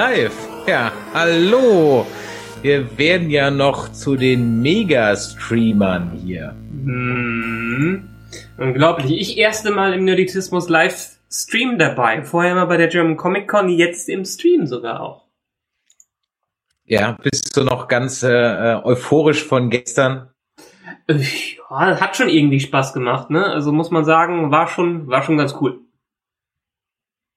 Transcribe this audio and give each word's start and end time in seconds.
Live. 0.00 0.48
Ja, 0.66 0.92
hallo. 1.12 2.06
Wir 2.62 2.96
werden 2.96 3.28
ja 3.28 3.50
noch 3.50 3.92
zu 3.92 4.16
den 4.16 4.62
Mega-Streamern 4.62 6.12
hier. 6.12 6.56
Hm. 6.70 8.08
Unglaublich. 8.56 9.20
Ich 9.20 9.36
erste 9.36 9.70
Mal 9.70 9.92
im 9.92 10.06
Nerdizismus 10.06 10.70
Livestream 10.70 11.76
dabei. 11.76 12.22
Vorher 12.22 12.54
mal 12.54 12.64
bei 12.64 12.78
der 12.78 12.88
German 12.88 13.18
Comic 13.18 13.46
Con, 13.46 13.68
jetzt 13.68 14.08
im 14.08 14.24
Stream 14.24 14.66
sogar 14.66 15.02
auch. 15.02 15.26
Ja, 16.86 17.18
bist 17.22 17.54
du 17.54 17.64
noch 17.64 17.86
ganz 17.86 18.22
äh, 18.22 18.80
euphorisch 18.82 19.44
von 19.44 19.68
gestern? 19.68 20.30
Ja, 21.10 22.00
hat 22.00 22.16
schon 22.16 22.30
irgendwie 22.30 22.60
Spaß 22.60 22.94
gemacht, 22.94 23.28
ne? 23.28 23.44
Also 23.44 23.70
muss 23.70 23.90
man 23.90 24.06
sagen, 24.06 24.50
war 24.50 24.66
schon, 24.66 25.08
war 25.08 25.22
schon 25.22 25.36
ganz 25.36 25.54
cool. 25.60 25.80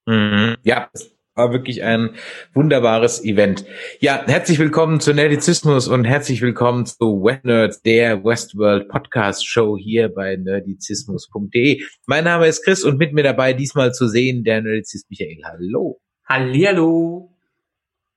Mhm. 0.06 0.56
Ja, 0.64 0.90
war 1.36 1.52
wirklich 1.52 1.84
ein 1.84 2.12
wunderbares 2.54 3.24
Event. 3.24 3.66
Ja, 4.00 4.24
herzlich 4.28 4.60
willkommen 4.60 5.00
zu 5.00 5.14
Nerdizismus 5.14 5.88
und 5.88 6.06
herzlich 6.06 6.42
willkommen 6.44 6.86
zu 6.86 7.24
West 7.24 7.44
Nerds, 7.44 7.82
der 7.82 8.24
Westworld 8.24 8.88
Podcast 8.88 9.48
Show 9.48 9.76
hier 9.76 10.10
bei 10.10 10.36
nerdizismus.de. 10.36 11.82
Mein 12.06 12.24
Name 12.26 12.48
ist 12.48 12.64
Chris 12.64 12.84
und 12.84 13.00
mit 13.00 13.14
mir 13.14 13.24
dabei 13.24 13.54
diesmal 13.54 13.94
zu 13.94 14.08
sehen 14.08 14.44
der 14.44 14.62
Nerdizist 14.62 15.10
Michael. 15.10 15.42
Hallo. 15.44 16.00
Hallihallo. 16.26 17.36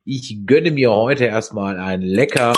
Ich 0.05 0.43
gönne 0.45 0.71
mir 0.71 0.93
heute 0.93 1.25
erstmal 1.25 1.79
ein 1.79 2.03
lecker 2.03 2.53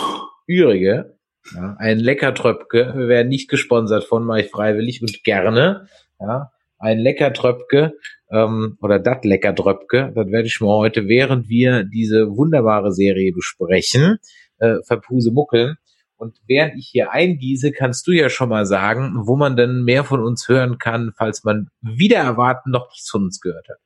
Ürige, 0.49 1.19
ja, 1.55 1.77
ein 1.79 2.01
lecker 2.01 2.35
Tröpke. 2.35 2.95
Wir 2.97 3.07
werden 3.07 3.29
nicht 3.29 3.49
gesponsert 3.49 4.05
von, 4.05 4.25
mache 4.25 4.41
ich 4.41 4.51
freiwillig 4.51 5.03
und 5.03 5.23
gerne. 5.23 5.87
Ja, 6.21 6.51
ein 6.79 6.99
lecker 6.99 7.33
Tröpke 7.33 7.95
ähm, 8.31 8.79
oder 8.81 8.99
dat 8.99 9.25
lecker 9.25 9.53
Dröpke. 9.53 10.13
Das 10.15 10.27
werde 10.29 10.47
ich 10.47 10.61
mir 10.61 10.69
heute, 10.69 11.09
während 11.09 11.49
wir 11.49 11.85
diese 11.85 12.37
wunderbare 12.37 12.93
Serie 12.93 13.33
besprechen, 13.33 14.19
äh, 14.59 14.77
verpuse 14.87 15.33
muckeln. 15.33 15.77
Und 16.17 16.37
während 16.47 16.77
ich 16.77 16.89
hier 16.91 17.13
eingieße, 17.13 17.71
kannst 17.71 18.07
du 18.09 18.13
ja 18.13 18.29
schon 18.29 18.49
mal 18.49 18.67
sagen, 18.67 19.13
wo 19.27 19.37
man 19.37 19.57
denn 19.57 19.85
mehr 19.85 20.03
von 20.03 20.21
uns 20.21 20.49
hören 20.49 20.79
kann, 20.79 21.13
falls 21.17 21.45
man 21.45 21.69
wieder 21.81 22.19
erwarten 22.19 22.71
noch 22.71 22.89
nichts 22.91 23.09
von 23.09 23.23
uns 23.23 23.41
gehört 23.41 23.69
hat. 23.69 23.79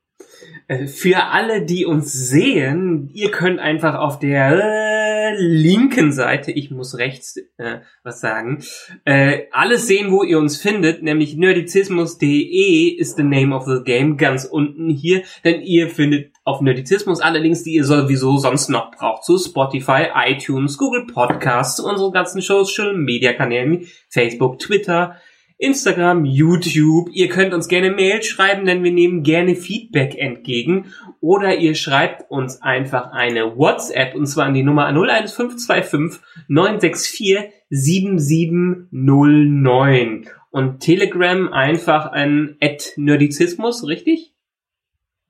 Äh, 0.67 0.87
Für 0.87 1.25
alle, 1.31 1.65
die 1.65 1.85
uns 1.85 2.13
sehen, 2.13 3.09
ihr 3.13 3.31
könnt 3.31 3.59
einfach 3.59 3.95
auf 3.95 4.19
der 4.19 4.51
äh, 4.61 5.35
linken 5.37 6.11
Seite, 6.11 6.51
ich 6.51 6.71
muss 6.71 6.97
rechts 6.97 7.37
äh, 7.57 7.79
was 8.03 8.19
sagen, 8.19 8.63
äh, 9.05 9.43
alles 9.51 9.87
sehen, 9.87 10.11
wo 10.11 10.23
ihr 10.23 10.39
uns 10.39 10.61
findet, 10.61 11.03
nämlich 11.03 11.35
nerdizismus.de 11.35 12.87
ist 12.89 13.17
the 13.17 13.23
name 13.23 13.55
of 13.55 13.65
the 13.65 13.83
game, 13.83 14.17
ganz 14.17 14.45
unten 14.45 14.89
hier, 14.89 15.23
denn 15.43 15.61
ihr 15.61 15.89
findet 15.89 16.33
auf 16.43 16.61
Nerdizismus 16.61 17.21
allerdings, 17.21 17.63
die 17.63 17.73
ihr 17.73 17.85
sowieso 17.85 18.37
sonst 18.37 18.69
noch 18.69 18.91
braucht, 18.91 19.23
zu 19.23 19.37
Spotify, 19.37 20.07
iTunes, 20.13 20.77
Google 20.77 21.07
Podcasts, 21.07 21.77
zu 21.77 21.85
unseren 21.85 22.11
ganzen 22.11 22.41
Social 22.41 22.95
Media 22.95 23.33
Kanälen, 23.33 23.87
Facebook, 24.09 24.59
Twitter, 24.59 25.15
Instagram, 25.63 26.25
YouTube. 26.25 27.09
Ihr 27.13 27.29
könnt 27.29 27.53
uns 27.53 27.67
gerne 27.67 27.91
Mail 27.91 28.21
schreiben, 28.21 28.65
denn 28.65 28.83
wir 28.83 28.91
nehmen 28.91 29.23
gerne 29.23 29.55
Feedback 29.55 30.15
entgegen. 30.17 30.93
Oder 31.21 31.55
ihr 31.57 31.75
schreibt 31.75 32.29
uns 32.29 32.61
einfach 32.61 33.11
eine 33.11 33.57
WhatsApp 33.57 34.13
und 34.15 34.27
zwar 34.27 34.47
an 34.47 34.53
die 34.53 34.63
Nummer 34.63 34.87
01525 34.87 36.21
964 36.47 37.51
7709. 37.69 40.27
Und 40.51 40.81
Telegram 40.81 41.51
einfach 41.51 42.11
an 42.11 42.57
Nerdizismus, 42.97 43.87
richtig? 43.87 44.33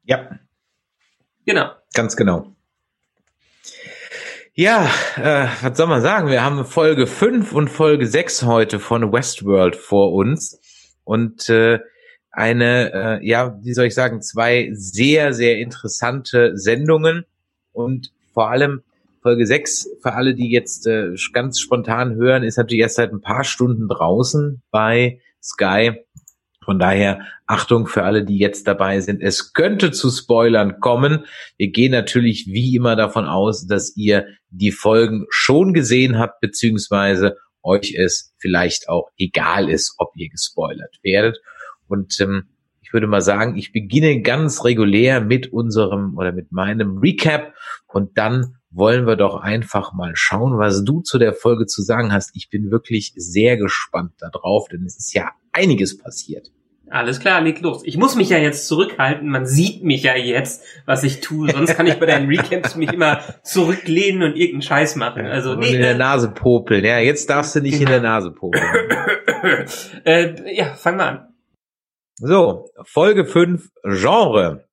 Ja, 0.03 0.39
Genau. 1.45 1.71
ganz 1.94 2.15
genau. 2.15 2.55
Ja, 4.55 4.85
äh, 5.15 5.47
was 5.63 5.75
soll 5.75 5.87
man 5.87 6.03
sagen? 6.03 6.29
Wir 6.29 6.43
haben 6.43 6.63
Folge 6.63 7.07
5 7.07 7.53
und 7.53 7.69
Folge 7.69 8.05
6 8.05 8.43
heute 8.43 8.79
von 8.79 9.11
Westworld 9.11 9.75
vor 9.75 10.13
uns. 10.13 10.59
Und 11.03 11.49
äh, 11.49 11.79
eine, 12.29 12.93
äh, 12.93 13.27
ja, 13.27 13.57
wie 13.63 13.73
soll 13.73 13.85
ich 13.87 13.95
sagen, 13.95 14.21
zwei 14.21 14.69
sehr, 14.73 15.33
sehr 15.33 15.57
interessante 15.57 16.55
Sendungen. 16.55 17.25
Und 17.71 18.11
vor 18.31 18.51
allem 18.51 18.83
Folge 19.23 19.47
6, 19.47 19.89
für 20.03 20.13
alle, 20.13 20.35
die 20.35 20.51
jetzt 20.51 20.85
äh, 20.85 21.15
ganz 21.33 21.59
spontan 21.59 22.13
hören, 22.13 22.43
ist 22.43 22.57
natürlich 22.57 22.81
erst 22.81 22.97
seit 22.97 23.11
ein 23.11 23.21
paar 23.21 23.45
Stunden 23.45 23.87
draußen 23.87 24.61
bei 24.69 25.19
Sky. 25.41 26.05
Von 26.63 26.79
daher 26.79 27.22
Achtung 27.46 27.88
für 27.88 28.03
alle, 28.03 28.24
die 28.24 28.38
jetzt 28.38 28.68
dabei 28.68 29.00
sind. 29.00 29.22
Es 29.22 29.53
könnte 29.53 29.91
zu 29.91 30.09
Spoilern 30.09 30.79
kommen. 30.79 31.25
Wir 31.57 31.72
gehen 31.72 31.91
natürlich 31.91 32.47
wie 32.47 32.75
immer 32.75 32.96
davon 32.96 33.25
aus, 33.25 33.68
dass 33.68 33.96
ihr 33.96 34.28
die 34.50 34.72
Folgen 34.72 35.25
schon 35.29 35.74
gesehen 35.74 36.18
habt, 36.18 36.41
beziehungsweise 36.41 37.38
euch 37.63 37.96
es 37.97 38.34
vielleicht 38.38 38.90
auch 38.90 39.09
egal 39.18 39.69
ist, 39.69 39.96
ob 39.97 40.12
ihr 40.16 40.29
gespoilert 40.29 40.97
werdet. 41.01 41.40
Und 41.88 42.19
ähm, 42.19 42.50
ich 42.81 42.94
würde 42.94 43.07
mal 43.07 43.22
sagen, 43.22 43.57
ich 43.57 43.72
beginne 43.72 44.22
ganz 44.22 44.63
regulär 44.63 45.22
mit 45.22 45.51
unserem 45.51 46.18
oder 46.18 46.31
mit 46.31 46.51
meinem 46.51 46.97
Recap 46.97 47.53
und 47.88 48.18
dann 48.18 48.57
wollen 48.73 49.06
wir 49.06 49.16
doch 49.16 49.35
einfach 49.35 49.94
mal 49.94 50.13
schauen, 50.16 50.57
was 50.57 50.84
du 50.84 51.01
zu 51.01 51.19
der 51.19 51.34
Folge 51.34 51.66
zu 51.66 51.81
sagen 51.81 52.11
hast. 52.11 52.31
Ich 52.35 52.50
bin 52.50 52.72
wirklich 52.72 53.13
sehr 53.16 53.57
gespannt 53.57 54.13
darauf, 54.19 54.67
denn 54.67 54.84
es 54.84 54.97
ist 54.97 55.13
ja 55.13 55.31
einiges 55.51 55.97
passiert. 55.97 56.51
Alles 56.89 57.19
klar, 57.19 57.41
leg 57.41 57.59
los. 57.62 57.81
Ich 57.85 57.97
muss 57.97 58.16
mich 58.16 58.29
ja 58.29 58.38
jetzt 58.38 58.67
zurückhalten. 58.67 59.28
Man 59.28 59.47
sieht 59.47 59.83
mich 59.83 60.03
ja 60.03 60.16
jetzt, 60.16 60.63
was 60.85 61.03
ich 61.03 61.22
tue. 61.22 61.50
Sonst 61.50 61.75
kann 61.75 61.88
ich 61.88 61.95
bei 61.95 62.06
deinen 62.06 62.28
Recaps 62.28 62.75
mich 62.75 62.91
immer 62.91 63.22
zurücklehnen 63.41 64.22
und 64.22 64.35
irgendeinen 64.35 64.62
Scheiß 64.62 64.95
machen. 64.97 65.25
Also 65.25 65.53
und 65.53 65.59
nee, 65.59 65.73
in 65.73 65.81
der 65.81 65.91
äh, 65.91 65.97
Nase 65.97 66.29
popeln. 66.29 66.85
Ja, 66.85 67.00
jetzt 67.00 67.29
darfst 67.29 67.56
du 67.56 67.62
nicht 67.62 67.79
in 67.79 67.88
der 67.88 68.01
Nase 68.01 68.31
popeln. 68.31 68.63
äh, 70.06 70.56
ja, 70.56 70.75
fang 70.75 70.97
mal 70.97 71.07
an. 71.07 71.33
So, 72.17 72.69
Folge 72.83 73.25
5, 73.25 73.72
Genre. 73.85 74.67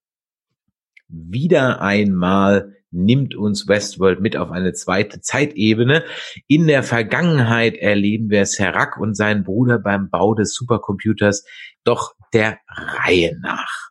Wieder 1.09 1.81
einmal 1.81 2.75
nimmt 2.91 3.35
uns 3.35 3.69
Westworld 3.69 4.21
mit 4.21 4.37
auf 4.37 4.51
eine 4.51 4.73
zweite 4.73 5.21
Zeitebene. 5.21 6.05
In 6.47 6.67
der 6.67 6.83
Vergangenheit 6.83 7.77
erleben 7.77 8.31
wir 8.31 8.47
Serac 8.47 8.99
und 8.99 9.17
seinen 9.17 9.45
Bruder 9.45 9.79
beim 9.79 10.11
Bau 10.11 10.35
des 10.35 10.55
Supercomputers, 10.55 11.45
doch 11.85 12.15
der 12.33 12.59
Reihe 12.69 13.39
nach. 13.41 13.91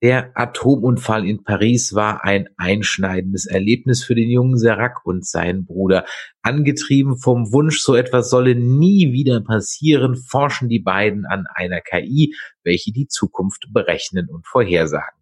Der 0.00 0.30
Atomunfall 0.34 1.26
in 1.26 1.42
Paris 1.42 1.92
war 1.92 2.24
ein 2.24 2.48
einschneidendes 2.56 3.46
Erlebnis 3.46 4.04
für 4.04 4.14
den 4.14 4.30
jungen 4.30 4.56
Serac 4.56 5.04
und 5.04 5.26
seinen 5.26 5.64
Bruder. 5.64 6.04
Angetrieben 6.40 7.18
vom 7.18 7.52
Wunsch, 7.52 7.80
so 7.80 7.96
etwas 7.96 8.30
solle 8.30 8.54
nie 8.54 9.12
wieder 9.12 9.40
passieren, 9.40 10.16
forschen 10.16 10.68
die 10.68 10.78
beiden 10.78 11.26
an 11.26 11.46
einer 11.52 11.80
KI, 11.80 12.32
welche 12.62 12.92
die 12.92 13.08
Zukunft 13.08 13.66
berechnen 13.72 14.28
und 14.28 14.46
vorhersagen. 14.46 15.17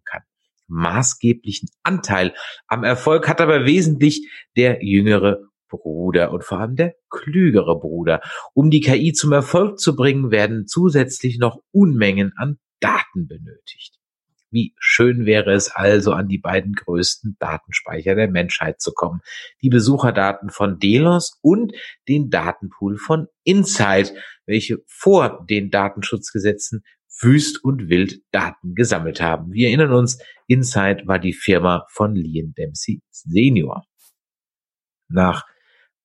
Maßgeblichen 0.67 1.69
Anteil 1.83 2.33
am 2.67 2.83
Erfolg 2.83 3.27
hat 3.27 3.41
aber 3.41 3.65
wesentlich 3.65 4.29
der 4.55 4.83
jüngere 4.83 5.47
Bruder 5.69 6.31
und 6.31 6.43
vor 6.43 6.59
allem 6.59 6.75
der 6.75 6.95
klügere 7.09 7.79
Bruder. 7.79 8.21
Um 8.53 8.69
die 8.69 8.81
KI 8.81 9.13
zum 9.13 9.33
Erfolg 9.33 9.79
zu 9.79 9.95
bringen, 9.95 10.31
werden 10.31 10.67
zusätzlich 10.67 11.37
noch 11.39 11.59
Unmengen 11.71 12.33
an 12.37 12.57
Daten 12.79 13.27
benötigt. 13.27 13.97
Wie 14.49 14.73
schön 14.79 15.25
wäre 15.25 15.51
es 15.51 15.69
also, 15.69 16.13
an 16.13 16.29
die 16.29 16.37
beiden 16.37 16.71
größten 16.73 17.35
Datenspeicher 17.37 18.15
der 18.15 18.29
Menschheit 18.29 18.79
zu 18.79 18.93
kommen. 18.93 19.19
Die 19.61 19.69
Besucherdaten 19.69 20.49
von 20.49 20.79
Delos 20.79 21.37
und 21.41 21.73
den 22.07 22.29
Datenpool 22.29 22.97
von 22.97 23.27
Insight, 23.43 24.13
welche 24.45 24.77
vor 24.87 25.45
den 25.49 25.69
Datenschutzgesetzen 25.69 26.83
wüst 27.21 27.63
und 27.63 27.89
wild 27.89 28.21
Daten 28.31 28.75
gesammelt 28.75 29.21
haben. 29.21 29.51
Wir 29.51 29.67
erinnern 29.67 29.93
uns, 29.93 30.19
Insight 30.47 31.07
war 31.07 31.19
die 31.19 31.33
Firma 31.33 31.85
von 31.89 32.15
Liam 32.15 32.53
Dempsey 32.53 33.01
Senior. 33.11 33.83
Nach 35.09 35.45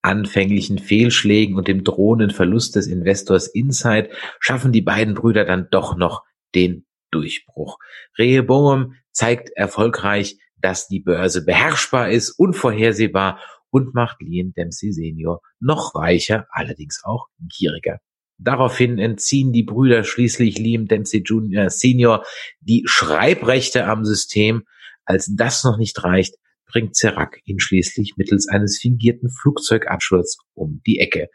anfänglichen 0.03 0.79
Fehlschlägen 0.79 1.57
und 1.57 1.69
dem 1.69 1.85
drohenden 1.85 2.31
Verlust 2.31 2.77
des 2.77 2.87
Investors 2.87 3.47
Insight 3.47 4.11
schaffen 4.41 4.73
die 4.73 4.83
beiden 4.83 5.15
Brüder 5.15 5.45
dann 5.45 5.69
doch 5.71 5.97
noch 5.97 6.25
den 6.55 6.87
Durchbruch. 7.11 7.79
Rehoboam 8.19 8.95
zeigt 9.13 9.51
erfolgreich, 9.55 10.39
dass 10.57 10.89
die 10.89 11.01
Börse 11.01 11.45
beherrschbar 11.45 12.11
ist, 12.11 12.31
unvorhersehbar 12.31 13.41
und 13.71 13.95
macht 13.95 14.21
Liam 14.21 14.53
Dempsey 14.53 14.93
Senior 14.93 15.41
noch 15.61 15.95
reicher, 15.95 16.47
allerdings 16.51 17.01
auch 17.05 17.29
gieriger. 17.39 17.99
Daraufhin 18.45 18.99
entziehen 18.99 19.53
die 19.53 19.63
Brüder 19.63 20.03
schließlich 20.03 20.59
Liam 20.59 20.89
Dempsey 20.89 21.21
Jr. 21.21 21.71
Senior 21.71 22.25
die 22.61 22.83
Schreibrechte 22.87 23.87
am 23.87 24.05
System. 24.05 24.65
Als 25.05 25.33
das 25.35 25.63
noch 25.65 25.79
nicht 25.79 26.03
reicht, 26.03 26.35
bringt 26.67 26.97
Serac 26.97 27.41
ihn 27.45 27.61
schließlich 27.61 28.15
mittels 28.17 28.49
eines 28.49 28.79
fingierten 28.81 29.31
Flugzeugabsturz 29.31 30.39
um 30.55 30.81
die 30.87 30.99
Ecke. 30.99 31.29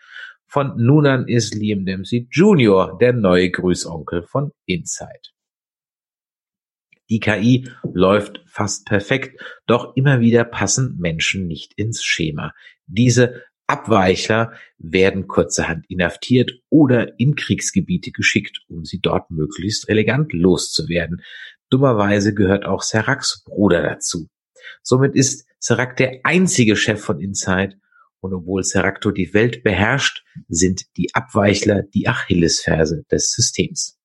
Von 0.47 0.73
nun 0.77 1.05
an 1.05 1.27
ist 1.27 1.53
Liam 1.53 1.85
Dempsey 1.85 2.27
Jr. 2.31 2.97
der 2.99 3.13
neue 3.13 3.51
Grüßonkel 3.51 4.23
von 4.23 4.51
Inside. 4.65 5.31
Die 7.09 7.19
KI 7.19 7.69
läuft 7.93 8.41
fast 8.47 8.85
perfekt, 8.85 9.41
doch 9.65 9.95
immer 9.95 10.19
wieder 10.19 10.43
passen 10.43 10.97
Menschen 10.99 11.47
nicht 11.47 11.73
ins 11.75 12.03
Schema. 12.03 12.53
Diese 12.85 13.43
Abweichler 13.67 14.53
werden 14.77 15.27
kurzerhand 15.27 15.85
inhaftiert 15.89 16.51
oder 16.69 17.19
in 17.19 17.35
Kriegsgebiete 17.35 18.11
geschickt, 18.11 18.61
um 18.69 18.85
sie 18.85 18.99
dort 18.99 19.29
möglichst 19.29 19.89
elegant 19.89 20.31
loszuwerden. 20.33 21.21
Dummerweise 21.69 22.33
gehört 22.33 22.65
auch 22.65 22.81
Seracs 22.81 23.43
Bruder 23.43 23.83
dazu. 23.83 24.27
Somit 24.81 25.15
ist 25.15 25.45
Serac 25.59 25.97
der 25.97 26.21
einzige 26.23 26.75
Chef 26.77 27.01
von 27.01 27.19
Inside 27.19 27.75
und 28.19 28.33
obwohl 28.33 28.63
Seracto 28.63 29.11
die 29.11 29.33
Welt 29.33 29.63
beherrscht, 29.63 30.23
sind 30.47 30.83
die 30.97 31.13
Abweichler 31.13 31.83
die 31.83 32.07
Achillesferse 32.07 33.03
des 33.11 33.31
Systems. 33.31 33.96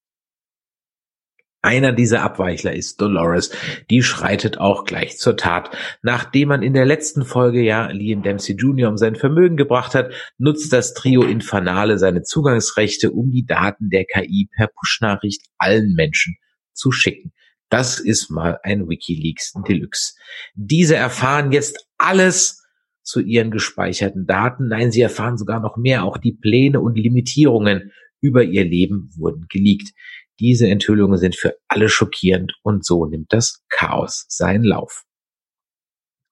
Einer 1.65 1.93
dieser 1.93 2.23
Abweichler 2.23 2.75
ist 2.75 3.01
Dolores. 3.01 3.53
Die 3.89 4.03
schreitet 4.03 4.59
auch 4.59 4.85
gleich 4.85 5.19
zur 5.19 5.37
Tat. 5.37 5.71
Nachdem 6.03 6.49
man 6.49 6.63
in 6.63 6.75
der 6.75 6.85
letzten 6.85 7.25
Folge 7.25 7.63
ja 7.63 7.87
Liam 7.87 8.23
Dempsey 8.23 8.57
Jr. 8.57 8.89
um 8.89 8.97
sein 8.97 9.15
Vermögen 9.15 9.57
gebracht 9.57 9.95
hat, 9.95 10.13
nutzt 10.39 10.73
das 10.73 10.93
Trio 10.93 11.23
Infernale 11.23 11.99
seine 11.99 12.25
Zugangsrechte, 12.25 13.13
um 13.13 13.31
die 13.31 13.47
Daten 13.47 13.91
der 13.91 14.05
KI 14.05 14.49
per 14.57 14.67
Push-Nachricht 14.67 15.47
allen 15.57 15.95
Menschen 15.95 16.37
zu 16.73 16.91
schicken. 16.91 17.33
Das 17.69 18.01
ist 18.01 18.29
mal 18.29 18.59
ein 18.65 18.89
WikiLeaks 18.89 19.55
Deluxe. 19.69 20.15
Diese 20.55 20.97
erfahren 20.97 21.53
jetzt 21.53 21.87
alles 21.97 22.67
zu 23.05 23.21
ihren 23.21 23.53
gespeicherten 23.53 24.27
Daten. 24.27 24.67
Nein, 24.67 24.91
sie 24.91 25.01
erfahren 25.01 25.39
sogar 25.39 25.61
noch 25.61 25.77
mehr. 25.77 26.03
Auch 26.05 26.19
die 26.19 26.33
Pläne 26.33 26.81
und 26.81 26.97
Limitierungen 26.97 27.93
über 28.21 28.45
ihr 28.45 28.65
Leben 28.65 29.11
wurden 29.17 29.47
geleakt. 29.49 29.93
Diese 30.41 30.69
Enthüllungen 30.69 31.19
sind 31.19 31.37
für 31.37 31.57
alle 31.69 31.89
schockierend 31.89 32.55
und 32.63 32.85
so 32.85 33.07
nimmt 33.07 33.33
das 33.33 33.63
Chaos 33.69 34.25
seinen 34.29 34.65
Lauf. 34.65 35.05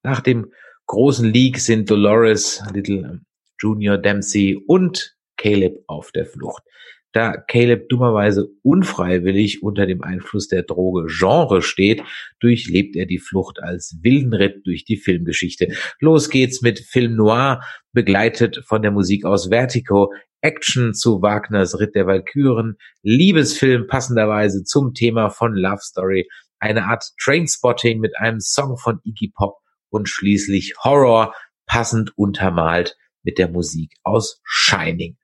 Nach 0.03 0.21
dem 0.21 0.53
großen 0.87 1.31
Leak 1.31 1.59
sind 1.59 1.91
Dolores, 1.91 2.63
Little 2.73 3.21
Junior 3.61 3.99
Dempsey 3.99 4.57
und 4.67 5.17
Caleb 5.37 5.85
auf 5.87 6.13
der 6.13 6.27
Flucht. 6.27 6.63
Da 7.13 7.37
Caleb 7.37 7.89
dummerweise 7.89 8.49
unfreiwillig 8.63 9.63
unter 9.63 9.87
dem 9.87 10.03
Einfluss 10.03 10.47
der 10.47 10.63
Droge 10.63 11.07
Genre 11.09 11.61
steht, 11.61 12.03
durchlebt 12.39 12.95
er 12.95 13.07
die 13.07 13.19
Flucht 13.19 13.61
als 13.61 13.99
wilden 14.01 14.33
Ritt 14.33 14.65
durch 14.65 14.85
die 14.85 14.97
Filmgeschichte. 14.97 15.75
Los 15.99 16.31
geht's 16.31 16.63
mit 16.63 16.79
Film 16.79 17.17
Noir, 17.17 17.63
begleitet 17.93 18.63
von 18.67 18.83
der 18.83 18.93
Musik 18.93 19.25
aus 19.25 19.49
Vertigo, 19.49 20.13
Action 20.41 20.95
zu 20.95 21.21
Wagners 21.21 21.81
Ritt 21.81 21.95
der 21.95 22.07
Walküren, 22.07 22.77
Liebesfilm 23.03 23.89
passenderweise 23.89 24.63
zum 24.63 24.95
Thema 24.95 25.31
von 25.31 25.55
Love 25.55 25.81
Story, 25.83 26.29
eine 26.61 26.85
Art 26.85 27.05
Trainspotting 27.23 27.99
mit 27.99 28.17
einem 28.19 28.41
Song 28.41 28.77
von 28.77 29.01
Iggy 29.05 29.33
Pop 29.35 29.57
und 29.91 30.09
schließlich 30.09 30.75
Horror, 30.85 31.35
passend 31.67 32.17
untermalt 32.17 32.97
mit 33.23 33.39
der 33.39 33.49
Musik 33.49 33.95
aus 34.03 34.41
Shining. 34.45 35.17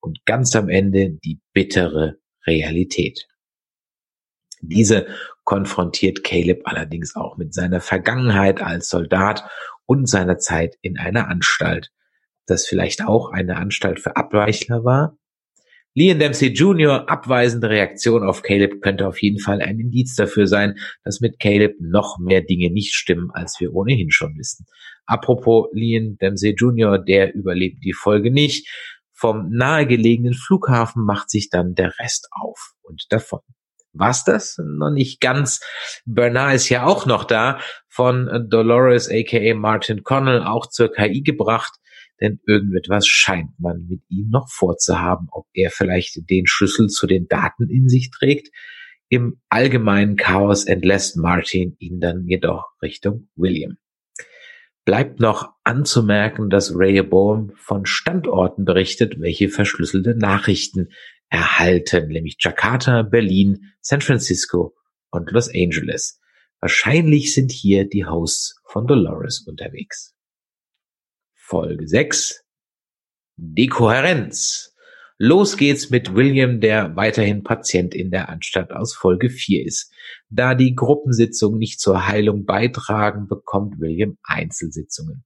Und 0.00 0.24
ganz 0.24 0.56
am 0.56 0.68
Ende 0.68 1.10
die 1.10 1.40
bittere 1.52 2.18
Realität. 2.46 3.28
Diese 4.62 5.06
konfrontiert 5.44 6.24
Caleb 6.24 6.62
allerdings 6.64 7.16
auch 7.16 7.36
mit 7.36 7.54
seiner 7.54 7.80
Vergangenheit 7.80 8.62
als 8.62 8.88
Soldat 8.88 9.44
und 9.86 10.08
seiner 10.08 10.38
Zeit 10.38 10.76
in 10.82 10.98
einer 10.98 11.28
Anstalt 11.28 11.90
das 12.50 12.66
vielleicht 12.66 13.04
auch 13.04 13.30
eine 13.30 13.56
Anstalt 13.56 14.00
für 14.00 14.16
Abweichler 14.16 14.84
war. 14.84 15.16
Liam 15.94 16.20
Dempsey 16.20 16.48
Jr. 16.50 17.08
abweisende 17.10 17.68
Reaktion 17.68 18.22
auf 18.22 18.42
Caleb 18.42 18.80
könnte 18.80 19.08
auf 19.08 19.20
jeden 19.20 19.40
Fall 19.40 19.60
ein 19.60 19.80
Indiz 19.80 20.14
dafür 20.14 20.46
sein, 20.46 20.76
dass 21.02 21.20
mit 21.20 21.40
Caleb 21.40 21.76
noch 21.80 22.18
mehr 22.18 22.42
Dinge 22.42 22.70
nicht 22.70 22.94
stimmen, 22.94 23.30
als 23.32 23.58
wir 23.58 23.74
ohnehin 23.74 24.10
schon 24.10 24.36
wissen. 24.36 24.66
Apropos 25.06 25.68
Liam 25.72 26.16
Dempsey 26.18 26.54
Jr., 26.56 26.98
der 26.98 27.34
überlebt 27.34 27.84
die 27.84 27.92
Folge 27.92 28.30
nicht. 28.30 28.68
Vom 29.20 29.50
nahegelegenen 29.50 30.34
Flughafen 30.34 31.04
macht 31.04 31.30
sich 31.30 31.50
dann 31.50 31.74
der 31.74 31.98
Rest 31.98 32.28
auf 32.30 32.72
und 32.82 33.04
davon. 33.10 33.40
Was 33.92 34.24
das? 34.24 34.56
Noch 34.58 34.90
nicht 34.90 35.20
ganz. 35.20 35.60
Bernard 36.06 36.54
ist 36.54 36.68
ja 36.68 36.86
auch 36.86 37.06
noch 37.06 37.24
da, 37.24 37.58
von 37.88 38.46
Dolores 38.48 39.10
aka 39.10 39.54
Martin 39.54 40.04
Connell 40.04 40.42
auch 40.42 40.66
zur 40.66 40.92
KI 40.92 41.22
gebracht 41.22 41.80
denn 42.20 42.38
irgendetwas 42.46 43.06
scheint 43.06 43.58
man 43.58 43.86
mit 43.88 44.02
ihm 44.08 44.28
noch 44.28 44.48
vorzuhaben, 44.50 45.28
ob 45.30 45.46
er 45.54 45.70
vielleicht 45.70 46.28
den 46.28 46.46
Schlüssel 46.46 46.88
zu 46.88 47.06
den 47.06 47.26
Daten 47.28 47.68
in 47.68 47.88
sich 47.88 48.10
trägt. 48.10 48.50
Im 49.08 49.40
allgemeinen 49.48 50.16
Chaos 50.16 50.64
entlässt 50.64 51.16
Martin 51.16 51.76
ihn 51.78 51.98
dann 51.98 52.26
jedoch 52.26 52.66
Richtung 52.82 53.28
William. 53.36 53.76
Bleibt 54.90 55.20
noch 55.20 55.54
anzumerken, 55.62 56.50
dass 56.50 56.74
Rehoboam 56.76 57.52
von 57.54 57.86
Standorten 57.86 58.64
berichtet, 58.64 59.20
welche 59.20 59.48
verschlüsselte 59.48 60.16
Nachrichten 60.16 60.88
erhalten, 61.28 62.08
nämlich 62.08 62.38
Jakarta, 62.40 63.02
Berlin, 63.02 63.72
San 63.80 64.00
Francisco 64.00 64.74
und 65.12 65.30
Los 65.30 65.48
Angeles. 65.48 66.20
Wahrscheinlich 66.58 67.32
sind 67.32 67.52
hier 67.52 67.88
die 67.88 68.04
Hosts 68.04 68.60
von 68.64 68.88
Dolores 68.88 69.46
unterwegs. 69.46 70.16
Folge 71.36 71.86
6. 71.86 72.44
Dekohärenz. 73.36 74.69
Los 75.22 75.58
geht's 75.58 75.90
mit 75.90 76.14
William, 76.14 76.60
der 76.60 76.96
weiterhin 76.96 77.42
Patient 77.42 77.94
in 77.94 78.10
der 78.10 78.30
Anstalt 78.30 78.72
aus 78.72 78.94
Folge 78.94 79.28
4 79.28 79.66
ist. 79.66 79.92
Da 80.30 80.54
die 80.54 80.74
Gruppensitzungen 80.74 81.58
nicht 81.58 81.78
zur 81.78 82.06
Heilung 82.06 82.46
beitragen, 82.46 83.28
bekommt 83.28 83.78
William 83.80 84.16
Einzelsitzungen. 84.22 85.22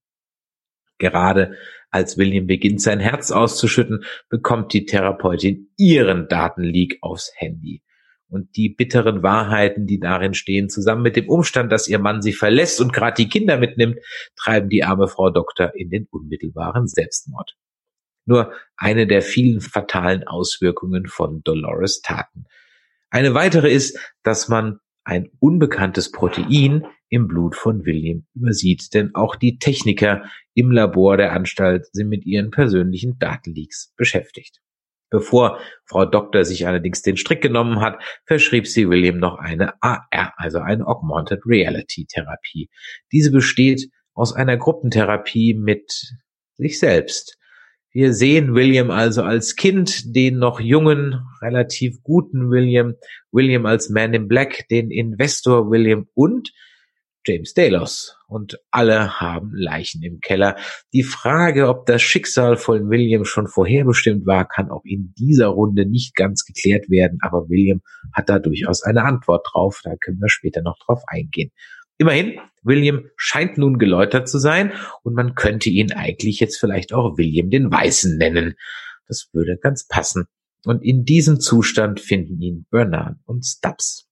Gerade 0.98 1.54
als 1.92 2.18
William 2.18 2.48
beginnt, 2.48 2.82
sein 2.82 2.98
Herz 2.98 3.30
auszuschütten, 3.30 4.02
bekommt 4.28 4.72
die 4.72 4.84
Therapeutin 4.84 5.70
ihren 5.76 6.26
Datenleak 6.26 6.98
aufs 7.00 7.30
Handy 7.36 7.84
und 8.26 8.56
die 8.56 8.70
bitteren 8.70 9.22
Wahrheiten, 9.22 9.86
die 9.86 10.00
darin 10.00 10.34
stehen, 10.34 10.68
zusammen 10.68 11.02
mit 11.02 11.14
dem 11.14 11.28
Umstand, 11.28 11.70
dass 11.70 11.86
ihr 11.86 12.00
Mann 12.00 12.20
sie 12.20 12.32
verlässt 12.32 12.80
und 12.80 12.92
gerade 12.92 13.14
die 13.22 13.28
Kinder 13.28 13.58
mitnimmt, 13.58 14.00
treiben 14.34 14.70
die 14.70 14.82
arme 14.82 15.06
Frau 15.06 15.30
Doktor 15.30 15.72
in 15.76 15.88
den 15.88 16.08
unmittelbaren 16.10 16.88
Selbstmord. 16.88 17.54
Nur 18.26 18.52
eine 18.76 19.06
der 19.06 19.22
vielen 19.22 19.60
fatalen 19.60 20.24
Auswirkungen 20.24 21.06
von 21.06 21.42
Dolores 21.42 22.00
Taten. 22.00 22.46
Eine 23.10 23.34
weitere 23.34 23.70
ist, 23.70 23.98
dass 24.22 24.48
man 24.48 24.80
ein 25.04 25.30
unbekanntes 25.38 26.10
Protein 26.10 26.86
im 27.08 27.28
Blut 27.28 27.54
von 27.54 27.84
William 27.84 28.26
übersieht, 28.34 28.94
denn 28.94 29.14
auch 29.14 29.36
die 29.36 29.58
Techniker 29.58 30.24
im 30.54 30.70
Labor 30.70 31.16
der 31.16 31.32
Anstalt 31.32 31.86
sind 31.92 32.08
mit 32.08 32.24
ihren 32.24 32.50
persönlichen 32.50 33.18
Datenleaks 33.18 33.92
beschäftigt. 33.96 34.60
Bevor 35.10 35.60
Frau 35.84 36.06
Doktor 36.06 36.44
sich 36.44 36.66
allerdings 36.66 37.02
den 37.02 37.16
Strick 37.16 37.40
genommen 37.40 37.80
hat, 37.80 38.02
verschrieb 38.24 38.66
sie 38.66 38.88
William 38.88 39.18
noch 39.18 39.38
eine 39.38 39.80
AR, 39.80 40.32
also 40.36 40.58
eine 40.58 40.86
Augmented 40.86 41.42
Reality 41.46 42.06
Therapie. 42.06 42.68
Diese 43.12 43.30
besteht 43.30 43.88
aus 44.14 44.32
einer 44.32 44.56
Gruppentherapie 44.56 45.54
mit 45.54 46.16
sich 46.56 46.80
selbst. 46.80 47.38
Wir 47.96 48.12
sehen 48.12 48.56
William 48.56 48.90
also 48.90 49.22
als 49.22 49.54
Kind, 49.54 50.16
den 50.16 50.38
noch 50.40 50.58
jungen, 50.58 51.24
relativ 51.40 52.02
guten 52.02 52.50
William, 52.50 52.94
William 53.30 53.66
als 53.66 53.88
Man 53.88 54.12
in 54.14 54.26
Black, 54.26 54.66
den 54.68 54.90
Investor 54.90 55.70
William 55.70 56.08
und 56.12 56.50
James 57.24 57.54
Delos 57.54 58.16
und 58.26 58.58
alle 58.72 59.20
haben 59.20 59.52
Leichen 59.54 60.02
im 60.02 60.18
Keller. 60.18 60.56
Die 60.92 61.04
Frage, 61.04 61.68
ob 61.68 61.86
das 61.86 62.02
Schicksal 62.02 62.56
von 62.56 62.90
William 62.90 63.24
schon 63.24 63.46
vorherbestimmt 63.46 64.26
war, 64.26 64.48
kann 64.48 64.72
auch 64.72 64.82
in 64.84 65.14
dieser 65.16 65.46
Runde 65.46 65.86
nicht 65.86 66.16
ganz 66.16 66.44
geklärt 66.44 66.90
werden, 66.90 67.20
aber 67.22 67.48
William 67.48 67.80
hat 68.12 68.28
da 68.28 68.40
durchaus 68.40 68.82
eine 68.82 69.04
Antwort 69.04 69.46
drauf, 69.52 69.82
da 69.84 69.94
können 69.94 70.18
wir 70.20 70.28
später 70.28 70.62
noch 70.62 70.78
drauf 70.84 71.02
eingehen. 71.06 71.52
Immerhin, 71.98 72.40
William 72.62 73.08
scheint 73.16 73.58
nun 73.58 73.78
geläutert 73.78 74.28
zu 74.28 74.38
sein 74.38 74.72
und 75.02 75.14
man 75.14 75.34
könnte 75.34 75.70
ihn 75.70 75.92
eigentlich 75.92 76.40
jetzt 76.40 76.58
vielleicht 76.58 76.92
auch 76.92 77.16
William 77.18 77.50
den 77.50 77.70
Weißen 77.70 78.16
nennen. 78.16 78.54
Das 79.06 79.28
würde 79.32 79.58
ganz 79.58 79.86
passen. 79.86 80.26
Und 80.64 80.82
in 80.82 81.04
diesem 81.04 81.40
Zustand 81.40 82.00
finden 82.00 82.40
ihn 82.40 82.66
Bernard 82.70 83.18
und 83.26 83.44
Stubbs. 83.44 84.08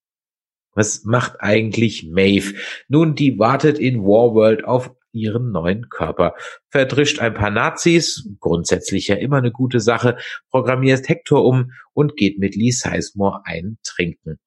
Was 0.74 1.04
macht 1.04 1.40
eigentlich 1.40 2.08
Maeve? 2.10 2.54
Nun, 2.88 3.14
die 3.14 3.38
wartet 3.38 3.78
in 3.78 4.02
Warworld 4.02 4.64
auf 4.64 4.90
ihren 5.12 5.50
neuen 5.52 5.88
Körper, 5.90 6.34
verdrischt 6.70 7.20
ein 7.20 7.34
paar 7.34 7.50
Nazis, 7.50 8.28
grundsätzlich 8.40 9.08
ja 9.08 9.16
immer 9.16 9.36
eine 9.36 9.52
gute 9.52 9.80
Sache, 9.80 10.16
programmiert 10.50 11.08
Hector 11.08 11.44
um 11.44 11.72
und 11.92 12.16
geht 12.16 12.38
mit 12.38 12.56
Lee 12.56 12.70
Sizemore 12.70 13.42
ein 13.44 13.78
Trinken. 13.84 14.38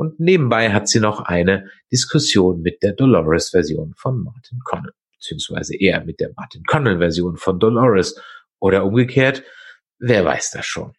Und 0.00 0.18
nebenbei 0.18 0.72
hat 0.72 0.88
sie 0.88 0.98
noch 0.98 1.20
eine 1.20 1.68
Diskussion 1.92 2.62
mit 2.62 2.82
der 2.82 2.94
Dolores-Version 2.94 3.92
von 3.98 4.24
Martin 4.24 4.58
Connell, 4.64 4.94
beziehungsweise 5.12 5.76
eher 5.76 6.02
mit 6.06 6.20
der 6.20 6.30
Martin 6.34 6.62
Connell-Version 6.64 7.36
von 7.36 7.60
Dolores. 7.60 8.18
Oder 8.60 8.86
umgekehrt, 8.86 9.42
wer 9.98 10.24
weiß 10.24 10.52
das 10.52 10.64
schon. 10.64 10.94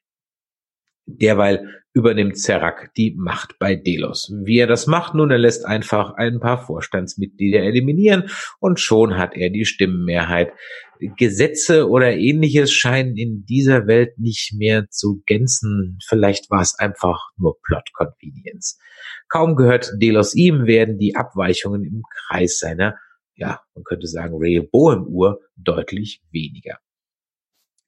Derweil 1.07 1.81
übernimmt 1.93 2.37
Serac 2.37 2.93
die 2.93 3.15
Macht 3.17 3.57
bei 3.57 3.75
Delos. 3.75 4.31
Wie 4.43 4.59
er 4.59 4.67
das 4.67 4.85
macht, 4.85 5.15
nun, 5.15 5.31
er 5.31 5.39
lässt 5.39 5.65
einfach 5.65 6.13
ein 6.13 6.39
paar 6.39 6.63
Vorstandsmitglieder 6.63 7.61
eliminieren 7.63 8.29
und 8.59 8.79
schon 8.79 9.17
hat 9.17 9.35
er 9.35 9.49
die 9.49 9.65
Stimmenmehrheit. 9.65 10.53
Gesetze 11.17 11.89
oder 11.89 12.15
ähnliches 12.15 12.71
scheinen 12.71 13.17
in 13.17 13.45
dieser 13.45 13.87
Welt 13.87 14.17
nicht 14.19 14.53
mehr 14.55 14.87
zu 14.89 15.21
gänzen. 15.25 15.97
Vielleicht 16.07 16.49
war 16.51 16.61
es 16.61 16.77
einfach 16.77 17.19
nur 17.37 17.59
Plot 17.63 17.91
Convenience. 17.93 18.77
Kaum 19.27 19.55
gehört 19.55 19.91
Delos 19.97 20.35
ihm, 20.35 20.65
werden 20.65 20.97
die 20.97 21.15
Abweichungen 21.15 21.83
im 21.83 22.03
Kreis 22.27 22.59
seiner, 22.59 22.95
ja, 23.35 23.61
man 23.73 23.83
könnte 23.83 24.07
sagen, 24.07 24.35
Rehoboam-Uhr 24.37 25.39
deutlich 25.55 26.21
weniger. 26.31 26.77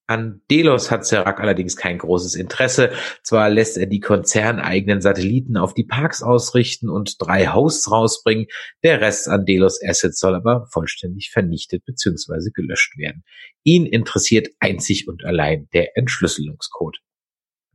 An 0.05 0.41
Delos 0.51 0.91
hat 0.91 1.05
Serac 1.05 1.39
allerdings 1.39 1.77
kein 1.77 1.97
großes 1.97 2.35
Interesse. 2.35 2.91
Zwar 3.23 3.49
lässt 3.49 3.77
er 3.77 3.85
die 3.85 4.01
konzerneigenen 4.01 4.99
Satelliten 4.99 5.55
auf 5.55 5.73
die 5.73 5.85
Parks 5.85 6.21
ausrichten 6.21 6.89
und 6.89 7.15
drei 7.21 7.47
Hosts 7.47 7.89
rausbringen, 7.89 8.47
der 8.83 8.99
Rest 8.99 9.29
an 9.29 9.45
Delos 9.45 9.79
Assets 9.81 10.19
soll 10.19 10.35
aber 10.35 10.67
vollständig 10.67 11.31
vernichtet 11.31 11.85
bzw. 11.85 12.51
gelöscht 12.53 12.97
werden. 12.97 13.23
Ihn 13.63 13.85
interessiert 13.85 14.49
einzig 14.59 15.07
und 15.07 15.23
allein 15.23 15.69
der 15.73 15.97
Entschlüsselungscode. 15.97 16.97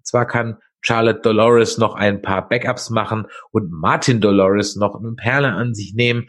Zwar 0.02 0.26
kann 0.26 0.58
Charlotte 0.82 1.20
Dolores 1.22 1.78
noch 1.78 1.94
ein 1.94 2.20
paar 2.20 2.46
Backups 2.46 2.90
machen 2.90 3.26
und 3.50 3.70
Martin 3.70 4.20
Dolores 4.20 4.76
noch 4.76 4.94
eine 4.94 5.14
Perle 5.14 5.52
an 5.52 5.74
sich 5.74 5.94
nehmen, 5.94 6.28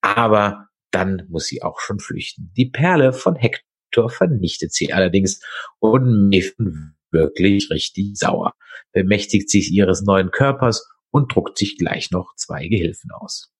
aber 0.00 0.68
dann 0.92 1.26
muss 1.28 1.46
sie 1.46 1.62
auch 1.62 1.80
schon 1.80 1.98
flüchten. 1.98 2.52
Die 2.56 2.70
Perle 2.70 3.12
von 3.12 3.34
Hector 3.34 3.71
Rektor 3.92 4.08
vernichtet 4.08 4.72
sie 4.72 4.92
allerdings 4.92 5.40
und 5.78 6.30
Maven 6.30 6.96
wirklich 7.10 7.70
richtig 7.70 8.16
sauer, 8.16 8.54
bemächtigt 8.92 9.50
sich 9.50 9.70
ihres 9.70 10.02
neuen 10.02 10.30
Körpers 10.30 10.88
und 11.10 11.34
druckt 11.34 11.58
sich 11.58 11.76
gleich 11.76 12.10
noch 12.10 12.34
zwei 12.36 12.68
Gehilfen 12.68 13.10
aus. 13.10 13.52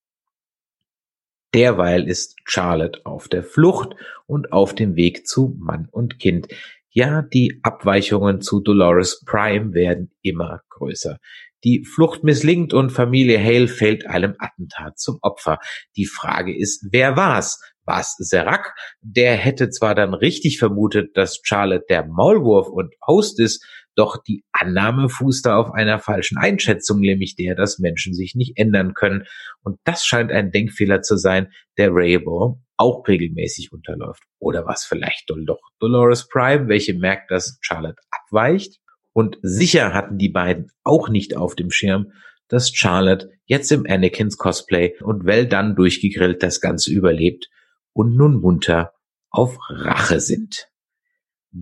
Derweil 1.55 2.09
ist 2.09 2.37
Charlotte 2.45 3.05
auf 3.05 3.29
der 3.29 3.45
Flucht 3.45 3.95
und 4.27 4.53
auf 4.53 4.75
dem 4.75 4.97
Weg 4.97 5.27
zu 5.27 5.55
Mann 5.61 5.87
und 5.91 6.19
Kind. 6.19 6.49
Ja, 6.89 7.21
die 7.21 7.61
Abweichungen 7.63 8.41
zu 8.41 8.61
Dolores 8.61 9.23
Prime 9.27 9.75
werden 9.75 10.13
immer 10.23 10.63
größer. 10.71 11.19
Die 11.65 11.85
Flucht 11.85 12.25
misslingt 12.25 12.73
und 12.73 12.91
Familie 12.91 13.39
Hale 13.39 13.69
fällt 13.69 14.07
einem 14.07 14.35
Attentat 14.39 14.99
zum 14.99 15.19
Opfer. 15.21 15.59
Die 15.97 16.07
Frage 16.07 16.57
ist, 16.57 16.89
wer 16.91 17.17
war's? 17.17 17.61
War's 17.85 18.15
Serac? 18.19 18.75
Der 19.01 19.37
hätte 19.37 19.71
zwar 19.71 19.95
dann 19.95 20.15
richtig 20.15 20.59
vermutet, 20.59 21.17
dass 21.17 21.41
Charlotte 21.43 21.85
der 21.89 22.07
Maulwurf 22.07 22.69
und 22.69 22.95
Host 23.07 23.41
ist, 23.41 23.65
doch 23.95 24.23
die 24.23 24.45
Annahme 24.53 25.09
fußte 25.09 25.55
auf 25.55 25.73
einer 25.73 25.99
falschen 25.99 26.39
Einschätzung, 26.39 27.01
nämlich 27.01 27.37
der, 27.37 27.55
dass 27.55 27.79
Menschen 27.79 28.15
sich 28.15 28.35
nicht 28.35 28.57
ändern 28.57 28.95
können. 28.95 29.25
Und 29.63 29.79
das 29.85 30.05
scheint 30.05 30.33
ein 30.33 30.51
Denkfehler 30.51 31.03
zu 31.03 31.17
sein, 31.17 31.53
der 31.77 31.91
Raybor 31.93 32.61
auch 32.77 33.07
regelmäßig 33.07 33.73
unterläuft. 33.73 34.23
Oder 34.39 34.67
was 34.67 34.85
vielleicht 34.85 35.31
doch 35.47 35.61
Dolores 35.79 36.29
Prime, 36.29 36.69
welche 36.69 36.95
merkt, 36.95 37.31
dass 37.31 37.59
Charlotte 37.61 38.01
abweicht? 38.11 38.81
Und 39.13 39.37
sicher 39.43 39.93
hatten 39.93 40.17
die 40.17 40.31
beiden 40.31 40.71
auch 40.85 41.11
nicht 41.11 41.37
auf 41.37 41.55
dem 41.55 41.71
Schirm, 41.71 42.13
dass 42.49 42.75
Charlotte 42.75 43.31
jetzt 43.45 43.71
im 43.73 43.87
Anakins 43.87 44.39
Cosplay 44.39 44.95
und 45.01 45.25
well 45.27 45.47
dann 45.47 45.77
durchgegrillt 45.77 46.43
das 46.43 46.61
Ganze 46.61 46.91
überlebt 46.93 47.51
und 47.93 48.17
nun 48.17 48.41
munter 48.41 48.93
auf 49.31 49.59
Rache 49.69 50.21
sind. 50.21 50.69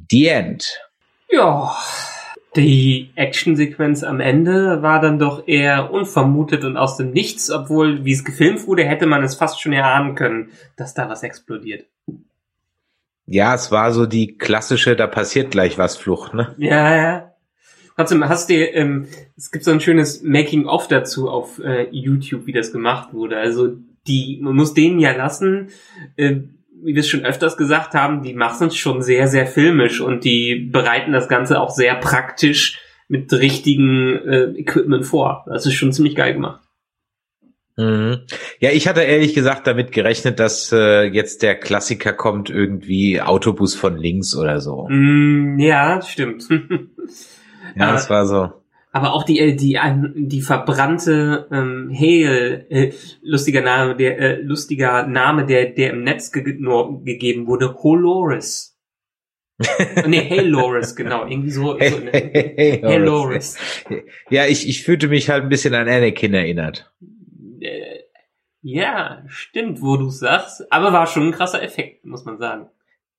The 0.09 0.29
End. 0.29 0.81
Ja, 1.31 1.77
die 2.57 3.11
Actionsequenz 3.15 4.03
am 4.03 4.19
Ende 4.19 4.83
war 4.83 5.01
dann 5.01 5.21
doch 5.21 5.47
eher 5.47 5.93
unvermutet 5.93 6.65
und 6.65 6.77
aus 6.77 6.97
dem 6.97 7.13
Nichts, 7.13 7.51
obwohl, 7.51 8.05
wie 8.05 8.13
es 8.13 8.25
gefilmt 8.25 8.67
wurde, 8.67 8.85
hätte 8.85 9.07
man 9.07 9.23
es 9.23 9.37
fast 9.37 9.61
schon 9.61 9.73
erahnen 9.73 10.17
können, 10.17 10.51
dass 10.77 10.95
da 10.95 11.09
was 11.09 11.23
explodiert. 11.23 11.87
Ja, 13.27 13.55
es 13.55 13.71
war 13.71 13.93
so 13.93 14.07
die 14.07 14.37
klassische, 14.37 14.97
da 14.97 15.07
passiert 15.07 15.53
gleich 15.53 15.79
was 15.79 15.97
Flucht, 15.97 16.35
ne? 16.35 16.55
Ja, 16.59 16.97
ja. 16.97 17.35
Trotzdem 17.95 18.29
hast 18.29 18.51
du, 18.51 18.55
ähm, 18.55 19.07
es 19.37 19.53
gibt 19.53 19.65
so 19.65 19.71
ein 19.71 19.81
schönes 19.81 20.23
Making-of 20.23 20.89
dazu 20.89 21.29
auf 21.29 21.61
äh, 21.61 21.87
YouTube, 21.93 22.47
wie 22.47 22.53
das 22.53 22.73
gemacht 22.73 23.13
wurde. 23.13 23.37
Also 23.37 23.77
die, 24.07 24.39
man 24.43 24.57
muss 24.57 24.75
denen 24.75 24.99
ja 24.99 25.13
lassen, 25.13 25.69
äh, 26.17 26.37
wie 26.83 26.95
wir 26.95 27.01
es 27.01 27.09
schon 27.09 27.25
öfters 27.25 27.57
gesagt 27.57 27.95
haben, 27.95 28.23
die 28.23 28.35
machen 28.35 28.69
es 28.69 28.77
schon 28.77 29.03
sehr, 29.03 29.29
sehr 29.29 29.47
filmisch 29.47 30.01
und 30.01 30.25
die 30.25 30.69
bereiten 30.73 31.13
das 31.13 31.29
Ganze 31.29 31.61
auch 31.61 31.71
sehr 31.71 31.95
praktisch 31.97 32.81
mit 33.09 33.33
richtigen 33.33 34.17
äh, 34.27 34.45
Equipment 34.59 35.05
vor. 35.05 35.45
Das 35.49 35.67
ist 35.67 35.75
schon 35.75 35.93
ziemlich 35.93 36.15
geil 36.15 36.33
gemacht. 36.33 36.63
Mhm. 37.77 38.21
Ja, 38.61 38.71
ich 38.71 38.89
hatte 38.89 39.03
ehrlich 39.03 39.35
gesagt 39.35 39.67
damit 39.67 39.93
gerechnet, 39.93 40.39
dass 40.39 40.73
äh, 40.73 41.05
jetzt 41.05 41.43
der 41.43 41.55
Klassiker 41.55 42.13
kommt, 42.13 42.51
irgendwie 42.51 43.21
Autobus 43.21 43.75
von 43.75 43.97
links 43.97 44.37
oder 44.37 44.61
so. 44.61 44.87
Mm, 44.89 45.59
ja, 45.59 46.01
stimmt. 46.03 46.49
Ja, 47.77 47.93
das 47.93 48.11
war 48.11 48.27
so. 48.27 48.60
Aber 48.93 49.13
auch 49.13 49.25
die, 49.25 49.39
äh, 49.39 49.55
die, 49.55 49.79
die 50.17 50.43
verbrannte 50.43 51.49
ähm, 51.53 51.91
Hale, 51.95 52.69
äh, 52.71 52.93
lustiger 53.23 53.61
Name, 53.61 53.97
der 53.97 54.19
äh, 54.19 54.41
lustiger 54.43 55.07
Name, 55.07 55.47
der, 55.47 55.67
der 55.67 55.91
im 55.91 56.03
Netz 56.03 56.33
ge 56.33 56.43
gegeben 56.43 57.47
wurde, 57.47 57.75
Holoris. 57.83 58.77
nee, 60.07 60.29
Haloris, 60.29 60.97
genau, 60.97 61.27
irgendwie 61.27 61.51
so. 61.51 61.75
so 61.75 61.79
hey, 61.79 62.81
Haloris. 62.83 63.59
Ja, 64.31 64.47
ich, 64.47 64.69
ich 64.69 64.83
fühlte 64.83 65.09
mich 65.09 65.29
halt 65.29 65.45
ein 65.45 65.51
bisschen 65.51 65.75
an 65.75 65.89
Anakin 65.89 66.35
erinnert. 66.35 66.91
Äh, 67.61 68.01
ja, 68.63 69.23
stimmt, 69.29 69.83
wo 69.83 69.97
du 69.97 70.09
sagst. 70.09 70.71
Aber 70.73 70.93
war 70.93 71.07
schon 71.07 71.29
ein 71.29 71.33
krasser 71.33 71.63
Effekt, 71.63 72.05
muss 72.05 72.25
man 72.25 72.39
sagen. 72.39 72.69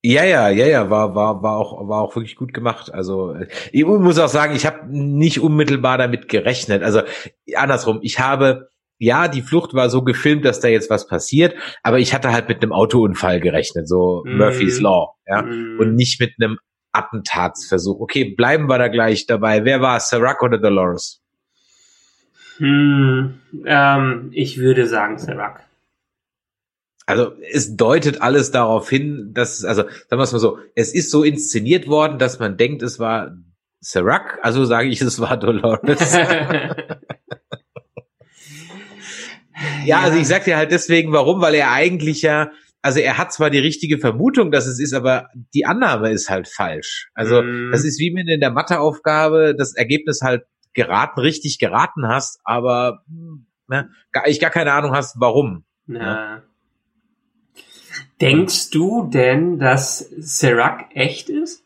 Ja, 0.04 0.24
ja, 0.24 0.50
ja, 0.50 0.66
ja, 0.66 0.90
war 0.90 1.14
war 1.14 1.44
war 1.44 1.58
auch 1.58 1.88
war 1.88 2.02
auch 2.02 2.16
wirklich 2.16 2.36
gut 2.36 2.54
gemacht. 2.54 2.92
Also 2.92 3.36
ich 3.72 3.86
muss 3.86 4.18
auch 4.18 4.30
sagen, 4.30 4.56
ich 4.56 4.66
habe 4.66 4.88
nicht 4.90 5.40
unmittelbar 5.40 6.00
damit 6.00 6.28
gerechnet. 6.28 6.82
Also 6.82 7.02
andersrum, 7.56 8.00
ich 8.02 8.20
habe 8.20 8.72
ja, 8.98 9.28
die 9.28 9.42
Flucht 9.42 9.74
war 9.74 9.90
so 9.90 10.04
gefilmt, 10.04 10.46
dass 10.46 10.60
da 10.60 10.68
jetzt 10.68 10.92
was 10.92 11.08
passiert, 11.08 11.56
aber 11.82 11.98
ich 11.98 12.14
hatte 12.14 12.32
halt 12.32 12.48
mit 12.48 12.62
einem 12.62 12.72
Autounfall 12.72 13.40
gerechnet, 13.40 13.88
so 13.88 14.24
mm. 14.24 14.38
Murphy's 14.38 14.80
Law, 14.80 15.16
ja, 15.26 15.42
mm. 15.42 15.80
und 15.80 15.96
nicht 15.96 16.20
mit 16.20 16.34
einem 16.40 16.60
Attentatsversuch. 16.92 18.00
Okay, 18.00 18.36
bleiben 18.36 18.70
wir 18.70 18.78
da 18.78 18.90
gleich 18.90 19.26
dabei. 19.26 19.66
Wer 19.66 19.82
war 19.82 19.98
es, 19.98 20.10
Serac 20.10 20.44
oder 20.44 20.60
Dolores? 20.60 21.20
Hm, 22.58 23.40
ähm, 23.66 24.30
ich 24.34 24.60
würde 24.60 24.86
sagen 24.86 25.18
Serac 25.18 25.66
also 27.12 27.34
es 27.52 27.76
deutet 27.76 28.22
alles 28.22 28.52
darauf 28.52 28.90
hin, 28.90 29.32
dass, 29.34 29.64
also 29.64 29.84
sagen 29.84 29.94
wir 30.10 30.20
es 30.20 30.32
mal 30.32 30.40
so, 30.40 30.60
es 30.76 30.94
ist 30.94 31.12
so 31.12 31.24
inszeniert 31.24 31.88
worden, 31.88 32.20
dass 32.20 32.40
man 32.40 32.58
denkt, 32.58 32.82
es 32.84 33.00
war 33.00 33.36
Serac, 33.80 34.40
also 34.44 34.66
sage 34.66 34.90
ich, 34.90 35.02
es 35.02 35.20
war 35.20 35.38
Dolores. 35.38 36.14
ja, 39.86 40.00
also 40.02 40.18
ich 40.18 40.28
sag 40.28 40.44
dir 40.46 40.58
halt 40.58 40.72
deswegen, 40.72 41.12
warum, 41.12 41.42
weil 41.42 41.56
er 41.56 41.72
eigentlich 41.72 42.22
ja, 42.22 42.52
also 42.84 43.00
er 43.00 43.18
hat 43.18 43.34
zwar 43.34 43.50
die 43.50 43.60
richtige 43.60 43.98
Vermutung, 43.98 44.52
dass 44.52 44.68
es 44.68 44.80
ist, 44.80 44.94
aber 44.94 45.30
die 45.54 45.66
Annahme 45.66 46.12
ist 46.12 46.30
halt 46.30 46.48
falsch. 46.48 47.10
Also 47.14 47.42
mm. 47.42 47.72
das 47.72 47.84
ist 47.84 48.00
wie 48.00 48.14
wenn 48.16 48.28
in 48.28 48.40
der 48.40 48.52
Matheaufgabe 48.52 49.56
das 49.58 49.76
Ergebnis 49.76 50.22
halt 50.22 50.44
geraten, 50.74 51.20
richtig 51.20 51.60
geraten 51.60 52.08
hast, 52.08 52.40
aber 52.44 53.04
ne, 53.68 53.90
gar, 54.12 54.28
ich 54.28 54.40
gar 54.40 54.52
keine 54.52 54.74
Ahnung 54.74 54.94
hast, 54.94 55.16
warum. 55.20 55.66
Ja. 55.88 56.00
ja. 56.00 56.44
Denkst 58.22 58.70
du 58.70 59.10
denn, 59.10 59.58
dass 59.58 59.98
Serac 59.98 60.96
echt 60.96 61.30
ist? 61.30 61.66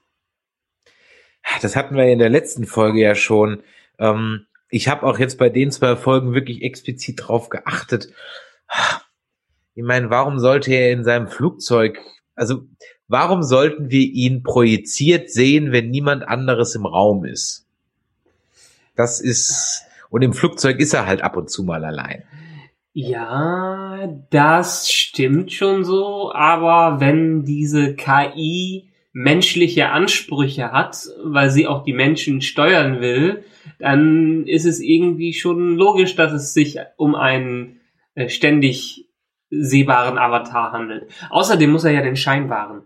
Das 1.62 1.76
hatten 1.76 1.96
wir 1.96 2.06
in 2.06 2.20
der 2.20 2.30
letzten 2.30 2.66
Folge 2.66 3.02
ja 3.02 3.14
schon. 3.14 3.62
Ähm, 4.00 4.46
ich 4.70 4.88
habe 4.88 5.04
auch 5.06 5.20
jetzt 5.20 5.38
bei 5.38 5.50
den 5.50 5.70
zwei 5.72 5.96
Folgen 5.96 6.34
wirklich 6.34 6.64
explizit 6.64 7.22
drauf 7.22 7.50
geachtet. 7.50 8.10
Ich 9.76 9.84
meine, 9.84 10.10
warum 10.10 10.40
sollte 10.40 10.72
er 10.74 10.92
in 10.92 11.04
seinem 11.04 11.28
Flugzeug, 11.28 12.00
also 12.34 12.64
warum 13.08 13.44
sollten 13.44 13.92
wir 13.92 14.02
ihn 14.02 14.42
projiziert 14.42 15.30
sehen, 15.30 15.72
wenn 15.72 15.90
niemand 15.90 16.28
anderes 16.28 16.74
im 16.76 16.86
Raum 16.86 17.26
ist? 17.26 17.68
Das 18.96 19.20
ist, 19.20 19.84
Und 20.10 20.22
im 20.22 20.34
Flugzeug 20.34 20.80
ist 20.80 20.94
er 20.94 21.06
halt 21.06 21.22
ab 21.22 21.36
und 21.36 21.50
zu 21.50 21.64
mal 21.64 21.84
allein. 21.84 22.24
Ja, 22.98 24.08
das 24.30 24.90
stimmt 24.90 25.52
schon 25.52 25.84
so, 25.84 26.32
aber 26.34 27.02
wenn 27.02 27.44
diese 27.44 27.94
KI 27.94 28.90
menschliche 29.12 29.90
Ansprüche 29.90 30.72
hat, 30.72 31.10
weil 31.22 31.50
sie 31.50 31.68
auch 31.68 31.84
die 31.84 31.92
Menschen 31.92 32.40
steuern 32.40 33.02
will, 33.02 33.44
dann 33.80 34.48
ist 34.48 34.64
es 34.64 34.80
irgendwie 34.80 35.34
schon 35.34 35.76
logisch, 35.76 36.16
dass 36.16 36.32
es 36.32 36.54
sich 36.54 36.78
um 36.96 37.16
einen 37.16 37.82
äh, 38.14 38.30
ständig 38.30 39.10
sehbaren 39.50 40.18
Avatar 40.18 40.72
handelt. 40.72 41.12
Außerdem 41.30 41.72
muss 41.72 41.84
er 41.84 41.92
ja 41.92 42.02
den 42.02 42.16
Schein 42.16 42.50
wahren. 42.50 42.84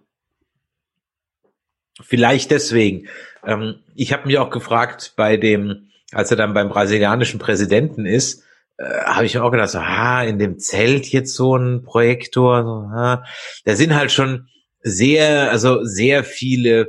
Vielleicht 2.01 2.49
deswegen. 2.49 3.07
Ähm, 3.45 3.75
ich 3.93 4.11
habe 4.11 4.25
mich 4.25 4.39
auch 4.39 4.49
gefragt, 4.49 5.13
bei 5.17 5.37
dem, 5.37 5.91
als 6.11 6.31
er 6.31 6.37
dann 6.37 6.55
beim 6.55 6.69
brasilianischen 6.69 7.39
Präsidenten 7.39 8.07
ist, 8.07 8.43
äh, 8.79 9.03
habe 9.03 9.25
ich 9.25 9.35
mir 9.35 9.43
auch 9.43 9.51
gedacht, 9.51 9.69
so, 9.69 9.79
ah, 9.79 10.23
in 10.23 10.39
dem 10.39 10.57
Zelt 10.57 11.07
jetzt 11.07 11.35
so 11.35 11.57
ein 11.57 11.83
Projektor, 11.83 12.63
so, 12.63 12.69
ah, 12.95 13.25
da 13.65 13.75
sind 13.75 13.93
halt 13.93 14.11
schon 14.11 14.47
sehr, 14.81 15.51
also 15.51 15.83
sehr 15.83 16.23
viele 16.23 16.87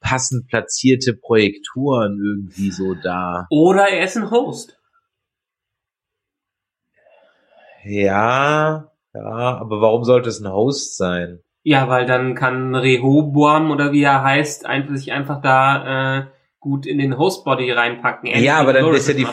passend 0.00 0.48
platzierte 0.48 1.14
Projektoren 1.14 2.18
irgendwie 2.18 2.72
so 2.72 2.94
da. 2.94 3.46
Oder 3.50 3.88
er 3.88 4.04
ist 4.04 4.16
ein 4.16 4.30
Host. 4.30 4.76
Ja, 7.84 8.90
ja, 9.14 9.20
aber 9.22 9.80
warum 9.80 10.04
sollte 10.04 10.28
es 10.28 10.40
ein 10.40 10.50
Host 10.50 10.96
sein? 10.96 11.40
Ja, 11.62 11.88
weil 11.88 12.06
dann 12.06 12.34
kann 12.34 12.74
Rehoboam 12.74 13.70
oder 13.70 13.92
wie 13.92 14.02
er 14.02 14.22
heißt, 14.24 14.66
einfach 14.66 14.96
sich 14.96 15.12
einfach 15.12 15.40
da 15.40 16.18
äh, 16.18 16.26
gut 16.58 16.86
in 16.86 16.98
den 16.98 17.18
Hostbody 17.18 17.70
reinpacken. 17.70 18.30
ja, 18.42 18.58
aber 18.58 18.72
dann 18.72 18.92
ist 18.94 19.08
ja 19.08 19.14
die 19.14 19.26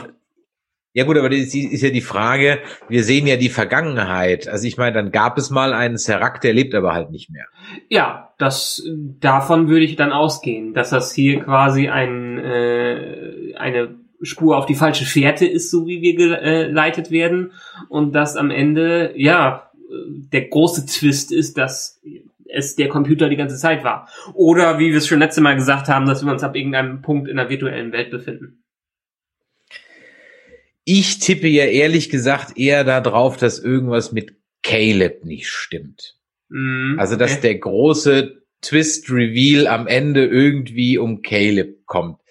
ja 0.97 1.03
gut, 1.03 1.15
aber 1.15 1.29
das 1.29 1.53
ist 1.53 1.83
ja 1.83 1.91
die 1.91 2.01
Frage, 2.01 2.57
wir 2.89 3.03
sehen 3.03 3.27
ja 3.27 3.35
die 3.35 3.49
Vergangenheit. 3.49 4.47
Also 4.47 4.65
ich 4.65 4.77
meine, 4.77 4.93
dann 4.93 5.11
gab 5.11 5.37
es 5.37 5.51
mal 5.51 5.71
einen 5.71 5.97
Serac, 5.97 6.41
der 6.41 6.55
lebt 6.55 6.73
aber 6.73 6.91
halt 6.91 7.11
nicht 7.11 7.29
mehr. 7.29 7.45
Ja, 7.87 8.33
das 8.39 8.83
davon 9.19 9.67
würde 9.67 9.85
ich 9.85 9.95
dann 9.95 10.11
ausgehen, 10.11 10.73
dass 10.73 10.89
das 10.89 11.13
hier 11.13 11.41
quasi 11.41 11.87
ein 11.87 12.39
äh, 12.39 13.53
eine 13.57 13.95
Spur 14.23 14.57
auf 14.57 14.65
die 14.65 14.73
falsche 14.73 15.05
Fährte 15.05 15.45
ist, 15.45 15.69
so 15.69 15.85
wie 15.85 16.01
wir 16.01 16.15
geleitet 16.15 17.11
werden 17.11 17.51
und 17.89 18.13
dass 18.13 18.35
am 18.35 18.49
Ende 18.49 19.13
ja 19.15 19.69
der 20.33 20.47
große 20.47 20.87
Twist 20.87 21.31
ist, 21.31 21.59
dass 21.59 22.01
es 22.49 22.75
der 22.75 22.89
Computer 22.89 23.29
die 23.29 23.35
ganze 23.35 23.57
Zeit 23.57 23.83
war. 23.83 24.09
Oder 24.33 24.79
wie 24.79 24.89
wir 24.89 24.97
es 24.97 25.05
schon 25.05 25.19
letzte 25.19 25.41
Mal 25.41 25.53
gesagt 25.53 25.89
haben, 25.89 26.07
dass 26.07 26.25
wir 26.25 26.31
uns 26.31 26.41
ab 26.41 26.55
irgendeinem 26.55 27.03
Punkt 27.03 27.27
in 27.27 27.37
der 27.37 27.49
virtuellen 27.49 27.91
Welt 27.91 28.09
befinden. 28.09 28.63
Ich 30.89 31.20
tippe 31.20 31.50
ja 31.50 31.65
ehrlich 31.65 32.10
gesagt 32.10 32.58
eher 32.58 32.86
darauf, 32.86 33.36
dass 33.36 33.60
irgendwas 33.60 34.13
mit 34.13 34.38
Caleb 34.63 35.25
nicht 35.25 35.50
stimmt. 35.50 36.15
Mm, 36.48 36.98
also, 36.98 37.17
dass 37.17 37.34
okay. 37.34 37.41
der 37.41 37.56
große 37.60 38.41
Twist-Reveal 38.62 39.67
am 39.67 39.88
Ende 39.88 40.25
irgendwie 40.25 40.98
um 40.98 41.24
Caleb 41.24 41.86
kommt. 41.88 42.22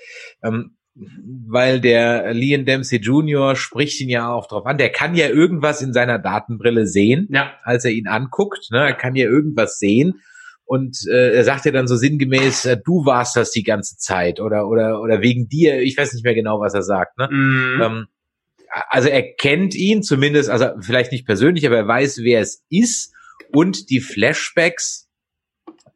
Ähm, 0.43 0.79
weil 0.95 1.83
der 1.83 2.33
Liam 2.33 2.65
Dempsey 2.65 2.99
Jr. 2.99 3.57
spricht 3.57 4.01
ihn 4.01 4.09
ja 4.09 4.33
auch 4.33 4.49
drauf 4.49 4.65
an. 4.65 4.79
Der 4.79 4.89
kann 4.89 5.15
ja 5.15 5.29
irgendwas 5.29 5.83
in 5.83 5.93
seiner 5.93 6.19
Datenbrille 6.19 6.87
sehen, 6.87 7.29
ja. 7.31 7.53
als 7.63 7.85
er 7.85 7.91
ihn 7.91 8.09
anguckt. 8.09 8.71
Ne? 8.71 8.79
Er 8.79 8.95
kann 8.95 9.17
ja 9.17 9.27
irgendwas 9.27 9.79
sehen. 9.79 10.23
Und 10.65 10.97
äh, 11.13 11.35
er 11.35 11.45
sagt 11.45 11.67
ja 11.67 11.73
dann 11.73 11.89
so 11.89 11.97
sinngemäß, 11.97 12.65
äh, 12.65 12.79
du 12.83 13.05
warst 13.05 13.37
das 13.37 13.51
die 13.51 13.65
ganze 13.65 13.99
Zeit 13.99 14.41
oder 14.41 14.67
oder 14.67 15.03
oder 15.03 15.21
wegen 15.21 15.47
dir. 15.47 15.83
Ich 15.83 15.99
weiß 15.99 16.15
nicht 16.15 16.25
mehr 16.25 16.35
genau, 16.35 16.59
was 16.59 16.73
er 16.73 16.83
sagt. 16.83 17.19
Ne? 17.19 17.29
Mm. 17.31 17.83
Ähm, 17.83 18.07
also 18.89 19.09
er 19.09 19.35
kennt 19.35 19.75
ihn 19.75 20.03
zumindest, 20.03 20.51
also 20.51 20.69
vielleicht 20.81 21.13
nicht 21.13 21.27
persönlich, 21.27 21.67
aber 21.67 21.77
er 21.77 21.89
weiß, 21.89 22.19
wer 22.23 22.41
es 22.41 22.65
ist. 22.69 23.15
Und 23.53 23.91
die 23.91 24.01
Flashbacks 24.01 25.09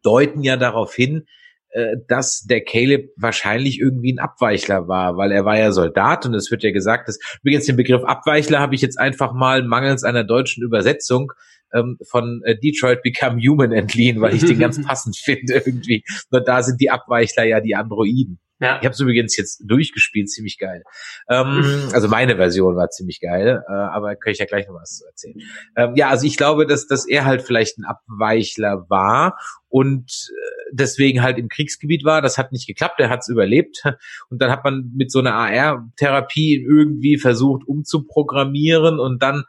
deuten 0.02 0.42
ja 0.42 0.56
darauf 0.56 0.94
hin, 0.94 1.26
äh, 1.70 1.96
dass 2.08 2.42
der 2.42 2.62
Caleb 2.64 3.12
wahrscheinlich 3.16 3.80
irgendwie 3.80 4.12
ein 4.12 4.18
Abweichler 4.18 4.88
war, 4.88 5.16
weil 5.16 5.30
er 5.30 5.44
war 5.44 5.58
ja 5.58 5.72
Soldat 5.72 6.26
und 6.26 6.34
es 6.34 6.50
wird 6.50 6.62
ja 6.62 6.72
gesagt, 6.72 7.08
dass 7.08 7.18
übrigens 7.42 7.66
den 7.66 7.76
Begriff 7.76 8.02
Abweichler 8.04 8.60
habe 8.60 8.74
ich 8.74 8.80
jetzt 8.80 8.98
einfach 8.98 9.32
mal 9.32 9.62
mangels 9.62 10.02
einer 10.02 10.24
deutschen 10.24 10.64
Übersetzung 10.64 11.32
ähm, 11.72 11.98
von 12.08 12.42
äh, 12.44 12.58
Detroit 12.58 13.02
Become 13.02 13.40
Human 13.40 13.72
entliehen, 13.72 14.20
weil 14.20 14.34
ich 14.34 14.44
den 14.44 14.58
ganz 14.58 14.82
passend 14.86 15.16
finde 15.16 15.62
irgendwie. 15.64 16.02
Nur 16.30 16.40
da 16.40 16.62
sind 16.62 16.80
die 16.80 16.90
Abweichler 16.90 17.44
ja 17.44 17.60
die 17.60 17.76
Androiden. 17.76 18.40
Ja. 18.60 18.76
Ich 18.78 18.84
habe 18.84 18.90
es 18.90 19.00
übrigens 19.00 19.36
jetzt 19.36 19.62
durchgespielt, 19.64 20.30
ziemlich 20.30 20.58
geil. 20.58 20.84
Ähm, 21.28 21.88
also 21.92 22.08
meine 22.08 22.36
Version 22.36 22.76
war 22.76 22.90
ziemlich 22.90 23.20
geil, 23.20 23.62
äh, 23.66 23.72
aber 23.72 24.16
kann 24.16 24.32
ich 24.32 24.38
ja 24.38 24.44
gleich 24.44 24.68
noch 24.68 24.74
was 24.74 24.98
zu 24.98 25.06
erzählen. 25.06 25.40
Ähm, 25.76 25.94
ja, 25.96 26.10
also 26.10 26.26
ich 26.26 26.36
glaube, 26.36 26.66
dass, 26.66 26.86
dass 26.86 27.08
er 27.08 27.24
halt 27.24 27.42
vielleicht 27.42 27.78
ein 27.78 27.84
Abweichler 27.84 28.86
war 28.88 29.38
und 29.68 30.10
äh, 30.30 30.70
deswegen 30.72 31.22
halt 31.22 31.38
im 31.38 31.48
Kriegsgebiet 31.48 32.04
war. 32.04 32.20
Das 32.20 32.36
hat 32.36 32.52
nicht 32.52 32.66
geklappt, 32.66 33.00
er 33.00 33.08
hat 33.08 33.20
es 33.20 33.28
überlebt. 33.28 33.82
Und 34.28 34.42
dann 34.42 34.50
hat 34.50 34.62
man 34.62 34.92
mit 34.94 35.10
so 35.10 35.20
einer 35.20 35.34
AR-Therapie 35.34 36.62
irgendwie 36.62 37.18
versucht 37.18 37.66
umzuprogrammieren 37.66 39.00
und 39.00 39.22
dann 39.22 39.44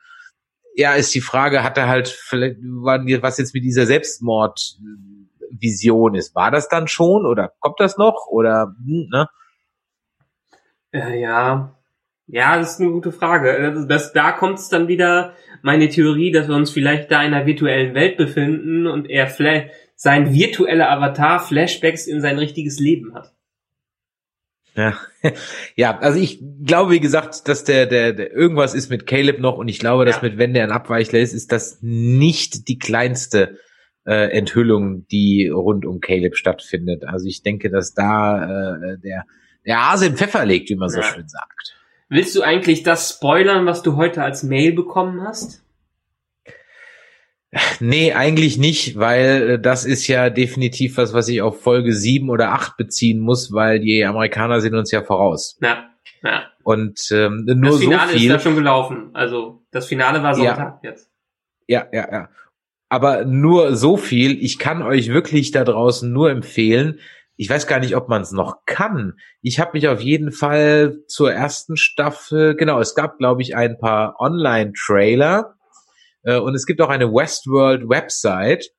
ja, 0.76 0.94
ist 0.94 1.14
die 1.14 1.22
Frage, 1.22 1.64
hat 1.64 1.78
er 1.78 1.90
halt 1.90 2.08
vielleicht, 2.08 2.58
was 2.62 3.38
jetzt 3.38 3.54
mit 3.54 3.64
dieser 3.64 3.86
Selbstmord 3.86 4.78
Vision 5.60 6.16
ist. 6.16 6.36
War 6.36 6.52
das 6.52 6.70
dann 6.70 6.88
schon 6.88 7.26
oder 7.26 7.54
kommt 7.60 7.80
das 7.80 7.98
noch 7.98 8.28
oder 8.28 8.74
hm, 8.78 9.08
ne? 9.12 9.28
Äh, 10.92 11.22
ja, 11.22 11.76
ja, 12.28 12.58
das 12.58 12.74
ist 12.74 12.82
eine 12.82 12.92
gute 12.92 13.12
Frage. 13.12 13.74
Das, 13.74 13.88
das 13.88 14.14
da 14.14 14.32
kommt 14.32 14.60
es 14.60 14.70
dann 14.70 14.88
wieder 14.88 15.34
meine 15.62 15.90
Theorie, 15.90 16.32
dass 16.32 16.48
wir 16.48 16.56
uns 16.56 16.72
vielleicht 16.72 17.12
da 17.12 17.24
in 17.24 17.34
einer 17.34 17.46
virtuellen 17.46 17.94
Welt 17.94 18.18
befinden 18.18 18.88
und 18.88 19.10
er 19.10 19.28
vielleicht 19.28 19.72
sein 19.96 20.34
virtueller 20.34 20.90
Avatar 20.90 21.40
Flashbacks 21.40 22.08
in 22.08 22.22
sein 22.22 22.40
richtiges 22.40 22.80
Leben 22.80 23.14
hat. 23.14 23.34
Ja, 24.76 24.98
ja, 25.76 25.98
also 26.00 26.20
ich 26.20 26.42
glaube, 26.64 26.92
wie 26.92 27.00
gesagt, 27.02 27.48
dass 27.48 27.66
der, 27.66 27.86
der, 27.86 28.14
der 28.14 28.32
irgendwas 28.32 28.74
ist 28.74 28.90
mit 28.90 29.06
Caleb 29.06 29.40
noch 29.40 29.58
und 29.58 29.68
ich 29.68 29.80
glaube, 29.80 30.06
dass 30.06 30.18
ja. 30.18 30.24
mit 30.24 30.38
wenn 30.38 30.54
der 30.54 30.64
ein 30.64 30.72
Abweichler 30.72 31.20
ist, 31.20 31.34
ist 31.34 31.52
das 31.52 31.80
nicht 31.82 32.70
die 32.70 32.80
kleinste 32.80 33.60
äh, 34.06 34.32
Enthüllung, 34.32 35.06
die 35.08 35.48
rund 35.48 35.86
um 35.86 36.00
Caleb 36.00 36.36
stattfindet. 36.36 37.06
Also 37.06 37.28
ich 37.28 37.44
denke, 37.44 37.70
dass 37.70 37.94
da 37.94 38.74
äh, 38.76 38.98
der, 39.00 39.26
der 39.66 39.92
Hase 39.92 40.08
im 40.08 40.16
Pfeffer 40.16 40.46
legt, 40.46 40.70
wie 40.70 40.76
man 40.76 40.90
so 40.90 41.00
ja. 41.00 41.06
schön 41.06 41.28
sagt. 41.28 41.78
Willst 42.10 42.36
du 42.36 42.42
eigentlich 42.42 42.84
das 42.84 43.10
spoilern, 43.10 43.66
was 43.66 43.84
du 43.84 43.96
heute 43.96 44.24
als 44.24 44.44
Mail 44.44 44.74
bekommen 44.74 45.22
hast? 45.22 45.64
Nee, 47.80 48.14
eigentlich 48.14 48.58
nicht, 48.58 48.98
weil 48.98 49.50
äh, 49.50 49.60
das 49.60 49.86
ist 49.86 50.08
ja 50.08 50.30
definitiv 50.30 50.98
was, 50.98 51.14
was 51.14 51.28
ich 51.28 51.42
auf 51.42 51.62
Folge 51.62 51.94
sieben 51.94 52.30
oder 52.30 52.54
acht 52.54 52.78
beziehen 52.78 53.20
muss, 53.20 53.52
weil 53.52 53.80
die 53.80 54.06
Amerikaner 54.06 54.62
sind 54.62 54.76
uns 54.76 54.92
ja 54.92 55.04
voraus. 55.04 55.58
Ja, 55.62 55.90
ja. 56.24 56.44
Und 56.64 57.10
ähm, 57.12 57.44
nur 57.46 57.72
das 57.72 57.80
Finale 57.80 58.12
so 58.12 58.18
viel. 58.18 58.28
ist 58.28 58.34
ja 58.34 58.40
schon 58.40 58.56
gelaufen. 58.56 59.10
Also 59.14 59.64
das 59.72 59.88
Finale 59.88 60.24
war 60.24 60.36
Sonntag 60.36 60.80
ja. 60.84 60.90
jetzt. 60.90 61.12
Ja, 61.68 61.88
ja, 61.92 62.08
ja. 62.12 62.30
Aber 62.92 63.24
nur 63.24 63.78
so 63.78 63.96
viel. 63.96 64.44
Ich 64.44 64.60
kann 64.60 64.82
euch 64.82 65.14
wirklich 65.14 65.52
da 65.52 65.64
draußen 65.64 66.12
nur 66.12 66.30
empfehlen. 66.30 67.00
Ich 67.38 67.50
weiß 67.50 67.66
gar 67.66 67.80
nicht, 67.80 67.96
ob 67.96 68.10
man 68.10 68.22
es 68.22 68.34
noch 68.34 68.66
kann. 68.66 69.14
Ich 69.42 69.62
habe 69.62 69.72
mich 69.76 69.88
auf 69.88 70.02
jeden 70.02 70.34
Fall 70.34 70.98
zur 71.08 71.32
ersten 71.32 71.78
Staffel, 71.78 72.58
genau, 72.58 72.82
es 72.82 72.94
gab, 72.94 73.18
glaube 73.18 73.44
ich, 73.44 73.56
ein 73.56 73.80
paar 73.80 74.20
Online-Trailer 74.20 75.56
äh, 76.24 76.38
und 76.38 76.54
es 76.54 76.66
gibt 76.66 76.82
auch 76.82 76.90
eine 76.90 77.14
Westworld-Website. 77.14 78.72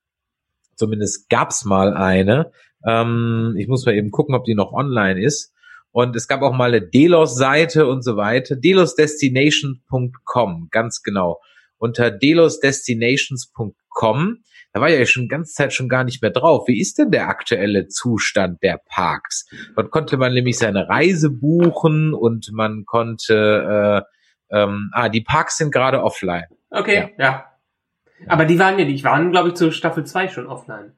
Zumindest 0.75 1.27
gab's 1.29 1.65
mal 1.65 1.95
eine. 1.95 2.51
Ähm, 2.87 3.55
ich 3.57 3.67
muss 3.67 3.83
mal 3.87 3.95
eben 3.95 4.11
gucken, 4.11 4.35
ob 4.35 4.43
die 4.43 4.53
noch 4.53 4.73
online 4.73 5.23
ist. 5.23 5.55
Und 5.89 6.15
es 6.15 6.27
gab 6.27 6.43
auch 6.43 6.53
mal 6.53 6.69
eine 6.69 6.87
Delos-Seite 6.87 7.87
und 7.87 8.03
so 8.03 8.15
weiter. 8.15 8.55
delosdestination.com, 8.55 10.67
ganz 10.69 11.01
genau. 11.01 11.41
Unter 11.79 12.11
delosdestinations.com 12.11 13.73
kommen. 13.93 14.43
Da 14.73 14.81
war 14.81 14.89
ja 14.89 15.05
schon 15.05 15.27
ganze 15.27 15.53
Zeit 15.53 15.73
schon 15.73 15.87
gar 15.87 16.03
nicht 16.03 16.21
mehr 16.21 16.31
drauf. 16.31 16.67
Wie 16.67 16.81
ist 16.81 16.97
denn 16.97 17.11
der 17.11 17.27
aktuelle 17.29 17.87
Zustand 17.87 18.61
der 18.63 18.79
Parks? 18.89 19.47
Dort 19.75 19.91
konnte 19.91 20.17
man 20.17 20.33
nämlich 20.33 20.57
seine 20.57 20.89
Reise 20.89 21.29
buchen 21.29 22.13
und 22.13 22.51
man 22.51 22.83
konnte, 22.85 24.03
äh, 24.51 24.57
ähm, 24.57 24.89
ah, 24.93 25.09
die 25.09 25.21
Parks 25.21 25.57
sind 25.57 25.71
gerade 25.71 26.03
offline. 26.03 26.45
Okay, 26.71 27.11
ja. 27.17 27.25
ja. 27.25 27.45
Aber 28.27 28.45
die 28.45 28.57
waren 28.57 28.79
ja, 28.79 28.85
die 28.85 29.03
waren, 29.03 29.31
glaube 29.31 29.49
ich, 29.49 29.55
zur 29.55 29.71
Staffel 29.71 30.05
2 30.05 30.29
schon 30.29 30.47
offline. 30.47 30.93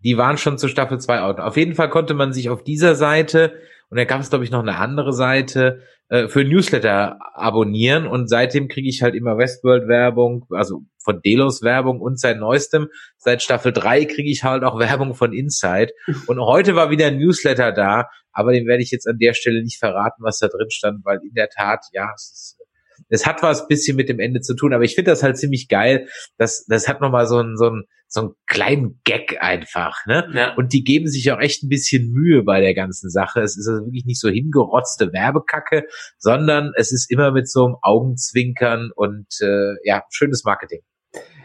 Die 0.00 0.18
waren 0.18 0.36
schon 0.36 0.58
zur 0.58 0.68
Staffel 0.68 0.98
2 0.98 1.20
out. 1.20 1.40
Auf 1.40 1.56
jeden 1.56 1.74
Fall 1.74 1.90
konnte 1.90 2.14
man 2.14 2.32
sich 2.32 2.50
auf 2.50 2.62
dieser 2.64 2.94
Seite 2.94 3.54
und 3.90 3.98
da 3.98 4.04
gab 4.04 4.20
es, 4.20 4.30
glaube 4.30 4.44
ich, 4.44 4.50
noch 4.50 4.62
eine 4.62 4.76
andere 4.76 5.12
Seite 5.12 5.82
äh, 6.08 6.28
für 6.28 6.44
Newsletter 6.44 7.18
abonnieren. 7.34 8.06
Und 8.06 8.28
seitdem 8.28 8.68
kriege 8.68 8.88
ich 8.88 9.02
halt 9.02 9.14
immer 9.14 9.38
Westworld-Werbung, 9.38 10.46
also 10.50 10.82
von 11.02 11.20
Delos 11.22 11.62
Werbung 11.62 12.00
und 12.00 12.18
seit 12.18 12.38
neuestem, 12.38 12.88
seit 13.18 13.42
Staffel 13.42 13.72
3 13.72 14.04
kriege 14.06 14.30
ich 14.30 14.42
halt 14.42 14.64
auch 14.64 14.78
Werbung 14.78 15.14
von 15.14 15.32
Inside. 15.32 15.92
Und 16.26 16.40
heute 16.40 16.74
war 16.74 16.90
wieder 16.90 17.06
ein 17.06 17.18
Newsletter 17.18 17.72
da, 17.72 18.08
aber 18.32 18.52
den 18.52 18.66
werde 18.66 18.82
ich 18.82 18.90
jetzt 18.90 19.06
an 19.06 19.18
der 19.18 19.34
Stelle 19.34 19.62
nicht 19.62 19.78
verraten, 19.78 20.22
was 20.22 20.38
da 20.38 20.48
drin 20.48 20.70
stand, 20.70 21.04
weil 21.04 21.20
in 21.22 21.34
der 21.34 21.48
Tat, 21.48 21.84
ja, 21.92 22.10
es 22.14 22.32
ist 22.32 22.63
es 23.08 23.26
hat 23.26 23.42
was 23.42 23.68
bisschen 23.68 23.96
mit 23.96 24.08
dem 24.08 24.20
Ende 24.20 24.40
zu 24.40 24.54
tun, 24.54 24.72
aber 24.72 24.84
ich 24.84 24.94
finde 24.94 25.10
das 25.10 25.22
halt 25.22 25.36
ziemlich 25.36 25.68
geil. 25.68 26.08
Das, 26.38 26.64
das 26.66 26.88
hat 26.88 27.00
nochmal 27.00 27.26
so 27.26 27.38
einen, 27.38 27.56
so 27.56 27.66
einen, 27.66 27.84
so 28.06 28.20
einen 28.20 28.30
kleinen 28.46 29.00
Gag 29.04 29.38
einfach, 29.40 30.06
ne? 30.06 30.28
Ja. 30.32 30.54
Und 30.54 30.72
die 30.72 30.84
geben 30.84 31.08
sich 31.08 31.30
auch 31.32 31.40
echt 31.40 31.62
ein 31.62 31.68
bisschen 31.68 32.10
Mühe 32.10 32.42
bei 32.42 32.60
der 32.60 32.74
ganzen 32.74 33.10
Sache. 33.10 33.40
Es 33.40 33.56
ist 33.56 33.66
also 33.66 33.86
wirklich 33.86 34.04
nicht 34.04 34.20
so 34.20 34.28
hingerotzte 34.28 35.12
Werbekacke, 35.12 35.84
sondern 36.18 36.72
es 36.76 36.92
ist 36.92 37.10
immer 37.10 37.32
mit 37.32 37.50
so 37.50 37.64
einem 37.64 37.76
Augenzwinkern 37.82 38.90
und 38.94 39.26
äh, 39.40 39.74
ja, 39.84 40.04
schönes 40.10 40.44
Marketing. 40.44 40.80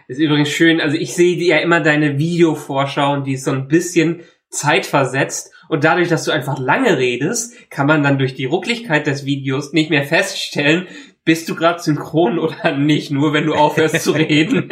Ist 0.07 0.19
übrigens 0.19 0.49
schön, 0.49 0.81
also 0.81 0.97
ich 0.97 1.13
sehe 1.13 1.37
ja 1.37 1.57
immer 1.57 1.81
deine 1.81 2.17
Videovorschau 2.17 3.13
und 3.13 3.27
die 3.27 3.33
ist 3.33 3.45
so 3.45 3.51
ein 3.51 3.67
bisschen 3.67 4.21
zeitversetzt 4.49 5.53
und 5.69 5.83
dadurch, 5.83 6.09
dass 6.09 6.23
du 6.23 6.31
einfach 6.31 6.57
lange 6.57 6.97
redest, 6.97 7.69
kann 7.69 7.85
man 7.85 8.01
dann 8.01 8.17
durch 8.17 8.33
die 8.33 8.45
Rucklichkeit 8.45 9.05
des 9.05 9.23
Videos 9.23 9.71
nicht 9.71 9.91
mehr 9.91 10.03
feststellen, 10.03 10.87
bist 11.29 11.47
du 11.47 11.53
gerade 11.53 11.79
synchron 11.79 12.39
oder 12.39 12.75
nicht, 12.75 13.11
nur 13.11 13.33
wenn 13.33 13.45
du 13.45 13.53
aufhörst 13.53 14.01
zu 14.01 14.11
reden. 14.13 14.71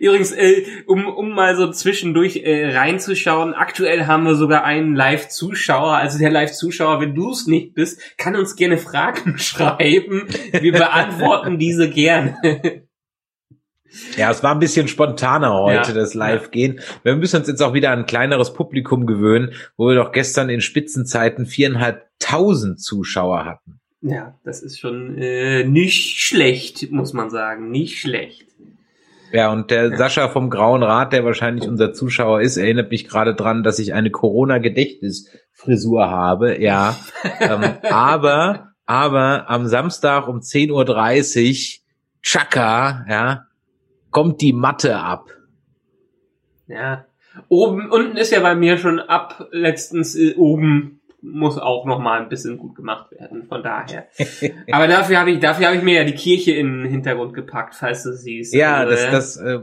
Übrigens, 0.00 0.32
äh, 0.32 0.64
um, 0.88 1.06
um 1.06 1.30
mal 1.30 1.54
so 1.54 1.70
zwischendurch 1.70 2.38
äh, 2.38 2.76
reinzuschauen, 2.76 3.54
aktuell 3.54 4.08
haben 4.08 4.24
wir 4.24 4.34
sogar 4.34 4.64
einen 4.64 4.96
Live-Zuschauer. 4.96 5.94
Also 5.94 6.18
der 6.18 6.32
Live-Zuschauer, 6.32 7.00
wenn 7.00 7.14
du 7.14 7.30
es 7.30 7.46
nicht 7.46 7.74
bist, 7.74 8.00
kann 8.18 8.34
uns 8.34 8.56
gerne 8.56 8.78
Fragen 8.78 9.38
schreiben. 9.38 10.26
Wir 10.50 10.72
beantworten 10.72 11.58
diese 11.60 11.88
gerne. 11.88 12.36
Ja, 14.16 14.32
es 14.32 14.42
war 14.42 14.56
ein 14.56 14.58
bisschen 14.58 14.88
spontaner 14.88 15.54
heute, 15.54 15.90
ja, 15.90 15.94
das 15.94 16.14
Live-Gehen. 16.14 16.80
Wir 17.04 17.14
müssen 17.14 17.36
uns 17.36 17.46
jetzt 17.46 17.62
auch 17.62 17.74
wieder 17.74 17.92
an 17.92 18.00
ein 18.00 18.06
kleineres 18.06 18.54
Publikum 18.54 19.06
gewöhnen, 19.06 19.52
wo 19.76 19.86
wir 19.86 19.94
doch 19.94 20.10
gestern 20.10 20.48
in 20.48 20.60
Spitzenzeiten 20.60 21.46
viereinhalbtausend 21.46 22.80
Zuschauer 22.80 23.44
hatten. 23.44 23.76
Ja, 24.00 24.38
das 24.44 24.62
ist 24.62 24.78
schon 24.78 25.18
äh, 25.18 25.64
nicht 25.64 26.20
schlecht, 26.20 26.90
muss 26.92 27.12
man 27.12 27.30
sagen. 27.30 27.70
Nicht 27.70 27.98
schlecht. 27.98 28.46
Ja, 29.32 29.52
und 29.52 29.70
der 29.70 29.90
ja. 29.90 29.96
Sascha 29.96 30.28
vom 30.28 30.50
Grauen 30.50 30.82
Rat, 30.82 31.12
der 31.12 31.24
wahrscheinlich 31.24 31.68
unser 31.68 31.92
Zuschauer 31.92 32.40
ist, 32.40 32.56
erinnert 32.56 32.90
mich 32.90 33.08
gerade 33.08 33.34
dran, 33.34 33.62
dass 33.62 33.78
ich 33.78 33.94
eine 33.94 34.10
Corona-Gedächtnisfrisur 34.10 36.08
habe. 36.08 36.60
Ja, 36.62 36.96
ähm, 37.40 37.64
aber, 37.82 38.72
aber 38.84 39.50
am 39.50 39.66
Samstag 39.66 40.28
um 40.28 40.38
10.30 40.38 40.70
Uhr, 40.70 41.82
Chaka, 42.22 43.04
ja, 43.08 43.46
kommt 44.10 44.40
die 44.40 44.52
Matte 44.52 44.96
ab. 44.96 45.30
Ja, 46.68 47.06
oben, 47.48 47.90
unten 47.90 48.16
ist 48.16 48.32
ja 48.32 48.40
bei 48.40 48.54
mir 48.54 48.78
schon 48.78 49.00
ab 49.00 49.48
letztens 49.50 50.14
äh, 50.16 50.34
oben 50.36 50.95
muss 51.22 51.58
auch 51.58 51.86
noch 51.86 51.98
mal 51.98 52.20
ein 52.20 52.28
bisschen 52.28 52.58
gut 52.58 52.74
gemacht 52.74 53.10
werden. 53.10 53.46
Von 53.48 53.62
daher. 53.62 54.08
Aber 54.72 54.86
dafür 54.86 55.18
habe 55.18 55.30
ich, 55.30 55.40
dafür 55.40 55.66
habe 55.66 55.76
ich 55.76 55.82
mir 55.82 55.94
ja 55.94 56.04
die 56.04 56.14
Kirche 56.14 56.52
in 56.52 56.82
den 56.82 56.90
Hintergrund 56.90 57.34
gepackt, 57.34 57.74
falls 57.74 58.02
du 58.02 58.12
siehst. 58.12 58.54
Ja, 58.54 58.76
also, 58.76 58.92
das, 58.92 59.10
das 59.10 59.36
äh, 59.38 59.60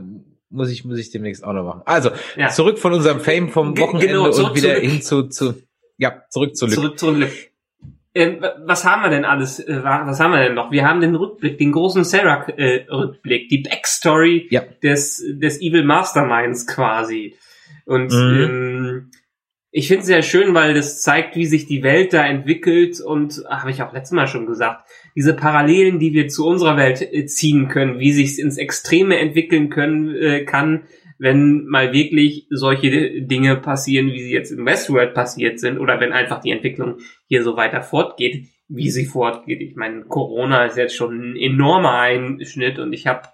muss 0.50 0.72
ich, 0.72 0.86
muss 0.86 1.00
ich 1.00 1.12
demnächst 1.12 1.44
auch 1.44 1.54
noch 1.54 1.64
machen. 1.64 1.82
Also 1.86 2.12
ja. 2.36 2.50
zurück 2.50 2.80
von 2.80 2.94
unserem 2.94 3.20
Fame 3.20 3.50
vom 3.50 3.78
Wochenende 3.78 4.08
genau, 4.08 4.26
und 4.26 4.56
wieder 4.56 4.76
hin 4.76 5.02
zu, 5.02 5.24
zu, 5.24 5.56
ja, 5.98 6.24
zurück 6.30 6.56
zu 6.56 6.66
Lück. 6.66 6.76
Zurück 6.76 7.00
zu 7.00 7.12
Lück. 7.12 7.32
Ähm, 8.16 8.46
was 8.66 8.86
haben 8.86 9.02
wir 9.02 9.10
denn 9.10 9.26
alles? 9.26 9.60
Äh, 9.60 9.84
was 9.84 10.20
haben 10.20 10.32
wir 10.32 10.40
denn 10.40 10.54
noch? 10.54 10.72
Wir 10.72 10.88
haben 10.88 11.02
den 11.02 11.16
Rückblick, 11.16 11.58
den 11.58 11.72
großen 11.72 12.04
Serac-Rückblick, 12.04 13.44
äh, 13.44 13.48
die 13.48 13.64
Backstory 13.64 14.48
ja. 14.52 14.62
des, 14.84 15.24
des 15.28 15.60
Evil 15.62 15.84
Masterminds 15.84 16.68
quasi. 16.68 17.36
Und 17.86 18.12
mhm. 18.12 18.40
ähm, 18.40 19.12
ich 19.76 19.88
finde 19.88 20.02
es 20.02 20.08
sehr 20.08 20.22
schön, 20.22 20.54
weil 20.54 20.76
das 20.76 21.02
zeigt, 21.02 21.36
wie 21.36 21.48
sich 21.48 21.66
die 21.66 21.82
Welt 21.82 22.14
da 22.14 22.24
entwickelt 22.24 23.02
und 23.02 23.44
habe 23.50 23.72
ich 23.72 23.82
auch 23.82 23.92
letztes 23.92 24.16
Mal 24.16 24.28
schon 24.28 24.46
gesagt, 24.46 24.88
diese 25.16 25.34
Parallelen, 25.34 25.98
die 25.98 26.14
wir 26.14 26.28
zu 26.28 26.46
unserer 26.46 26.78
Welt 26.78 27.02
äh, 27.02 27.26
ziehen 27.26 27.70
können, 27.70 28.00
wie 28.00 28.14
sich 28.14 28.38
ins 28.38 28.60
Extreme 28.60 29.18
entwickeln 29.18 29.72
können 29.72 30.16
äh, 30.16 30.46
kann, 30.46 30.84
wenn 31.18 31.66
mal 31.66 31.92
wirklich 31.92 32.46
solche 32.52 33.22
Dinge 33.24 33.56
passieren, 33.56 34.14
wie 34.14 34.22
sie 34.22 34.32
jetzt 34.32 34.52
in 34.52 34.64
Westworld 34.64 35.16
passiert 35.16 35.60
sind, 35.60 35.80
oder 35.80 36.00
wenn 36.00 36.14
einfach 36.14 36.42
die 36.42 36.52
Entwicklung 36.52 36.98
hier 37.28 37.44
so 37.44 37.58
weiter 37.58 37.82
fortgeht, 37.82 38.50
wie 38.68 38.92
sie 38.92 39.06
fortgeht. 39.06 39.62
Ich 39.62 39.76
meine, 39.76 40.02
Corona 40.02 40.66
ist 40.66 40.78
jetzt 40.78 40.96
schon 40.96 41.32
ein 41.32 41.36
enormer 41.36 42.00
Einschnitt 42.00 42.78
und 42.78 42.94
ich 42.94 43.08
habe 43.08 43.28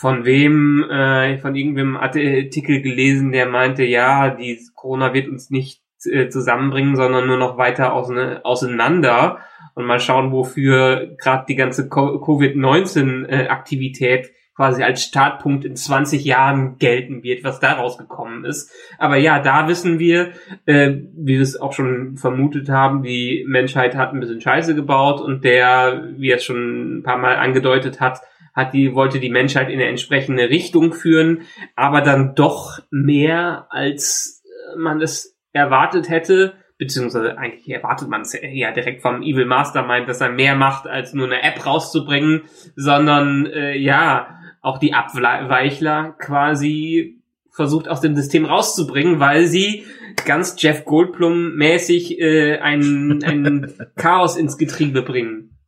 von 0.00 0.24
wem, 0.24 0.88
äh, 0.90 1.38
von 1.40 1.54
irgendwem 1.54 1.98
Artikel 1.98 2.80
gelesen, 2.80 3.32
der 3.32 3.44
meinte, 3.44 3.84
ja, 3.84 4.30
die 4.30 4.58
Corona 4.74 5.12
wird 5.12 5.28
uns 5.28 5.50
nicht 5.50 5.82
äh, 6.06 6.30
zusammenbringen, 6.30 6.96
sondern 6.96 7.26
nur 7.26 7.36
noch 7.36 7.58
weiter 7.58 7.92
auseinander 7.92 9.40
und 9.74 9.84
mal 9.84 10.00
schauen, 10.00 10.32
wofür 10.32 11.14
gerade 11.20 11.44
die 11.46 11.54
ganze 11.54 11.90
Covid-19-Aktivität 11.90 14.24
äh, 14.24 14.30
quasi 14.56 14.82
als 14.82 15.02
Startpunkt 15.02 15.66
in 15.66 15.76
20 15.76 16.24
Jahren 16.24 16.78
gelten 16.78 17.22
wird, 17.22 17.44
was 17.44 17.60
daraus 17.60 17.98
gekommen 17.98 18.46
ist. 18.46 18.72
Aber 18.96 19.16
ja, 19.16 19.38
da 19.38 19.68
wissen 19.68 19.98
wir, 19.98 20.30
äh, 20.64 20.92
wie 21.14 21.34
wir 21.34 21.42
es 21.42 21.60
auch 21.60 21.74
schon 21.74 22.16
vermutet 22.16 22.70
haben, 22.70 23.02
die 23.02 23.44
Menschheit 23.46 23.94
hat 23.96 24.14
ein 24.14 24.20
bisschen 24.20 24.40
Scheiße 24.40 24.74
gebaut 24.74 25.20
und 25.20 25.44
der, 25.44 26.08
wie 26.16 26.30
er 26.30 26.38
es 26.38 26.44
schon 26.44 27.00
ein 27.00 27.02
paar 27.02 27.18
Mal 27.18 27.36
angedeutet 27.36 28.00
hat, 28.00 28.22
hat 28.54 28.74
die, 28.74 28.94
wollte 28.94 29.20
die 29.20 29.30
Menschheit 29.30 29.68
in 29.68 29.80
eine 29.80 29.88
entsprechende 29.88 30.50
Richtung 30.50 30.92
führen, 30.92 31.42
aber 31.76 32.00
dann 32.00 32.34
doch 32.34 32.80
mehr, 32.90 33.66
als 33.70 34.42
man 34.76 35.00
es 35.00 35.36
erwartet 35.52 36.08
hätte, 36.08 36.54
beziehungsweise 36.78 37.36
eigentlich 37.36 37.68
erwartet 37.68 38.08
man 38.08 38.22
es 38.22 38.32
ja 38.40 38.72
direkt 38.72 39.02
vom 39.02 39.22
Evil 39.22 39.44
Mastermind, 39.44 40.08
dass 40.08 40.20
er 40.20 40.30
mehr 40.30 40.56
macht, 40.56 40.86
als 40.86 41.12
nur 41.12 41.26
eine 41.26 41.42
App 41.42 41.64
rauszubringen, 41.66 42.42
sondern 42.74 43.46
äh, 43.46 43.76
ja, 43.76 44.38
auch 44.62 44.78
die 44.78 44.94
Abweichler 44.94 46.14
quasi 46.18 47.20
versucht 47.50 47.88
aus 47.88 48.00
dem 48.00 48.14
System 48.16 48.44
rauszubringen, 48.46 49.20
weil 49.20 49.46
sie 49.46 49.84
ganz 50.24 50.56
Jeff 50.58 50.84
Goldblum 50.84 51.56
mäßig 51.56 52.18
äh, 52.18 52.58
ein, 52.58 53.22
ein 53.24 53.72
Chaos 53.96 54.36
ins 54.36 54.56
Getriebe 54.56 55.02
bringen. 55.02 55.58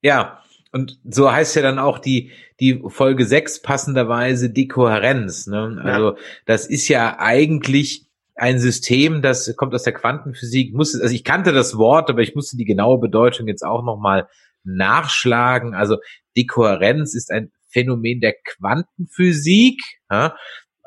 Ja, 0.00 0.41
und 0.72 0.98
so 1.04 1.30
heißt 1.30 1.54
ja 1.56 1.62
dann 1.62 1.78
auch 1.78 1.98
die, 1.98 2.32
die 2.58 2.82
Folge 2.88 3.26
6 3.26 3.60
passenderweise 3.60 4.50
Dekohärenz. 4.50 5.46
Ne? 5.46 5.80
Also 5.82 6.12
ja. 6.12 6.16
das 6.46 6.66
ist 6.66 6.88
ja 6.88 7.18
eigentlich 7.18 8.06
ein 8.34 8.58
System, 8.58 9.20
das 9.20 9.54
kommt 9.56 9.74
aus 9.74 9.82
der 9.82 9.92
Quantenphysik. 9.92 10.74
Muss, 10.74 10.98
also 10.98 11.14
ich 11.14 11.24
kannte 11.24 11.52
das 11.52 11.76
Wort, 11.76 12.08
aber 12.08 12.22
ich 12.22 12.34
musste 12.34 12.56
die 12.56 12.64
genaue 12.64 12.98
Bedeutung 12.98 13.48
jetzt 13.48 13.62
auch 13.62 13.84
nochmal 13.84 14.28
nachschlagen. 14.64 15.74
Also 15.74 15.98
Dekohärenz 16.36 17.14
ist 17.14 17.30
ein 17.30 17.52
Phänomen 17.68 18.20
der 18.20 18.34
Quantenphysik, 18.44 19.80
ja, 20.10 20.34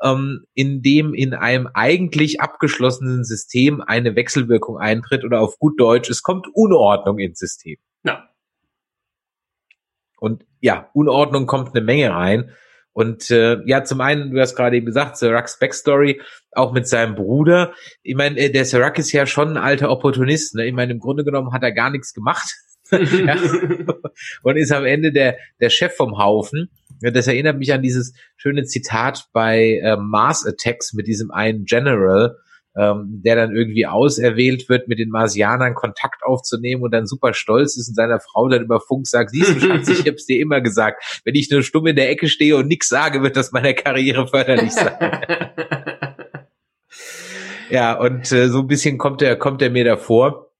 ähm, 0.02 0.44
in 0.54 0.82
dem 0.82 1.14
in 1.14 1.34
einem 1.34 1.68
eigentlich 1.74 2.40
abgeschlossenen 2.40 3.24
System 3.24 3.80
eine 3.80 4.16
Wechselwirkung 4.16 4.78
eintritt 4.78 5.24
oder 5.24 5.40
auf 5.40 5.58
gut 5.58 5.80
Deutsch, 5.80 6.10
es 6.10 6.22
kommt 6.22 6.46
Unordnung 6.52 7.18
ins 7.18 7.38
System. 7.38 7.76
Ja. 8.04 8.28
Und 10.16 10.44
ja, 10.60 10.90
Unordnung 10.94 11.46
kommt 11.46 11.74
eine 11.74 11.84
Menge 11.84 12.10
rein. 12.10 12.50
Und 12.92 13.30
äh, 13.30 13.58
ja, 13.66 13.84
zum 13.84 14.00
einen, 14.00 14.30
du 14.30 14.40
hast 14.40 14.56
gerade 14.56 14.76
eben 14.76 14.86
gesagt, 14.86 15.18
Siraks 15.18 15.58
Backstory, 15.58 16.22
auch 16.52 16.72
mit 16.72 16.88
seinem 16.88 17.14
Bruder. 17.14 17.74
Ich 18.02 18.14
meine, 18.14 18.38
äh, 18.38 18.50
der 18.50 18.64
Sirak 18.64 18.98
ist 18.98 19.12
ja 19.12 19.26
schon 19.26 19.50
ein 19.50 19.56
alter 19.62 19.90
Opportunist. 19.90 20.54
Ne? 20.54 20.64
Ich 20.64 20.72
meine, 20.72 20.92
im 20.92 20.98
Grunde 20.98 21.22
genommen 21.22 21.52
hat 21.52 21.62
er 21.62 21.72
gar 21.72 21.90
nichts 21.90 22.14
gemacht. 22.14 22.48
ja. 22.90 23.36
Und 24.42 24.56
ist 24.56 24.72
am 24.72 24.86
Ende 24.86 25.12
der, 25.12 25.36
der 25.60 25.68
Chef 25.68 25.94
vom 25.94 26.16
Haufen. 26.16 26.70
Das 27.00 27.26
erinnert 27.26 27.58
mich 27.58 27.72
an 27.74 27.82
dieses 27.82 28.14
schöne 28.38 28.64
Zitat 28.64 29.26
bei 29.34 29.80
äh, 29.82 29.96
Mars 29.98 30.46
Attacks 30.46 30.94
mit 30.94 31.06
diesem 31.06 31.30
einen 31.30 31.66
General, 31.66 32.38
ähm, 32.76 33.22
der 33.24 33.36
dann 33.36 33.56
irgendwie 33.56 33.86
auserwählt 33.86 34.68
wird, 34.68 34.86
mit 34.86 34.98
den 34.98 35.08
Marsianern 35.08 35.74
Kontakt 35.74 36.22
aufzunehmen 36.22 36.82
und 36.82 36.92
dann 36.92 37.06
super 37.06 37.32
stolz 37.32 37.76
ist 37.76 37.88
und 37.88 37.94
seiner 37.94 38.20
Frau 38.20 38.48
dann 38.48 38.62
über 38.62 38.80
Funk 38.80 39.06
sagt, 39.06 39.30
siehst 39.30 39.56
du, 39.56 39.60
Schatz, 39.60 39.88
ich 39.88 40.06
hab's 40.06 40.26
dir 40.26 40.40
immer 40.40 40.60
gesagt, 40.60 41.22
wenn 41.24 41.34
ich 41.34 41.50
nur 41.50 41.62
stumm 41.62 41.86
in 41.86 41.96
der 41.96 42.10
Ecke 42.10 42.28
stehe 42.28 42.56
und 42.56 42.68
nichts 42.68 42.88
sage, 42.88 43.22
wird 43.22 43.36
das 43.36 43.52
meiner 43.52 43.72
Karriere 43.72 44.28
förderlich 44.28 44.72
sein. 44.72 44.94
ja, 47.70 47.98
und 47.98 48.30
äh, 48.32 48.48
so 48.48 48.60
ein 48.60 48.66
bisschen 48.66 48.98
kommt 48.98 49.22
er, 49.22 49.36
kommt 49.36 49.62
er 49.62 49.70
mir 49.70 49.84
davor. 49.84 50.52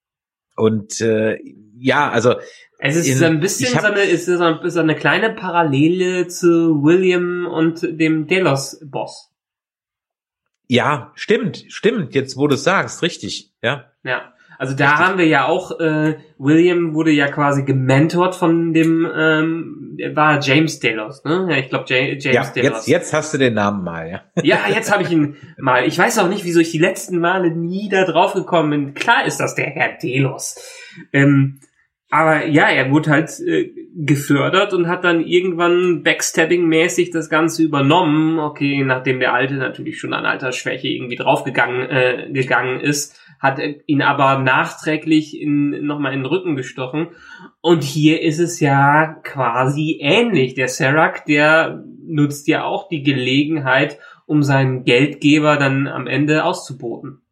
Und 0.56 1.00
äh, 1.02 1.38
ja, 1.78 2.10
also 2.10 2.36
es 2.78 2.96
ist 2.96 3.20
in, 3.20 3.24
ein 3.24 3.40
bisschen 3.40 3.74
hab, 3.74 3.82
so, 3.82 3.86
eine, 3.88 4.02
ist 4.02 4.26
so 4.26 4.42
eine, 4.42 4.70
so 4.70 4.80
eine 4.80 4.94
kleine 4.94 5.34
Parallele 5.34 6.28
zu 6.28 6.82
William 6.82 7.46
und 7.46 7.82
dem 7.82 8.26
Delos-Boss. 8.26 9.35
Ja, 10.68 11.12
stimmt, 11.14 11.64
stimmt. 11.68 12.14
Jetzt, 12.14 12.36
wo 12.36 12.48
du 12.48 12.56
sagst, 12.56 13.02
richtig, 13.02 13.52
ja. 13.62 13.90
Ja. 14.02 14.32
Also 14.58 14.74
da 14.74 14.90
Richtig. 14.90 15.06
haben 15.06 15.18
wir 15.18 15.26
ja 15.26 15.44
auch, 15.46 15.78
äh, 15.80 16.16
William 16.38 16.94
wurde 16.94 17.10
ja 17.10 17.28
quasi 17.28 17.64
gementort 17.64 18.34
von 18.34 18.72
dem, 18.72 19.06
ähm, 19.14 19.98
war 20.14 20.40
James 20.40 20.78
Delos, 20.80 21.24
ne? 21.24 21.46
Ja, 21.50 21.56
ich 21.58 21.68
glaube 21.68 21.84
James 21.88 22.24
ja, 22.24 22.44
Delos. 22.44 22.54
Jetzt, 22.54 22.88
jetzt 22.88 23.12
hast 23.12 23.34
du 23.34 23.38
den 23.38 23.54
Namen 23.54 23.84
mal, 23.84 24.08
ja. 24.08 24.22
Ja, 24.42 24.60
jetzt 24.68 24.90
habe 24.92 25.02
ich 25.02 25.10
ihn 25.10 25.36
mal. 25.58 25.86
Ich 25.86 25.98
weiß 25.98 26.18
auch 26.18 26.28
nicht, 26.28 26.44
wieso 26.44 26.60
ich 26.60 26.70
die 26.70 26.78
letzten 26.78 27.18
Male 27.18 27.50
nie 27.50 27.88
da 27.90 28.04
drauf 28.04 28.32
gekommen 28.32 28.70
bin. 28.70 28.94
Klar 28.94 29.26
ist 29.26 29.38
das 29.38 29.54
der 29.54 29.66
Herr 29.66 29.98
Delos. 29.98 30.56
Ähm, 31.12 31.60
aber 32.08 32.46
ja, 32.46 32.68
er 32.68 32.90
wurde 32.90 33.10
halt 33.10 33.30
äh, 33.40 33.72
gefördert 33.94 34.72
und 34.72 34.86
hat 34.86 35.02
dann 35.02 35.24
irgendwann 35.24 36.02
Backstabbing-mäßig 36.04 37.10
das 37.10 37.28
Ganze 37.28 37.64
übernommen. 37.64 38.38
Okay, 38.38 38.84
nachdem 38.84 39.18
der 39.18 39.34
Alte 39.34 39.54
natürlich 39.54 39.98
schon 39.98 40.12
an 40.12 40.24
Altersschwäche 40.24 40.88
irgendwie 40.88 41.16
draufgegangen 41.16 41.90
äh, 41.90 42.28
gegangen 42.32 42.80
ist, 42.80 43.20
hat 43.40 43.60
ihn 43.86 44.02
aber 44.02 44.38
nachträglich 44.38 45.40
in, 45.40 45.84
nochmal 45.84 46.12
in 46.12 46.20
den 46.20 46.26
Rücken 46.26 46.56
gestochen. 46.56 47.08
Und 47.60 47.82
hier 47.82 48.22
ist 48.22 48.38
es 48.38 48.60
ja 48.60 49.20
quasi 49.24 49.98
ähnlich. 50.00 50.54
Der 50.54 50.68
Serac, 50.68 51.26
der 51.26 51.84
nutzt 52.06 52.46
ja 52.46 52.64
auch 52.64 52.88
die 52.88 53.02
Gelegenheit, 53.02 53.98
um 54.26 54.42
seinen 54.42 54.84
Geldgeber 54.84 55.56
dann 55.56 55.88
am 55.88 56.06
Ende 56.06 56.44
auszuboten. 56.44 57.22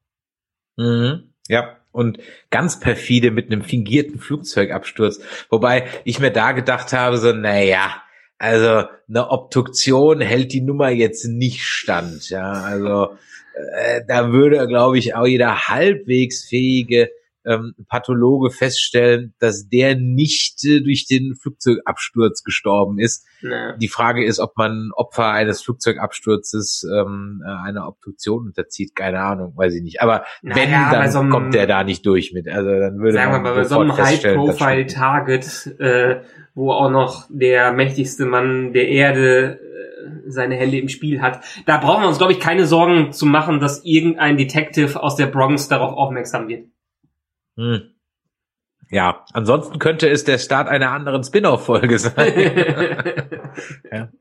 Mhm. 0.76 1.30
Ja, 1.48 1.76
und 1.94 2.18
ganz 2.50 2.80
perfide 2.80 3.30
mit 3.30 3.46
einem 3.46 3.62
fingierten 3.62 4.18
Flugzeugabsturz. 4.18 5.20
Wobei 5.48 5.86
ich 6.04 6.18
mir 6.18 6.32
da 6.32 6.50
gedacht 6.50 6.92
habe, 6.92 7.18
so, 7.18 7.32
naja, 7.32 8.02
also 8.36 8.88
eine 9.08 9.30
Obduktion 9.30 10.20
hält 10.20 10.52
die 10.52 10.60
Nummer 10.60 10.90
jetzt 10.90 11.24
nicht 11.24 11.62
stand. 11.62 12.28
Ja, 12.30 12.50
also 12.50 13.16
äh, 13.76 14.00
da 14.08 14.32
würde, 14.32 14.66
glaube 14.66 14.98
ich, 14.98 15.14
auch 15.14 15.26
jeder 15.26 15.68
halbwegs 15.68 16.44
fähige 16.44 17.10
ähm, 17.46 17.74
Pathologe 17.88 18.50
feststellen, 18.50 19.34
dass 19.38 19.68
der 19.68 19.96
nicht 19.96 20.64
äh, 20.64 20.80
durch 20.80 21.06
den 21.06 21.34
Flugzeugabsturz 21.34 22.42
gestorben 22.42 22.98
ist. 22.98 23.26
Nee. 23.42 23.76
Die 23.78 23.88
Frage 23.88 24.24
ist, 24.24 24.38
ob 24.38 24.56
man 24.56 24.90
Opfer 24.94 25.30
eines 25.30 25.62
Flugzeugabsturzes 25.62 26.86
ähm, 26.90 27.42
äh, 27.44 27.50
einer 27.66 27.86
Obduktion 27.86 28.46
unterzieht. 28.46 28.94
Keine 28.94 29.20
Ahnung, 29.20 29.52
weiß 29.56 29.74
ich 29.74 29.82
nicht. 29.82 30.00
Aber 30.00 30.24
naja, 30.42 30.62
wenn, 30.62 31.00
dann 31.00 31.10
so 31.10 31.18
einem, 31.20 31.30
kommt 31.30 31.54
der 31.54 31.66
da 31.66 31.84
nicht 31.84 32.06
durch 32.06 32.32
mit. 32.32 32.48
Also 32.48 32.70
dann 32.70 32.98
würde 32.98 33.12
sagen 33.12 33.32
man 33.32 33.44
wir 33.44 33.50
mal, 33.50 33.56
bei 33.56 33.64
so 33.64 33.80
einem 33.80 33.96
High-Profile-Target, 33.96 35.74
äh, 35.78 36.20
wo 36.54 36.72
auch 36.72 36.90
noch 36.90 37.26
der 37.28 37.72
mächtigste 37.72 38.24
Mann 38.26 38.72
der 38.72 38.88
Erde 38.88 39.60
äh, 39.60 40.30
seine 40.30 40.56
Hände 40.56 40.78
im 40.78 40.88
Spiel 40.88 41.20
hat. 41.20 41.40
Da 41.66 41.76
brauchen 41.78 42.02
wir 42.02 42.08
uns, 42.08 42.18
glaube 42.18 42.32
ich, 42.32 42.40
keine 42.40 42.66
Sorgen 42.66 43.12
zu 43.12 43.26
machen, 43.26 43.60
dass 43.60 43.84
irgendein 43.84 44.36
Detective 44.36 45.02
aus 45.02 45.16
der 45.16 45.26
Bronx 45.26 45.68
darauf 45.68 45.92
aufmerksam 45.92 46.48
wird. 46.48 46.68
Hm. 47.56 47.94
Ja, 48.90 49.24
ansonsten 49.32 49.78
könnte 49.78 50.08
es 50.08 50.24
der 50.24 50.38
Start 50.38 50.68
einer 50.68 50.90
anderen 50.90 51.24
Spin-off-Folge 51.24 51.98
sein. 51.98 52.32
ja. 53.92 54.12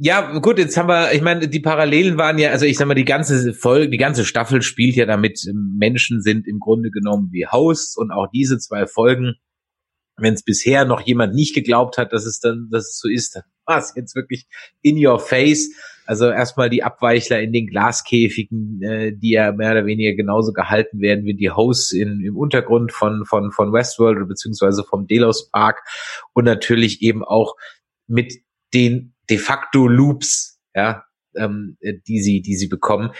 Ja, 0.00 0.38
gut, 0.40 0.58
jetzt 0.58 0.76
haben 0.76 0.88
wir, 0.88 1.12
ich 1.12 1.22
meine, 1.22 1.46
die 1.46 1.60
Parallelen 1.60 2.18
waren 2.18 2.36
ja, 2.36 2.50
also 2.50 2.66
ich 2.66 2.76
sag 2.76 2.88
mal, 2.88 2.94
die 2.94 3.04
ganze 3.04 3.54
Folge, 3.54 3.90
die 3.90 3.96
ganze 3.96 4.24
Staffel 4.24 4.60
spielt 4.62 4.96
ja 4.96 5.06
damit, 5.06 5.40
Menschen 5.54 6.20
sind 6.20 6.48
im 6.48 6.58
Grunde 6.58 6.90
genommen 6.90 7.28
wie 7.30 7.46
Hosts 7.46 7.96
und 7.96 8.10
auch 8.10 8.26
diese 8.32 8.58
zwei 8.58 8.88
Folgen, 8.88 9.34
wenn 10.16 10.34
es 10.34 10.42
bisher 10.42 10.84
noch 10.84 11.00
jemand 11.02 11.34
nicht 11.34 11.54
geglaubt 11.54 11.96
hat, 11.96 12.12
dass 12.12 12.26
es 12.26 12.40
dann, 12.40 12.68
dass 12.72 12.88
es 12.88 12.98
so 12.98 13.08
ist, 13.08 13.36
dann 13.36 13.44
war 13.64 13.78
es 13.78 13.92
jetzt 13.94 14.16
wirklich 14.16 14.46
in 14.80 15.04
your 15.04 15.20
face. 15.20 15.70
Also 16.12 16.28
erstmal 16.28 16.68
die 16.68 16.82
Abweichler 16.82 17.40
in 17.40 17.54
den 17.54 17.66
Glaskäfigen, 17.66 18.82
äh, 18.82 19.16
die 19.16 19.30
ja 19.30 19.50
mehr 19.50 19.70
oder 19.70 19.86
weniger 19.86 20.12
genauso 20.12 20.52
gehalten 20.52 21.00
werden 21.00 21.24
wie 21.24 21.32
die 21.32 21.48
Hosts 21.48 21.92
in, 21.92 22.20
im 22.20 22.36
Untergrund 22.36 22.92
von, 22.92 23.24
von, 23.24 23.50
von 23.50 23.72
Westworld 23.72 24.28
beziehungsweise 24.28 24.84
vom 24.84 25.06
Delos 25.06 25.50
Park 25.50 25.80
und 26.34 26.44
natürlich 26.44 27.00
eben 27.00 27.24
auch 27.24 27.56
mit 28.06 28.34
den 28.74 29.14
de 29.30 29.38
facto 29.38 29.88
Loops, 29.88 30.60
ja, 30.74 31.04
ähm, 31.34 31.78
die 31.80 32.20
sie, 32.20 32.42
die 32.42 32.56
sie 32.56 32.68
bekommen. 32.68 33.12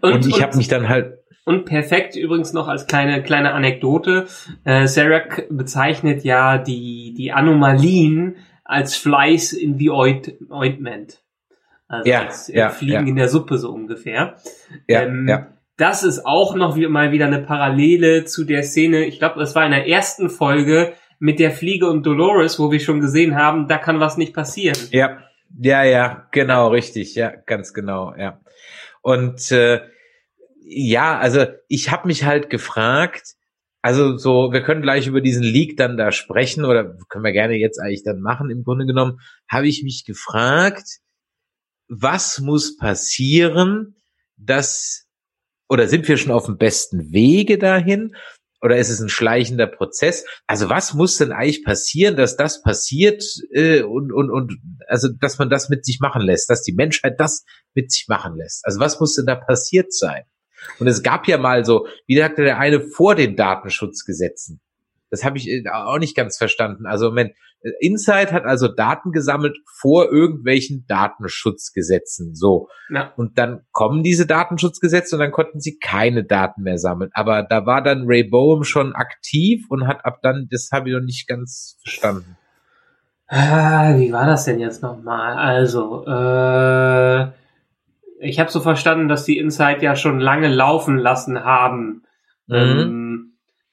Und, 0.00 0.14
und 0.14 0.26
ich 0.26 0.40
habe 0.40 0.56
mich 0.56 0.68
dann 0.68 0.88
halt 0.88 1.18
und 1.44 1.66
perfekt 1.66 2.16
übrigens 2.16 2.54
noch 2.54 2.66
als 2.66 2.86
kleine 2.86 3.22
kleine 3.22 3.52
Anekdote. 3.52 4.26
Äh, 4.64 4.86
Sarah 4.86 5.24
bezeichnet 5.50 6.24
ja 6.24 6.56
die 6.56 7.12
die 7.14 7.30
Anomalien 7.32 8.36
als 8.64 8.96
Flies 8.96 9.52
in 9.52 9.76
the 9.76 9.90
Ointment. 9.90 11.23
Also 11.88 12.10
ja, 12.10 12.22
als 12.22 12.48
ja, 12.48 12.70
Fliegen 12.70 12.92
ja. 12.92 13.10
in 13.10 13.16
der 13.16 13.28
Suppe 13.28 13.58
so 13.58 13.70
ungefähr. 13.70 14.36
Ja, 14.88 15.02
ähm, 15.02 15.28
ja. 15.28 15.48
Das 15.76 16.04
ist 16.04 16.24
auch 16.24 16.54
noch 16.54 16.76
mal 16.76 17.10
wieder 17.10 17.26
eine 17.26 17.40
Parallele 17.40 18.24
zu 18.24 18.44
der 18.44 18.62
Szene, 18.62 19.06
ich 19.06 19.18
glaube, 19.18 19.40
das 19.40 19.54
war 19.54 19.64
in 19.64 19.72
der 19.72 19.88
ersten 19.88 20.30
Folge 20.30 20.92
mit 21.18 21.40
der 21.40 21.50
Fliege 21.50 21.88
und 21.88 22.04
Dolores, 22.04 22.58
wo 22.58 22.70
wir 22.70 22.80
schon 22.80 23.00
gesehen 23.00 23.36
haben, 23.36 23.66
da 23.66 23.78
kann 23.78 23.98
was 23.98 24.16
nicht 24.16 24.34
passieren. 24.34 24.78
Ja, 24.90 25.18
ja, 25.60 25.82
ja, 25.84 26.28
genau, 26.30 26.68
richtig, 26.68 27.14
ja, 27.14 27.30
ganz 27.30 27.72
genau, 27.72 28.14
ja. 28.16 28.40
Und 29.02 29.50
äh, 29.50 29.80
ja, 30.60 31.18
also 31.18 31.44
ich 31.68 31.90
habe 31.90 32.06
mich 32.08 32.24
halt 32.24 32.50
gefragt, 32.50 33.34
also 33.82 34.16
so, 34.16 34.50
wir 34.50 34.62
können 34.62 34.80
gleich 34.80 35.06
über 35.06 35.20
diesen 35.20 35.42
Leak 35.42 35.76
dann 35.76 35.98
da 35.98 36.10
sprechen 36.10 36.64
oder 36.64 36.96
können 37.10 37.24
wir 37.24 37.32
gerne 37.32 37.54
jetzt 37.54 37.78
eigentlich 37.78 38.02
dann 38.02 38.20
machen. 38.20 38.48
Im 38.48 38.64
Grunde 38.64 38.86
genommen 38.86 39.20
habe 39.46 39.68
ich 39.68 39.82
mich 39.82 40.04
gefragt, 40.06 41.00
was 42.00 42.40
muss 42.40 42.76
passieren, 42.76 43.96
dass, 44.36 45.06
oder 45.68 45.88
sind 45.88 46.08
wir 46.08 46.16
schon 46.16 46.32
auf 46.32 46.46
dem 46.46 46.56
besten 46.56 47.12
Wege 47.12 47.58
dahin? 47.58 48.14
Oder 48.60 48.78
ist 48.78 48.88
es 48.88 49.00
ein 49.00 49.10
schleichender 49.10 49.66
Prozess? 49.66 50.24
Also 50.46 50.70
was 50.70 50.94
muss 50.94 51.18
denn 51.18 51.32
eigentlich 51.32 51.64
passieren, 51.64 52.16
dass 52.16 52.36
das 52.36 52.62
passiert 52.62 53.22
äh, 53.52 53.82
und, 53.82 54.10
und, 54.10 54.30
und 54.30 54.58
also 54.88 55.08
dass 55.20 55.38
man 55.38 55.50
das 55.50 55.68
mit 55.68 55.84
sich 55.84 56.00
machen 56.00 56.22
lässt, 56.22 56.48
dass 56.48 56.62
die 56.62 56.72
Menschheit 56.72 57.20
das 57.20 57.44
mit 57.74 57.92
sich 57.92 58.06
machen 58.08 58.36
lässt? 58.36 58.64
Also 58.64 58.80
was 58.80 58.98
muss 59.00 59.14
denn 59.16 59.26
da 59.26 59.34
passiert 59.34 59.92
sein? 59.92 60.24
Und 60.78 60.86
es 60.86 61.02
gab 61.02 61.28
ja 61.28 61.36
mal 61.36 61.66
so, 61.66 61.86
wie 62.06 62.16
sagte 62.16 62.42
der 62.42 62.58
eine, 62.58 62.80
vor 62.80 63.14
den 63.14 63.36
Datenschutzgesetzen. 63.36 64.62
Das 65.14 65.24
habe 65.24 65.38
ich 65.38 65.48
äh, 65.48 65.62
auch 65.72 65.98
nicht 65.98 66.16
ganz 66.16 66.36
verstanden. 66.36 66.86
Also 66.86 67.06
Moment, 67.06 67.32
Insight 67.80 68.32
hat 68.32 68.44
also 68.44 68.68
Daten 68.68 69.12
gesammelt 69.12 69.56
vor 69.80 70.10
irgendwelchen 70.10 70.84
Datenschutzgesetzen. 70.86 72.34
So. 72.34 72.68
Ja. 72.90 73.12
Und 73.16 73.38
dann 73.38 73.62
kommen 73.72 74.02
diese 74.02 74.26
Datenschutzgesetze 74.26 75.16
und 75.16 75.20
dann 75.20 75.30
konnten 75.30 75.60
sie 75.60 75.78
keine 75.78 76.24
Daten 76.24 76.62
mehr 76.62 76.78
sammeln. 76.78 77.10
Aber 77.14 77.42
da 77.42 77.64
war 77.64 77.82
dann 77.82 78.04
Ray 78.06 78.24
Boehm 78.24 78.64
schon 78.64 78.92
aktiv 78.94 79.64
und 79.68 79.86
hat 79.86 80.04
ab 80.04 80.18
dann, 80.22 80.48
das 80.50 80.70
habe 80.72 80.88
ich 80.88 80.94
noch 80.94 81.02
nicht 81.02 81.26
ganz 81.26 81.78
verstanden. 81.82 82.36
Ah, 83.28 83.96
wie 83.96 84.12
war 84.12 84.26
das 84.26 84.44
denn 84.44 84.58
jetzt 84.58 84.82
nochmal? 84.82 85.34
Also, 85.36 86.04
äh, 86.06 87.28
ich 88.20 88.38
habe 88.40 88.50
so 88.50 88.60
verstanden, 88.60 89.08
dass 89.08 89.24
die 89.24 89.38
Insight 89.38 89.82
ja 89.82 89.96
schon 89.96 90.20
lange 90.20 90.48
laufen 90.48 90.98
lassen 90.98 91.42
haben. 91.42 92.02
Mhm. 92.46 92.54
Ähm, 92.54 93.03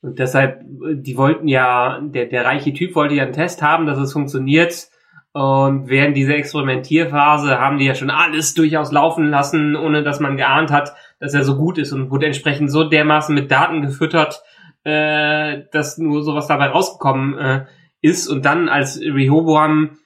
und 0.01 0.17
deshalb, 0.17 0.61
die 0.65 1.15
wollten 1.15 1.47
ja, 1.47 1.99
der, 2.01 2.25
der 2.25 2.45
reiche 2.45 2.73
Typ 2.73 2.95
wollte 2.95 3.13
ja 3.13 3.23
einen 3.23 3.33
Test 3.33 3.61
haben, 3.61 3.85
dass 3.85 3.99
es 3.99 4.13
funktioniert. 4.13 4.89
Und 5.33 5.87
während 5.87 6.17
dieser 6.17 6.35
Experimentierphase 6.35 7.59
haben 7.59 7.77
die 7.77 7.85
ja 7.85 7.95
schon 7.95 8.09
alles 8.09 8.53
durchaus 8.53 8.91
laufen 8.91 9.29
lassen, 9.29 9.75
ohne 9.75 10.03
dass 10.03 10.19
man 10.19 10.37
geahnt 10.37 10.71
hat, 10.71 10.93
dass 11.19 11.33
er 11.33 11.43
so 11.43 11.55
gut 11.55 11.77
ist 11.77 11.93
und 11.93 12.09
wurde 12.09 12.25
entsprechend 12.25 12.71
so 12.71 12.83
dermaßen 12.83 13.33
mit 13.33 13.51
Daten 13.51 13.81
gefüttert, 13.81 14.41
äh, 14.83 15.61
dass 15.71 15.99
nur 15.99 16.23
sowas 16.23 16.47
dabei 16.47 16.67
rausgekommen 16.67 17.37
äh, 17.37 17.65
ist. 18.01 18.27
Und 18.27 18.43
dann, 18.43 18.69
als 18.69 18.99
Rehoboam 18.99 19.99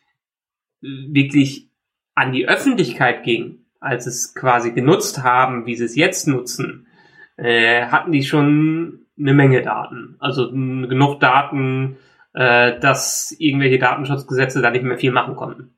wirklich 0.81 1.69
an 2.13 2.33
die 2.33 2.47
Öffentlichkeit 2.47 3.23
ging, 3.23 3.65
als 3.79 4.07
es 4.07 4.35
quasi 4.35 4.71
genutzt 4.71 5.23
haben, 5.23 5.65
wie 5.65 5.75
sie 5.75 5.85
es 5.85 5.95
jetzt 5.95 6.27
nutzen, 6.27 6.87
äh, 7.37 7.85
hatten 7.85 8.11
die 8.11 8.23
schon 8.23 9.04
eine 9.17 9.33
Menge 9.33 9.61
Daten. 9.61 10.15
Also 10.19 10.51
genug 10.51 11.19
Daten, 11.19 11.97
äh, 12.33 12.79
dass 12.79 13.35
irgendwelche 13.37 13.79
Datenschutzgesetze 13.79 14.61
da 14.61 14.69
nicht 14.69 14.83
mehr 14.83 14.97
viel 14.97 15.11
machen 15.11 15.35
konnten. 15.35 15.75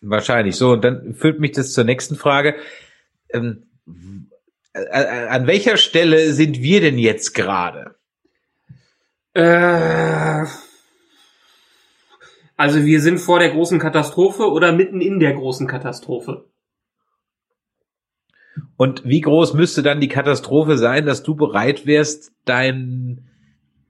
Wahrscheinlich 0.00 0.56
so. 0.56 0.72
Und 0.72 0.84
dann 0.84 1.14
führt 1.14 1.38
mich 1.38 1.52
das 1.52 1.72
zur 1.72 1.84
nächsten 1.84 2.16
Frage. 2.16 2.56
Ähm, 3.32 3.66
an 4.74 5.46
welcher 5.46 5.76
Stelle 5.76 6.32
sind 6.32 6.60
wir 6.60 6.80
denn 6.80 6.98
jetzt 6.98 7.34
gerade? 7.34 7.96
Äh, 9.34 10.46
also 12.56 12.84
wir 12.84 13.00
sind 13.00 13.18
vor 13.18 13.38
der 13.38 13.50
großen 13.50 13.78
Katastrophe 13.78 14.50
oder 14.50 14.72
mitten 14.72 15.00
in 15.00 15.20
der 15.20 15.34
großen 15.34 15.66
Katastrophe. 15.66 16.51
Und 18.76 19.04
wie 19.04 19.20
groß 19.20 19.54
müsste 19.54 19.82
dann 19.82 20.00
die 20.00 20.08
Katastrophe 20.08 20.76
sein, 20.76 21.06
dass 21.06 21.22
du 21.22 21.34
bereit 21.34 21.86
wärst, 21.86 22.32
dein 22.44 23.28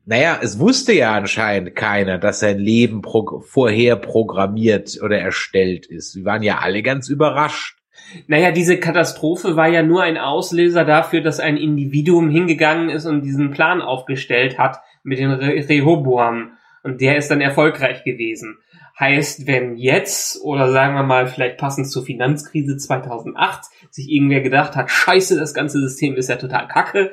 naja, 0.05 0.41
es 0.43 0.59
wusste 0.59 0.93
ja 0.93 1.15
anscheinend 1.15 1.77
keiner, 1.77 2.19
dass 2.19 2.41
sein 2.41 2.59
Leben 2.59 3.03
pro 3.03 3.41
vorher 3.41 3.95
programmiert 3.95 4.99
oder 5.01 5.19
erstellt 5.19 5.87
ist. 5.87 6.17
Wir 6.17 6.25
waren 6.25 6.43
ja 6.43 6.59
alle 6.59 6.83
ganz 6.83 7.09
überrascht. 7.09 7.79
Naja, 8.27 8.51
diese 8.51 8.79
Katastrophe 8.79 9.55
war 9.55 9.69
ja 9.69 9.83
nur 9.83 10.03
ein 10.03 10.19
Auslöser 10.19 10.85
dafür, 10.85 11.21
dass 11.21 11.39
ein 11.39 11.57
Individuum 11.57 12.31
hingegangen 12.31 12.89
ist 12.89 13.07
und 13.07 13.23
diesen 13.23 13.53
Plan 13.53 13.81
aufgestellt 13.81 14.59
hat 14.59 14.79
mit 15.05 15.21
den 15.21 15.31
Re 15.31 15.69
Rehoboam. 15.69 16.53
Und 16.83 17.01
der 17.01 17.17
ist 17.17 17.31
dann 17.31 17.41
erfolgreich 17.41 18.03
gewesen. 18.03 18.59
Heißt, 18.99 19.47
wenn 19.47 19.77
jetzt, 19.77 20.41
oder 20.43 20.71
sagen 20.71 20.95
wir 20.95 21.03
mal 21.03 21.27
vielleicht 21.27 21.57
passend 21.57 21.91
zur 21.91 22.05
Finanzkrise 22.05 22.77
2008, 22.77 23.65
sich 23.91 24.11
irgendwer 24.11 24.43
gedacht 24.43 24.77
hat, 24.77 24.91
scheiße, 24.91 25.39
das 25.39 25.55
ganze 25.55 25.81
System 25.81 26.15
ist 26.15 26.29
ja 26.29 26.37
total 26.37 26.69
kacke, 26.69 27.11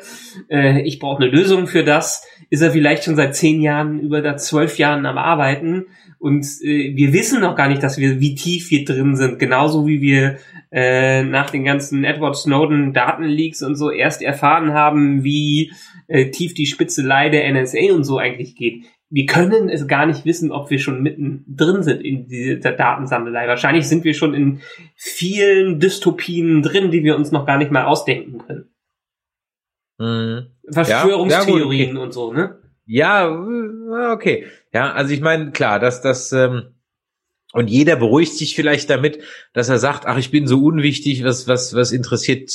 äh, 0.49 0.81
ich 0.81 0.99
brauche 0.99 1.23
eine 1.23 1.31
Lösung 1.31 1.67
für 1.67 1.83
das, 1.83 2.27
ist 2.49 2.61
er 2.61 2.71
vielleicht 2.71 3.05
schon 3.05 3.15
seit 3.15 3.35
zehn 3.35 3.61
Jahren, 3.61 3.99
über 3.99 4.21
da 4.21 4.35
zwölf 4.35 4.77
Jahren 4.77 5.05
am 5.05 5.17
Arbeiten 5.17 5.85
und 6.19 6.45
äh, 6.63 6.95
wir 6.95 7.13
wissen 7.13 7.39
noch 7.39 7.55
gar 7.55 7.69
nicht, 7.69 7.81
dass 7.81 7.97
wir, 7.97 8.19
wie 8.19 8.35
tief 8.35 8.69
wir 8.71 8.83
drin 8.83 9.15
sind, 9.15 9.39
genauso 9.39 9.87
wie 9.87 10.01
wir 10.01 10.37
äh, 10.71 11.23
nach 11.23 11.49
den 11.49 11.63
ganzen 11.63 12.03
Edward 12.03 12.35
Snowden 12.35 12.93
Datenleaks 12.93 13.63
und 13.63 13.75
so 13.75 13.89
erst 13.89 14.21
erfahren 14.21 14.73
haben, 14.73 15.23
wie 15.23 15.71
äh, 16.07 16.29
tief 16.29 16.53
die 16.53 16.65
Spitzelei 16.65 17.29
der 17.29 17.49
NSA 17.53 17.93
und 17.93 18.03
so 18.03 18.17
eigentlich 18.17 18.55
geht 18.55 18.83
wir 19.09 19.25
können 19.25 19.69
es 19.69 19.87
gar 19.87 20.05
nicht 20.05 20.25
wissen, 20.25 20.51
ob 20.51 20.69
wir 20.69 20.79
schon 20.79 21.01
mitten 21.01 21.43
drin 21.47 21.81
sind 21.81 22.01
in 22.01 22.27
dieser 22.27 22.73
Datensammelei. 22.73 23.47
Wahrscheinlich 23.47 23.87
sind 23.87 24.03
wir 24.03 24.13
schon 24.13 24.33
in 24.33 24.61
vielen 24.95 25.79
Dystopien 25.79 26.61
drin, 26.61 26.91
die 26.91 27.03
wir 27.03 27.15
uns 27.15 27.31
noch 27.31 27.45
gar 27.45 27.57
nicht 27.57 27.71
mal 27.71 27.85
ausdenken 27.85 28.39
können. 28.45 28.69
Mhm. 29.97 30.47
Verschwörungstheorien 30.71 31.79
ja, 31.79 31.85
ja, 31.85 31.91
okay. 31.91 32.03
und 32.03 32.11
so, 32.13 32.33
ne? 32.33 32.59
Ja, 32.85 33.27
äh, 33.27 34.11
okay. 34.13 34.45
Ja, 34.73 34.93
also 34.93 35.13
ich 35.13 35.21
meine, 35.21 35.51
klar, 35.51 35.79
dass 35.79 36.01
das 36.01 36.31
ähm, 36.31 36.75
und 37.51 37.67
jeder 37.67 37.95
beruhigt 37.95 38.33
sich 38.33 38.55
vielleicht 38.55 38.91
damit, 38.91 39.19
dass 39.53 39.69
er 39.69 39.79
sagt, 39.79 40.05
ach, 40.05 40.17
ich 40.17 40.29
bin 40.29 40.45
so 40.45 40.63
unwichtig, 40.63 41.23
was 41.23 41.47
was 41.47 41.73
was 41.73 41.91
interessiert 41.91 42.51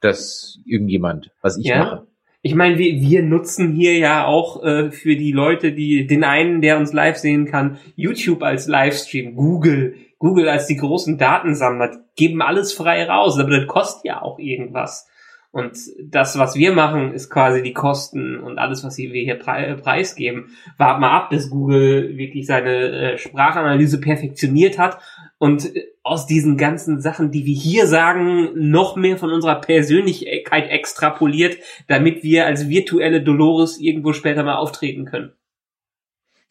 das 0.00 0.58
irgendjemand, 0.66 1.30
was 1.40 1.56
ich 1.56 1.66
ja. 1.66 1.78
mache 1.78 2.06
ich 2.46 2.54
meine, 2.54 2.78
wir, 2.78 3.00
wir 3.00 3.22
nutzen 3.24 3.72
hier 3.72 3.98
ja 3.98 4.24
auch 4.24 4.62
äh, 4.62 4.92
für 4.92 5.16
die 5.16 5.32
Leute, 5.32 5.72
die 5.72 6.06
den 6.06 6.22
einen, 6.22 6.60
der 6.60 6.78
uns 6.78 6.92
live 6.92 7.16
sehen 7.16 7.46
kann, 7.46 7.78
YouTube 7.96 8.44
als 8.44 8.68
Livestream, 8.68 9.34
Google, 9.34 9.96
Google 10.20 10.48
als 10.48 10.68
die 10.68 10.76
großen 10.76 11.18
Datensammler, 11.18 12.04
geben 12.14 12.42
alles 12.42 12.72
frei 12.72 13.04
raus, 13.04 13.36
aber 13.40 13.50
das 13.50 13.66
kostet 13.66 14.04
ja 14.04 14.22
auch 14.22 14.38
irgendwas. 14.38 15.08
Und 15.50 15.76
das, 16.04 16.38
was 16.38 16.54
wir 16.54 16.70
machen, 16.72 17.14
ist 17.14 17.30
quasi 17.30 17.64
die 17.64 17.72
Kosten 17.72 18.38
und 18.38 18.58
alles, 18.58 18.84
was 18.84 18.96
wir 18.96 19.10
hier 19.10 19.38
preisgeben. 19.38 20.50
Wart 20.78 21.00
mal 21.00 21.10
ab, 21.16 21.30
bis 21.30 21.50
Google 21.50 22.16
wirklich 22.16 22.46
seine 22.46 23.14
äh, 23.14 23.18
Sprachanalyse 23.18 23.98
perfektioniert 23.98 24.78
hat 24.78 24.98
und 25.38 25.76
äh, 25.76 25.86
aus 26.02 26.26
diesen 26.26 26.56
ganzen 26.56 27.00
Sachen, 27.00 27.30
die 27.30 27.44
wir 27.46 27.54
hier 27.54 27.86
sagen, 27.86 28.50
noch 28.54 28.96
mehr 28.96 29.16
von 29.16 29.32
unserer 29.32 29.60
Persönlichkeit 29.60 30.70
extrapoliert, 30.70 31.58
damit 31.88 32.22
wir 32.22 32.46
als 32.46 32.68
virtuelle 32.68 33.22
Dolores 33.22 33.78
irgendwo 33.78 34.12
später 34.12 34.42
mal 34.42 34.56
auftreten 34.56 35.04
können. 35.04 35.32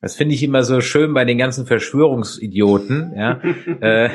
Das 0.02 0.16
finde 0.16 0.36
ich 0.36 0.44
immer 0.44 0.62
so 0.64 0.82
schön 0.82 1.14
bei 1.14 1.26
den 1.26 1.38
ganzen 1.38 1.66
Verschwörungsidioten, 1.66 3.14
ja, 3.16 3.42
äh, 3.80 4.10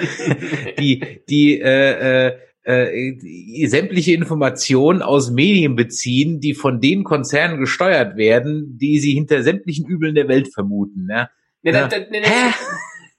die, 0.79 1.03
die 1.29 1.61
äh, 1.61 2.29
äh, 2.29 2.37
äh, 2.63 3.67
sämtliche 3.67 4.13
Informationen 4.13 5.03
aus 5.03 5.31
Medien 5.31 5.75
beziehen, 5.75 6.41
die 6.41 6.55
von 6.55 6.81
den 6.81 7.03
Konzernen 7.05 7.59
gesteuert 7.59 8.17
werden, 8.17 8.79
die 8.79 9.01
sie 9.01 9.15
hinter 9.15 9.43
sämtlichen 9.43 9.87
Übeln 9.87 10.15
der 10.15 10.29
Welt 10.29 10.53
vermuten. 10.53 11.09
Ja? 11.11 11.31
Ja, 11.63 11.73
ja. 11.73 11.89
Da, 11.89 11.99
da, 11.99 11.99
da, 11.99 12.55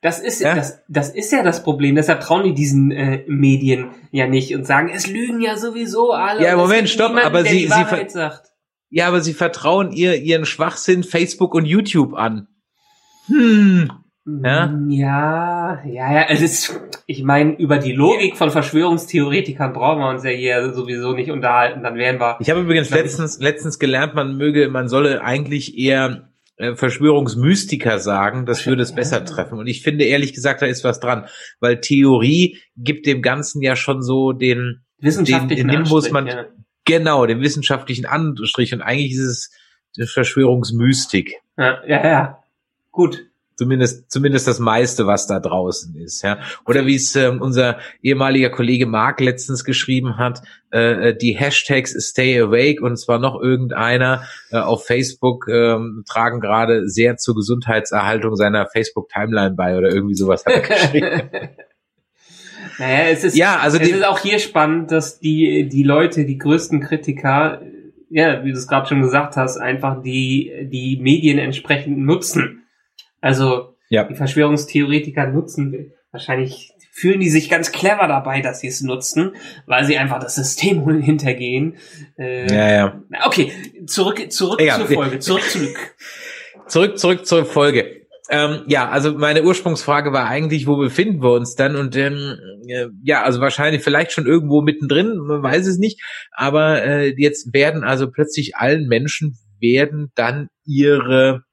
das 0.01 0.19
ist 0.19 0.41
ja? 0.41 0.55
das, 0.55 0.81
das 0.87 1.09
ist 1.09 1.31
ja 1.31 1.43
das 1.43 1.63
Problem. 1.63 1.95
Deshalb 1.95 2.21
trauen 2.21 2.43
die 2.43 2.53
diesen 2.53 2.91
äh, 2.91 3.23
Medien 3.27 3.91
ja 4.11 4.27
nicht 4.27 4.55
und 4.55 4.65
sagen, 4.65 4.89
es 4.93 5.07
lügen 5.07 5.41
ja 5.41 5.57
sowieso 5.57 6.11
alle. 6.11 6.43
Ja, 6.43 6.55
Moment, 6.57 6.89
stopp, 6.89 7.09
niemanden, 7.09 7.27
aber 7.27 7.43
sie, 7.43 7.67
sie 7.67 7.67
sagt. 7.67 8.51
Ja, 8.89 9.07
aber 9.07 9.21
sie 9.21 9.33
vertrauen 9.33 9.91
ihr 9.91 10.15
ihren 10.15 10.45
Schwachsinn 10.45 11.03
Facebook 11.03 11.53
und 11.53 11.65
YouTube 11.65 12.13
an. 12.13 12.47
Hm. 13.27 13.91
Ja, 14.25 14.67
mm, 14.67 14.89
ja, 14.91 15.81
ja, 15.85 16.13
ja. 16.13 16.25
Es 16.29 16.41
ist, 16.41 16.79
ich 17.05 17.23
meine, 17.23 17.53
über 17.53 17.77
die 17.77 17.93
Logik 17.93 18.37
von 18.37 18.51
Verschwörungstheoretikern 18.51 19.73
brauchen 19.73 19.99
wir 19.99 20.09
uns 20.09 20.23
ja 20.23 20.29
hier 20.29 20.73
sowieso 20.73 21.13
nicht 21.13 21.31
unterhalten. 21.31 21.83
Dann 21.83 21.95
wären 21.95 22.19
wir. 22.19 22.37
Ich 22.39 22.49
habe 22.49 22.61
übrigens 22.61 22.89
letztens, 22.89 23.39
letztens 23.39 23.79
gelernt, 23.79 24.13
man 24.13 24.37
möge, 24.37 24.69
man 24.69 24.89
solle 24.89 25.23
eigentlich 25.23 25.77
eher 25.77 26.30
Verschwörungsmystiker 26.57 27.99
sagen, 27.99 28.45
das 28.45 28.65
würde 28.65 28.83
es 28.83 28.93
besser 28.95 29.25
treffen. 29.25 29.57
Und 29.57 29.67
ich 29.67 29.81
finde 29.81 30.05
ehrlich 30.05 30.33
gesagt, 30.33 30.61
da 30.61 30.65
ist 30.65 30.83
was 30.83 30.99
dran, 30.99 31.27
weil 31.59 31.81
Theorie 31.81 32.59
gibt 32.77 33.05
dem 33.05 33.21
Ganzen 33.21 33.61
ja 33.61 33.75
schon 33.75 34.01
so 34.01 34.31
den 34.31 34.83
wissenschaftlichen 34.99 35.67
den, 35.67 35.75
den 35.75 35.83
Nimbus, 35.83 36.11
man 36.11 36.27
ja. 36.27 36.45
genau 36.85 37.25
den 37.25 37.41
wissenschaftlichen 37.41 38.05
Anstrich 38.05 38.73
und 38.73 38.81
eigentlich 38.81 39.13
ist 39.13 39.49
es 39.97 40.11
Verschwörungsmystik. 40.11 41.35
Ja, 41.57 41.81
ja, 41.85 42.07
ja. 42.07 42.43
Gut. 42.91 43.25
Zumindest, 43.61 44.09
zumindest 44.11 44.47
das 44.47 44.57
meiste, 44.57 45.05
was 45.05 45.27
da 45.27 45.39
draußen 45.39 45.95
ist, 45.95 46.23
ja. 46.23 46.39
Oder 46.65 46.87
wie 46.87 46.95
es 46.95 47.15
ähm, 47.15 47.39
unser 47.41 47.77
ehemaliger 48.01 48.49
Kollege 48.49 48.87
Mark 48.87 49.21
letztens 49.21 49.63
geschrieben 49.63 50.17
hat, 50.17 50.41
äh, 50.73 51.09
äh, 51.09 51.15
die 51.15 51.37
Hashtags 51.37 51.91
Stay 51.91 52.41
Awake 52.41 52.83
und 52.83 52.97
zwar 52.97 53.19
noch 53.19 53.39
irgendeiner 53.39 54.23
äh, 54.49 54.57
auf 54.57 54.87
Facebook 54.87 55.47
ähm, 55.47 56.03
tragen 56.09 56.39
gerade 56.39 56.89
sehr 56.89 57.17
zur 57.17 57.35
Gesundheitserhaltung 57.35 58.35
seiner 58.35 58.65
Facebook-Timeline 58.65 59.53
bei 59.53 59.77
oder 59.77 59.93
irgendwie 59.93 60.15
sowas 60.15 60.43
hat 60.43 60.53
er 60.53 60.61
geschrieben. 60.61 61.29
Naja, 62.79 63.09
es 63.11 63.23
ist, 63.23 63.37
ja, 63.37 63.57
also 63.57 63.77
es 63.77 63.89
ist 63.89 64.05
auch 64.07 64.17
hier 64.17 64.39
spannend, 64.39 64.91
dass 64.91 65.19
die, 65.19 65.69
die 65.69 65.83
Leute, 65.83 66.25
die 66.25 66.39
größten 66.39 66.79
Kritiker, 66.79 67.61
ja, 68.09 68.43
wie 68.43 68.51
du 68.51 68.57
es 68.57 68.67
gerade 68.67 68.87
schon 68.87 69.01
gesagt 69.01 69.35
hast, 69.35 69.57
einfach 69.57 70.01
die, 70.01 70.67
die 70.71 70.97
Medien 70.99 71.37
entsprechend 71.37 71.99
nutzen. 71.99 72.60
Also 73.21 73.75
ja. 73.89 74.03
die 74.03 74.15
Verschwörungstheoretiker 74.15 75.27
nutzen 75.27 75.93
wahrscheinlich 76.11 76.73
fühlen 76.91 77.21
die 77.21 77.29
sich 77.29 77.49
ganz 77.49 77.71
clever 77.71 78.07
dabei, 78.07 78.41
dass 78.41 78.59
sie 78.59 78.67
es 78.67 78.81
nutzen, 78.81 79.35
weil 79.65 79.85
sie 79.85 79.97
einfach 79.97 80.19
das 80.19 80.35
System 80.35 80.87
hintergehen. 81.01 81.77
Äh, 82.17 82.53
ja, 82.53 82.69
ja. 82.69 83.03
Okay, 83.25 83.51
zurück, 83.87 84.31
zurück 84.31 84.61
Egal. 84.61 84.79
zur 84.79 84.87
Folge, 84.87 85.19
zurück, 85.19 85.43
zurück. 85.43 85.95
zurück, 86.67 86.99
zurück 86.99 87.25
zur 87.25 87.45
Folge. 87.45 88.01
Ähm, 88.29 88.63
ja, 88.67 88.89
also 88.89 89.13
meine 89.13 89.43
Ursprungsfrage 89.43 90.13
war 90.13 90.27
eigentlich, 90.27 90.67
wo 90.67 90.77
befinden 90.77 91.21
wir 91.21 91.31
uns 91.31 91.55
dann? 91.55 91.75
Und 91.75 91.95
ähm, 91.95 92.37
äh, 92.67 92.87
ja, 93.03 93.23
also 93.23 93.41
wahrscheinlich 93.41 93.83
vielleicht 93.83 94.11
schon 94.11 94.25
irgendwo 94.25 94.61
mittendrin, 94.61 95.17
man 95.17 95.43
weiß 95.43 95.67
es 95.67 95.77
nicht. 95.77 96.01
Aber 96.31 96.83
äh, 96.83 97.13
jetzt 97.17 97.53
werden 97.53 97.83
also 97.83 98.09
plötzlich 98.09 98.55
allen 98.55 98.87
Menschen 98.87 99.37
werden 99.59 100.11
dann 100.15 100.47
ihre 100.65 101.43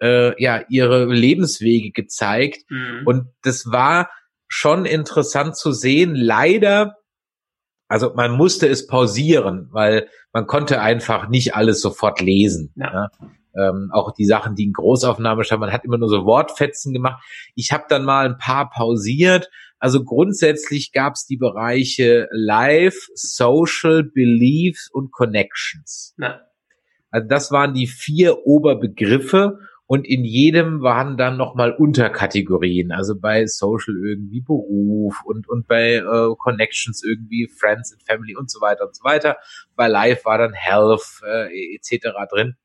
äh, 0.00 0.40
ja 0.42 0.62
ihre 0.68 1.06
Lebenswege 1.06 1.90
gezeigt 1.90 2.70
mhm. 2.70 3.02
und 3.06 3.26
das 3.42 3.70
war 3.70 4.08
schon 4.48 4.86
interessant 4.86 5.56
zu 5.56 5.72
sehen. 5.72 6.14
Leider, 6.14 6.96
also 7.86 8.12
man 8.14 8.32
musste 8.32 8.66
es 8.66 8.86
pausieren, 8.86 9.68
weil 9.70 10.08
man 10.32 10.46
konnte 10.46 10.80
einfach 10.80 11.28
nicht 11.28 11.54
alles 11.54 11.80
sofort 11.80 12.20
lesen. 12.20 12.72
Ja. 12.76 12.92
ja. 12.92 13.10
Ähm, 13.56 13.90
auch 13.92 14.12
die 14.12 14.26
Sachen, 14.26 14.54
die 14.54 14.64
in 14.64 14.72
Großaufnahme 14.72 15.44
standen, 15.44 15.62
man 15.62 15.72
hat 15.72 15.84
immer 15.84 15.98
nur 15.98 16.08
so 16.08 16.24
Wortfetzen 16.24 16.92
gemacht. 16.92 17.22
Ich 17.54 17.72
habe 17.72 17.84
dann 17.88 18.04
mal 18.04 18.26
ein 18.26 18.38
paar 18.38 18.70
pausiert. 18.70 19.50
Also 19.78 20.04
grundsätzlich 20.04 20.92
gab 20.92 21.14
es 21.14 21.26
die 21.26 21.36
Bereiche 21.36 22.28
Life, 22.30 22.98
Social, 23.14 24.04
Beliefs 24.04 24.90
und 24.90 25.12
Connections. 25.12 26.14
Ja. 26.18 26.40
Also 27.10 27.26
das 27.26 27.50
waren 27.50 27.74
die 27.74 27.86
vier 27.86 28.46
Oberbegriffe 28.46 29.58
und 29.90 30.06
in 30.06 30.22
jedem 30.22 30.82
waren 30.82 31.16
dann 31.16 31.38
nochmal 31.38 31.72
Unterkategorien. 31.72 32.92
Also 32.92 33.18
bei 33.18 33.46
Social 33.46 33.94
irgendwie 33.96 34.42
Beruf 34.42 35.22
und, 35.24 35.48
und 35.48 35.66
bei 35.66 35.94
äh, 35.94 36.34
Connections 36.36 37.02
irgendwie 37.02 37.48
Friends 37.48 37.94
and 37.94 38.02
Family 38.02 38.36
und 38.36 38.50
so 38.50 38.60
weiter 38.60 38.86
und 38.86 38.94
so 38.94 39.02
weiter. 39.02 39.38
Bei 39.76 39.88
Life 39.88 40.26
war 40.26 40.36
dann 40.36 40.52
Health 40.52 41.22
äh, 41.26 41.74
etc. 41.74 42.08
drin. 42.30 42.56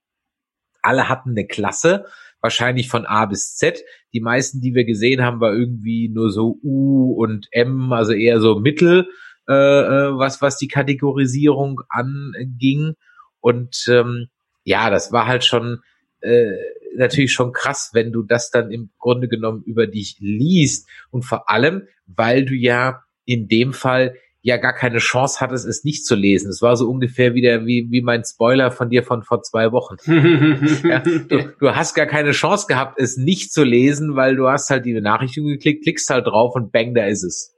Alle 0.81 1.07
hatten 1.07 1.29
eine 1.29 1.47
Klasse, 1.47 2.03
wahrscheinlich 2.41 2.89
von 2.89 3.05
A 3.05 3.25
bis 3.25 3.55
Z. 3.55 3.85
Die 4.11 4.19
meisten, 4.19 4.59
die 4.59 4.75
wir 4.75 4.83
gesehen 4.83 5.23
haben, 5.23 5.39
war 5.39 5.53
irgendwie 5.53 6.09
nur 6.09 6.29
so 6.29 6.59
U 6.61 7.13
und 7.13 7.47
M, 7.51 7.93
also 7.93 8.11
eher 8.11 8.41
so 8.41 8.59
Mittel, 8.59 9.07
äh, 9.47 9.53
äh 9.53 10.17
was, 10.17 10.41
was 10.41 10.57
die 10.57 10.67
Kategorisierung 10.67 11.79
anging. 11.87 12.95
Und 13.39 13.85
ähm, 13.87 14.27
ja, 14.65 14.89
das 14.89 15.13
war 15.13 15.25
halt 15.25 15.45
schon 15.45 15.79
äh, 16.19 16.51
natürlich 16.97 17.31
schon 17.31 17.51
krass, 17.51 17.91
wenn 17.93 18.11
du 18.11 18.23
das 18.23 18.49
dann 18.49 18.71
im 18.71 18.91
Grunde 18.99 19.27
genommen 19.27 19.63
über 19.65 19.87
dich 19.87 20.17
liest 20.19 20.87
und 21.11 21.23
vor 21.23 21.49
allem, 21.49 21.83
weil 22.05 22.45
du 22.45 22.53
ja 22.53 23.03
in 23.25 23.47
dem 23.47 23.73
Fall 23.73 24.15
ja 24.43 24.57
gar 24.57 24.73
keine 24.73 24.97
Chance 24.97 25.39
hattest, 25.39 25.65
es 25.65 25.85
nicht 25.85 26.05
zu 26.05 26.15
lesen. 26.15 26.49
Es 26.49 26.61
war 26.61 26.75
so 26.75 26.89
ungefähr 26.89 27.33
wie, 27.33 27.41
der, 27.41 27.65
wie, 27.65 27.87
wie 27.89 28.01
mein 28.01 28.23
Spoiler 28.25 28.71
von 28.71 28.89
dir 28.89 29.01
von 29.01 29.23
vor 29.23 29.41
zwei 29.41 29.71
Wochen. 29.71 29.95
ja, 30.87 30.99
du, 30.99 31.53
du, 31.57 31.75
hast 31.75 31.95
gar 31.95 32.07
keine 32.07 32.31
Chance 32.31 32.65
gehabt, 32.67 32.99
es 32.99 33.15
nicht 33.15 33.53
zu 33.53 33.63
lesen, 33.63 34.17
weil 34.17 34.35
du 34.35 34.49
hast 34.49 34.69
halt 34.69 34.85
die 34.85 34.93
Benachrichtigung 34.93 35.49
geklickt, 35.49 35.83
klickst 35.83 36.09
halt 36.09 36.27
drauf 36.27 36.55
und 36.55 36.73
bang, 36.73 36.93
da 36.93 37.05
ist 37.05 37.23
es. 37.23 37.55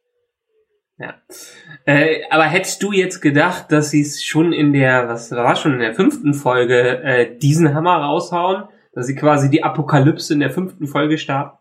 Ja. 1.00 1.16
Äh, 1.86 2.22
aber 2.30 2.46
hättest 2.46 2.82
du 2.84 2.92
jetzt 2.92 3.20
gedacht, 3.20 3.72
dass 3.72 3.90
sie 3.90 4.02
es 4.02 4.24
schon 4.24 4.54
in 4.54 4.72
der, 4.72 5.10
was 5.10 5.32
war 5.32 5.56
schon 5.56 5.74
in 5.74 5.80
der 5.80 5.96
fünften 5.96 6.36
Folge, 6.36 7.02
äh, 7.04 7.38
diesen 7.38 7.74
Hammer 7.74 7.98
raushauen? 7.98 8.66
Dass 8.96 9.06
sie 9.06 9.16
quasi 9.16 9.50
die 9.50 9.64
Apokalypse 9.64 10.34
in 10.34 10.39
der 10.39 10.50
fünften 10.50 10.88
Folge 10.88 11.18
starten? 11.18 11.58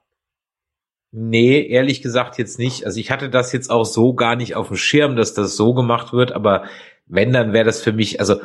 Nee, 1.11 1.67
ehrlich 1.69 2.01
gesagt 2.01 2.39
jetzt 2.39 2.59
nicht. 2.59 2.87
Also 2.87 2.99
ich 2.99 3.11
hatte 3.11 3.29
das 3.29 3.53
jetzt 3.53 3.71
auch 3.71 3.85
so 3.85 4.15
gar 4.15 4.35
nicht 4.35 4.57
auf 4.57 4.69
dem 4.69 4.77
Schirm, 4.77 5.15
dass 5.15 5.35
das 5.35 5.57
so 5.57 5.75
gemacht 5.75 6.13
wird, 6.13 6.33
aber 6.33 6.65
wenn, 7.07 7.33
dann 7.33 7.53
wäre 7.53 7.65
das 7.65 7.83
für 7.83 7.93
mich, 7.93 8.19
also 8.19 8.41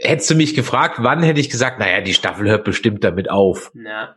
hättest 0.00 0.30
du 0.30 0.34
mich 0.34 0.54
gefragt, 0.54 0.98
wann 0.98 1.22
hätte 1.22 1.40
ich 1.40 1.50
gesagt, 1.50 1.78
naja, 1.78 2.00
die 2.00 2.14
Staffel 2.14 2.48
hört 2.48 2.64
bestimmt 2.64 3.02
damit 3.02 3.30
auf. 3.30 3.72
Ja. 3.74 4.16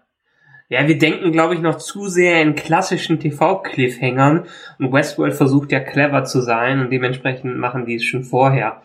Ja, 0.69 0.87
wir 0.87 0.97
denken, 0.97 1.31
glaube 1.31 1.55
ich, 1.55 1.59
noch 1.59 1.79
zu 1.79 2.07
sehr 2.07 2.41
in 2.41 2.55
klassischen 2.55 3.19
TV-Cliffhängern 3.19 4.45
und 4.79 4.93
Westworld 4.93 5.33
versucht 5.33 5.71
ja 5.71 5.81
clever 5.81 6.23
zu 6.23 6.39
sein 6.39 6.79
und 6.79 6.91
dementsprechend 6.91 7.57
machen 7.57 7.85
die 7.85 7.95
es 7.95 8.05
schon 8.05 8.23
vorher. 8.23 8.81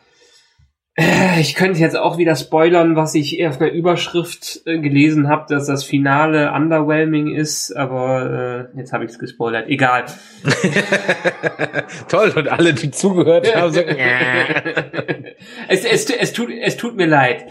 Äh, 0.98 1.40
ich 1.40 1.54
könnte 1.54 1.78
jetzt 1.78 1.96
auch 1.96 2.16
wieder 2.16 2.34
spoilern, 2.36 2.96
was 2.96 3.14
ich 3.14 3.46
auf 3.46 3.60
einer 3.60 3.70
Überschrift 3.70 4.62
äh, 4.64 4.78
gelesen 4.78 5.28
habe, 5.28 5.44
dass 5.48 5.66
das 5.66 5.84
Finale 5.84 6.52
underwhelming 6.52 7.34
ist, 7.34 7.76
aber 7.76 8.70
äh, 8.74 8.78
jetzt 8.78 8.94
habe 8.94 9.04
ich 9.04 9.10
es 9.10 9.18
gespoilert. 9.18 9.68
Egal. 9.68 10.06
Toll, 12.08 12.32
und 12.34 12.48
alle, 12.48 12.72
die 12.72 12.90
zugehört 12.90 13.54
haben, 13.54 13.72
sagen, 13.72 13.94
es, 15.68 15.84
es, 15.84 16.08
es, 16.08 16.32
tut, 16.32 16.48
es 16.50 16.78
tut 16.78 16.96
mir 16.96 17.06
leid. 17.06 17.44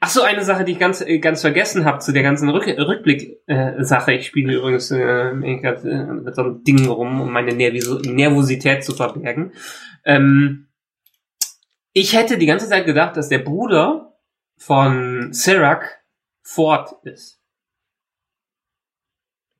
Ach 0.00 0.08
so, 0.08 0.22
eine 0.22 0.42
Sache, 0.42 0.64
die 0.64 0.72
ich 0.72 0.78
ganz 0.80 1.00
äh, 1.00 1.18
ganz 1.18 1.40
vergessen 1.40 1.84
habe 1.84 2.00
zu 2.00 2.12
der 2.12 2.24
ganzen 2.24 2.48
Rück 2.48 2.66
Rückblick-Sache. 2.66 4.12
Ich 4.14 4.26
spiele 4.26 4.54
übrigens 4.54 4.90
äh, 4.90 5.32
mit 5.32 6.34
so 6.34 6.42
einem 6.42 6.64
Ding 6.64 6.86
rum, 6.88 7.20
um 7.20 7.32
meine 7.32 7.52
Nervosität 7.54 8.84
zu 8.84 8.92
verbergen. 8.92 9.52
Ähm, 10.04 10.67
ich 11.92 12.14
hätte 12.14 12.38
die 12.38 12.46
ganze 12.46 12.68
Zeit 12.68 12.86
gedacht, 12.86 13.16
dass 13.16 13.28
der 13.28 13.38
Bruder 13.38 14.14
von 14.56 15.32
Sirac 15.32 16.02
Ford 16.42 16.94
ist. 17.04 17.40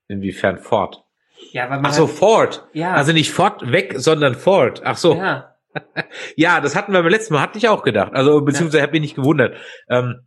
Inwiefern 0.08 0.58
Ford? 0.58 1.04
Ja, 1.52 1.70
weil 1.70 1.80
man 1.80 1.90
Ach 1.90 1.94
so, 1.94 2.06
Ford. 2.06 2.66
Ja. 2.72 2.94
Also 2.94 3.12
nicht 3.12 3.30
Ford 3.30 3.70
weg, 3.70 3.94
sondern 3.96 4.34
Ford. 4.34 4.82
Ach 4.84 4.96
so. 4.96 5.14
Ja. 5.14 5.54
ja, 6.36 6.60
das 6.60 6.74
hatten 6.74 6.92
wir 6.92 7.02
beim 7.02 7.10
letzten 7.10 7.34
Mal, 7.34 7.42
hatte 7.42 7.58
ich 7.58 7.68
auch 7.68 7.82
gedacht. 7.82 8.12
Also, 8.14 8.40
beziehungsweise 8.40 8.78
ja. 8.78 8.86
habe 8.86 8.96
ich 8.96 9.02
nicht 9.02 9.16
gewundert. 9.16 9.56
Ähm, 9.88 10.26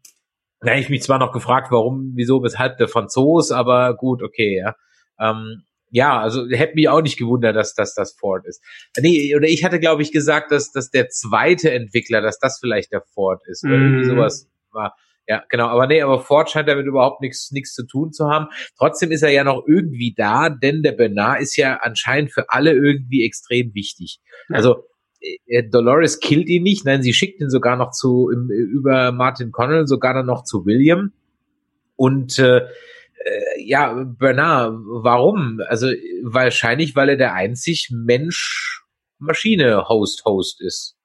da 0.62 0.72
habe 0.72 0.80
ich 0.80 0.90
mich 0.90 1.02
zwar 1.02 1.18
noch 1.18 1.32
gefragt, 1.32 1.72
warum, 1.72 2.12
wieso, 2.16 2.44
weshalb 2.44 2.78
der 2.78 2.88
Franzos, 2.88 3.52
aber 3.52 3.96
gut, 3.96 4.22
okay, 4.22 4.58
ja. 4.58 4.76
Ähm, 5.20 5.64
ja, 5.92 6.20
also 6.20 6.48
hätte 6.50 6.76
mich 6.76 6.90
auch 6.90 7.02
nicht 7.02 7.18
gewundert, 7.20 7.56
dass, 7.56 7.74
dass 7.76 7.94
das 7.94 8.14
Ford 8.14 8.46
ist. 8.48 8.64
Nee, 9.00 9.36
oder 9.36 9.48
ich 9.48 9.64
hatte, 9.64 9.80
glaube 9.80 10.02
ich, 10.02 10.12
gesagt, 10.12 10.52
dass, 10.52 10.72
dass 10.72 10.90
der 10.90 11.10
zweite 11.10 11.72
Entwickler, 11.72 12.22
dass 12.22 12.40
das 12.40 12.60
vielleicht 12.60 12.92
der 12.92 13.02
Ford 13.02 13.42
ist. 13.46 13.64
Oder 13.66 13.74
irgendwie 13.76 14.06
Mhm. 14.06 14.10
sowas 14.10 14.50
war. 14.72 14.96
Ja, 15.28 15.44
genau. 15.50 15.68
Aber 15.68 15.88
nee, 15.88 16.02
aber 16.02 16.20
Ford 16.20 16.50
scheint 16.50 16.68
damit 16.68 16.88
überhaupt 16.88 17.22
nichts 17.22 17.52
nichts 17.52 17.74
zu 17.74 17.86
tun 17.86 18.12
zu 18.12 18.28
haben. 18.30 18.48
Trotzdem 18.78 19.12
ist 19.12 19.22
er 19.22 19.30
ja 19.30 19.44
noch 19.44 19.64
irgendwie 19.68 20.14
da, 20.18 20.50
denn 20.50 20.82
der 20.82 20.94
Bernard 20.94 21.42
ist 21.42 21.56
ja 21.58 21.78
anscheinend 21.82 22.32
für 22.32 22.50
alle 22.50 22.74
irgendwie 22.74 23.24
extrem 23.26 23.74
wichtig. 23.76 24.20
Ja. 24.50 24.56
Also 24.56 24.86
äh, 25.46 25.64
Dolores 25.70 26.20
killt 26.20 26.50
ihn 26.50 26.64
nicht, 26.64 26.86
nein, 26.86 27.04
sie 27.04 27.14
schickt 27.14 27.40
ihn 27.40 27.50
sogar 27.50 27.76
noch 27.78 27.92
zu 27.92 28.30
im, 28.34 28.50
über 28.50 29.12
Martin 29.12 29.52
Connell 29.52 29.88
sogar 29.88 30.14
dann 30.14 30.26
noch 30.26 30.44
zu 30.44 30.66
William. 30.66 31.14
Und 31.96 32.40
äh, 32.40 32.62
äh, 33.26 33.62
ja, 33.64 33.94
Bernard, 34.06 34.74
warum? 34.86 35.60
Also 35.68 35.88
wahrscheinlich, 36.24 36.96
weil 36.96 37.10
er 37.10 37.18
der 37.18 37.34
einzig 37.34 37.90
Mensch-Maschine-Host-Host 37.92 40.62
ist. 40.62 40.96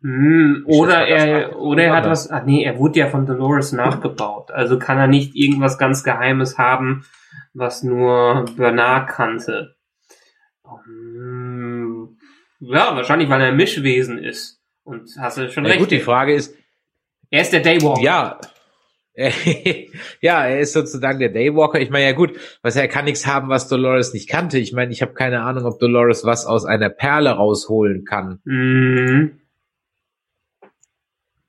Schätze 0.00 0.62
oder 0.66 1.08
er, 1.08 1.58
oder 1.58 1.82
er 1.82 1.96
hat 1.96 2.04
was, 2.06 2.30
ach 2.30 2.44
nee, 2.44 2.62
er 2.62 2.78
wurde 2.78 3.00
ja 3.00 3.08
von 3.08 3.26
Dolores 3.26 3.72
nachgebaut. 3.72 4.52
Also 4.52 4.78
kann 4.78 4.96
er 4.98 5.08
nicht 5.08 5.34
irgendwas 5.34 5.76
ganz 5.76 6.04
Geheimes 6.04 6.56
haben, 6.56 7.04
was 7.52 7.82
nur 7.82 8.44
Bernard 8.56 9.08
kannte. 9.08 9.74
Hm, 10.84 12.16
ja, 12.60 12.94
wahrscheinlich, 12.94 13.28
weil 13.28 13.40
er 13.40 13.48
ein 13.48 13.56
Mischwesen 13.56 14.18
ist. 14.18 14.60
Und 14.84 15.10
hast 15.18 15.38
du 15.38 15.50
schon 15.50 15.64
Na 15.64 15.70
recht. 15.70 15.80
gut, 15.80 15.90
die 15.90 15.98
Frage 16.00 16.34
ist, 16.34 16.54
er 17.30 17.42
ist 17.42 17.52
der 17.52 17.60
Daywalker. 17.60 18.00
ja, 18.00 18.40
ja, 20.20 20.46
er 20.46 20.60
ist 20.60 20.74
sozusagen 20.74 21.18
der 21.18 21.30
Daywalker. 21.30 21.80
Ich 21.80 21.90
meine, 21.90 22.04
ja 22.04 22.12
gut, 22.12 22.38
was 22.62 22.76
er 22.76 22.86
kann 22.86 23.04
nichts 23.04 23.26
haben, 23.26 23.48
was 23.48 23.66
Dolores 23.66 24.14
nicht 24.14 24.28
kannte. 24.28 24.58
Ich 24.58 24.72
meine, 24.72 24.92
ich 24.92 25.02
habe 25.02 25.12
keine 25.12 25.42
Ahnung, 25.42 25.64
ob 25.64 25.80
Dolores 25.80 26.24
was 26.24 26.46
aus 26.46 26.64
einer 26.64 26.88
Perle 26.88 27.30
rausholen 27.30 28.04
kann. 28.04 28.38
Mhm. 28.44 29.40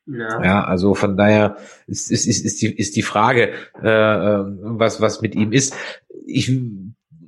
Ja. 0.08 0.44
Ja, 0.44 0.64
also 0.64 0.96
von 0.96 1.16
daher 1.16 1.58
ist, 1.86 2.10
ist, 2.10 2.26
ist, 2.26 2.44
ist, 2.44 2.62
die, 2.64 2.76
ist 2.76 2.96
die 2.96 3.04
Frage, 3.04 3.52
äh, 3.84 3.88
äh, 3.88 4.44
was, 4.62 5.00
was 5.00 5.22
mit 5.22 5.36
ihm 5.36 5.52
ist. 5.52 5.76
Ich, 6.26 6.52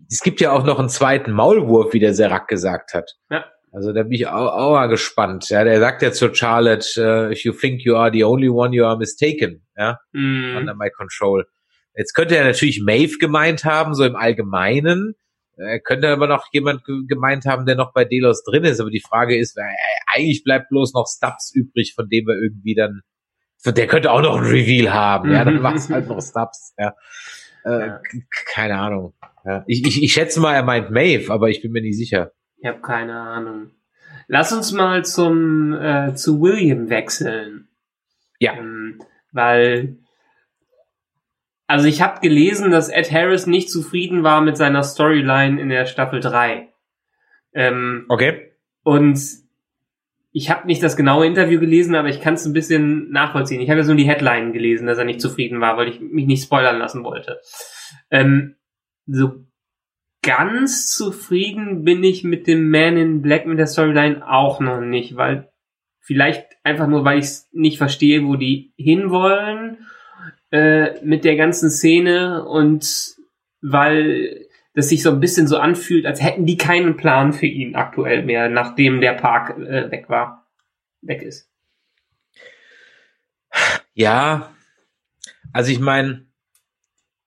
es 0.10 0.22
gibt 0.22 0.42
ja 0.42 0.52
auch 0.52 0.66
noch 0.66 0.80
einen 0.80 0.89
zweiten 0.89 1.32
Maulwurf, 1.32 1.94
wie 1.94 2.00
der 2.00 2.16
Serac 2.16 2.48
gesagt 2.48 2.96
hat. 2.96 3.18
Ja. 3.30 3.46
Also 3.74 3.93
da 3.93 4.03
bin 4.03 4.11
ich 4.13 4.28
auch, 4.28 4.51
auch 4.53 4.72
mal 4.74 4.88
gespannt. 4.88 5.49
Ja, 5.49 5.63
der 5.63 5.80
sagt 5.80 6.01
ja 6.01 6.11
zu 6.11 6.34
Charlotte, 6.34 6.86
uh, 6.97 7.32
if 7.32 7.43
you 7.45 7.53
think 7.53 7.84
you 7.86 7.95
are 7.95 8.11
the 8.11 8.24
only 8.26 8.49
one, 8.49 8.76
you 8.76 8.84
are 8.86 8.97
mistaken. 8.97 9.65
Ja, 9.78 9.97
Mhm. 10.11 10.57
under 10.57 10.76
my 10.76 10.89
control. 10.89 11.45
Jetzt 11.95 12.13
könnte 12.13 12.36
er 12.36 12.45
natürlich 12.45 12.82
Maeve 12.84 13.17
gemeint 13.17 13.63
haben, 13.65 13.93
so 13.95 14.03
im 14.03 14.15
Allgemeinen. 14.15 15.15
Er 15.57 15.80
könnte 15.80 16.09
aber 16.09 16.28
noch 16.28 16.45
jemand 16.51 16.84
ge- 16.86 17.05
gemeint 17.07 17.45
haben, 17.45 17.65
der 17.65 17.76
noch 17.76 17.93
bei 17.93 18.03
Delos 18.05 18.43
drin 18.43 18.63
ist. 18.63 18.80
Aber 18.80 18.89
die 18.89 19.01
Frage 19.01 19.38
ist, 19.38 19.57
äh, 19.57 19.61
eigentlich 20.13 20.43
bleibt 20.43 20.69
bloß 20.69 20.93
noch 20.93 21.05
Stubbs 21.07 21.51
übrig, 21.53 21.93
von 21.95 22.07
dem 22.09 22.26
wir 22.28 22.36
irgendwie 22.41 22.74
dann, 22.76 23.01
der 23.65 23.88
könnte 23.88 24.11
auch 24.11 24.22
noch 24.22 24.38
ein 24.38 24.43
Reveal 24.43 24.93
haben. 24.93 25.32
Ja, 25.32 25.43
dann 25.45 25.55
Mhm. 25.55 25.61
macht's 25.61 25.89
halt 25.89 26.07
noch 26.07 26.22
Stubbs. 26.22 26.74
Ja. 26.78 26.93
Äh, 27.63 27.88
Ja. 27.88 28.01
Keine 28.53 28.78
Ahnung. 28.80 29.13
Ja. 29.45 29.63
Ich, 29.67 29.86
ich, 29.86 30.01
ich 30.03 30.13
schätze 30.13 30.39
mal, 30.39 30.53
er 30.55 30.63
meint 30.63 30.89
Maeve, 30.91 31.32
aber 31.32 31.49
ich 31.49 31.61
bin 31.61 31.72
mir 31.72 31.82
nicht 31.82 31.97
sicher. 31.97 32.32
Ich 32.62 32.68
habe 32.68 32.80
keine 32.82 33.20
Ahnung. 33.20 33.72
Lass 34.28 34.53
uns 34.53 34.72
mal 34.72 35.03
zum 35.03 35.74
äh, 35.74 36.14
zu 36.14 36.41
William 36.41 36.89
wechseln. 36.89 37.68
Ja. 38.39 38.53
Ähm, 38.53 39.01
weil 39.32 39.97
also 41.68 41.88
ich 41.88 42.01
habe 42.01 42.20
gelesen, 42.20 42.70
dass 42.70 42.89
Ed 42.89 43.12
Harris 43.12 43.47
nicht 43.47 43.72
zufrieden 43.72 44.24
war 44.24 44.41
mit 44.41 44.57
seiner 44.57 44.84
Storyline 44.84 45.59
in 45.59 45.70
der 45.70 45.86
Staffel 45.86 46.20
3. 46.20 46.68
Ähm, 47.53 48.05
Okay. 48.09 48.51
und 48.84 49.20
ich 50.34 50.49
habe 50.49 50.68
nicht 50.68 50.84
das 50.84 50.95
genaue 50.95 51.26
Interview 51.26 51.59
gelesen, 51.59 51.95
aber 51.95 52.07
ich 52.09 52.22
kann 52.22 52.36
es 52.36 52.45
ein 52.45 52.53
bisschen 52.53 53.09
nachvollziehen. 53.12 53.59
Ich 53.59 53.70
habe 53.70 53.80
ja 53.80 53.84
so 53.84 53.93
die 53.93 54.07
Headline 54.07 54.53
gelesen, 54.53 54.88
dass 54.88 54.97
er 54.97 55.03
nicht 55.03 55.20
zufrieden 55.20 55.59
war, 55.59 55.76
weil 55.78 55.89
ich 55.89 55.99
mich 55.99 56.26
nicht 56.26 56.43
spoilern 56.43 56.78
lassen 56.78 57.03
wollte. 57.03 57.41
Ähm, 58.09 58.55
so 59.07 59.45
ganz 60.22 60.88
zufrieden 60.88 61.84
bin 61.84 62.03
ich 62.03 62.24
mit 62.24 62.47
dem 62.47 62.69
Man 62.69 62.97
in 62.97 63.22
Black 63.22 63.45
mit 63.45 63.59
der 63.59 63.67
Storyline 63.67 64.28
auch 64.28 64.59
noch 64.59 64.82
nicht, 64.82 65.15
weil 65.15 65.51
vielleicht 65.99 66.45
einfach 66.63 66.88
nur, 66.88 67.05
weil 67.05 67.19
ich 67.19 67.30
nicht 67.51 67.78
verstehe, 67.78 68.26
wo 68.26 68.36
die 68.36 68.74
hinwollen 68.78 69.88
äh, 70.51 71.03
mit 71.03 71.24
der 71.24 71.36
ganzen 71.36 71.69
Szene 71.69 72.45
und 72.45 73.15
weil 73.61 74.47
das 74.74 74.89
sich 74.89 75.03
so 75.03 75.11
ein 75.11 75.19
bisschen 75.19 75.47
so 75.47 75.57
anfühlt, 75.57 76.05
als 76.05 76.22
hätten 76.22 76.45
die 76.45 76.57
keinen 76.57 76.97
Plan 76.97 77.34
für 77.34 77.45
ihn 77.45 77.76
aktuell 77.76 78.24
mehr, 78.24 78.49
nachdem 78.49 79.01
der 79.01 79.13
Park 79.13 79.57
äh, 79.57 79.91
weg 79.91 80.09
war, 80.09 80.47
weg 81.01 81.22
ist. 81.22 81.49
Ja, 83.93 84.53
also 85.51 85.72
ich 85.72 85.80
meine, 85.80 86.31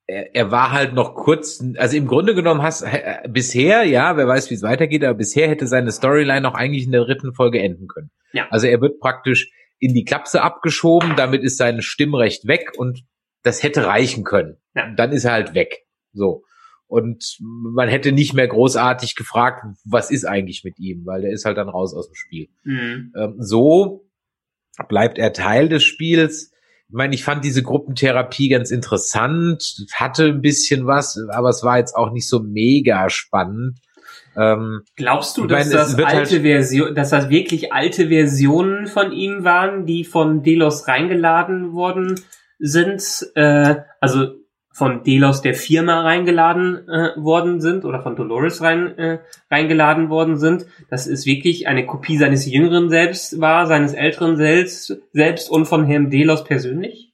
er, 0.06 0.34
er 0.34 0.50
war 0.50 0.72
halt 0.72 0.94
noch 0.94 1.14
kurz, 1.14 1.62
also 1.76 1.96
im 1.96 2.06
Grunde 2.06 2.34
genommen 2.34 2.62
hast 2.62 2.82
äh, 2.82 3.22
bisher, 3.28 3.84
ja, 3.84 4.16
wer 4.16 4.26
weiß, 4.26 4.50
wie 4.50 4.54
es 4.54 4.62
weitergeht, 4.62 5.04
aber 5.04 5.14
bisher 5.14 5.48
hätte 5.48 5.66
seine 5.66 5.92
Storyline 5.92 6.40
noch 6.40 6.54
eigentlich 6.54 6.84
in 6.84 6.92
der 6.92 7.04
dritten 7.04 7.32
Folge 7.32 7.60
enden 7.60 7.88
können. 7.88 8.10
Ja. 8.32 8.46
Also 8.50 8.66
er 8.66 8.80
wird 8.80 9.00
praktisch 9.00 9.50
in 9.78 9.94
die 9.94 10.04
Klapse 10.04 10.42
abgeschoben, 10.42 11.14
damit 11.16 11.42
ist 11.42 11.56
sein 11.56 11.82
Stimmrecht 11.82 12.46
weg 12.46 12.72
und 12.76 13.04
das 13.42 13.62
hätte 13.62 13.86
reichen 13.86 14.24
können. 14.24 14.56
Ja. 14.74 14.90
Dann 14.94 15.12
ist 15.12 15.24
er 15.24 15.32
halt 15.32 15.54
weg. 15.54 15.84
So. 16.12 16.44
Und 16.86 17.38
man 17.40 17.88
hätte 17.88 18.12
nicht 18.12 18.34
mehr 18.34 18.46
großartig 18.46 19.16
gefragt, 19.16 19.64
was 19.84 20.10
ist 20.10 20.24
eigentlich 20.24 20.64
mit 20.64 20.78
ihm, 20.78 21.04
weil 21.06 21.22
der 21.22 21.32
ist 21.32 21.44
halt 21.44 21.56
dann 21.56 21.68
raus 21.68 21.94
aus 21.94 22.08
dem 22.08 22.14
Spiel. 22.14 22.48
Mhm. 22.62 23.12
Ähm, 23.16 23.34
so 23.38 24.06
bleibt 24.88 25.18
er 25.18 25.32
Teil 25.32 25.68
des 25.68 25.82
Spiels. 25.82 26.52
Ich 26.94 26.96
meine, 26.96 27.12
ich 27.12 27.24
fand 27.24 27.44
diese 27.44 27.64
Gruppentherapie 27.64 28.48
ganz 28.48 28.70
interessant, 28.70 29.84
hatte 29.94 30.26
ein 30.26 30.40
bisschen 30.42 30.86
was, 30.86 31.18
aber 31.28 31.48
es 31.48 31.64
war 31.64 31.78
jetzt 31.78 31.96
auch 31.96 32.12
nicht 32.12 32.28
so 32.28 32.38
mega 32.38 33.10
spannend. 33.10 33.80
Ähm, 34.36 34.82
Glaubst 34.94 35.36
du, 35.36 35.48
dass 35.48 35.66
meine, 35.66 35.76
das 35.76 35.96
wird 35.96 36.06
alte 36.06 36.34
halt- 36.34 36.42
Version, 36.42 36.94
dass 36.94 37.10
das 37.10 37.30
wirklich 37.30 37.72
alte 37.72 38.10
Versionen 38.10 38.86
von 38.86 39.10
ihm 39.10 39.42
waren, 39.42 39.86
die 39.86 40.04
von 40.04 40.44
Delos 40.44 40.86
reingeladen 40.86 41.72
worden 41.72 42.20
sind? 42.60 43.02
Äh, 43.34 43.74
also 44.00 44.28
von 44.74 45.04
Delos 45.04 45.40
der 45.40 45.54
Firma 45.54 46.02
reingeladen 46.02 46.88
äh, 46.88 47.10
worden 47.16 47.60
sind 47.60 47.84
oder 47.84 48.02
von 48.02 48.16
Dolores 48.16 48.60
rein, 48.60 48.98
äh, 48.98 49.18
reingeladen 49.48 50.10
worden 50.10 50.36
sind, 50.36 50.66
dass 50.90 51.06
es 51.06 51.26
wirklich 51.26 51.68
eine 51.68 51.86
Kopie 51.86 52.16
seines 52.16 52.44
Jüngeren 52.44 52.90
selbst 52.90 53.40
war, 53.40 53.68
seines 53.68 53.94
älteren 53.94 54.36
selbst, 54.36 55.00
selbst 55.12 55.48
und 55.48 55.66
von 55.66 55.86
Herrn 55.86 56.10
Delos 56.10 56.42
persönlich? 56.42 57.12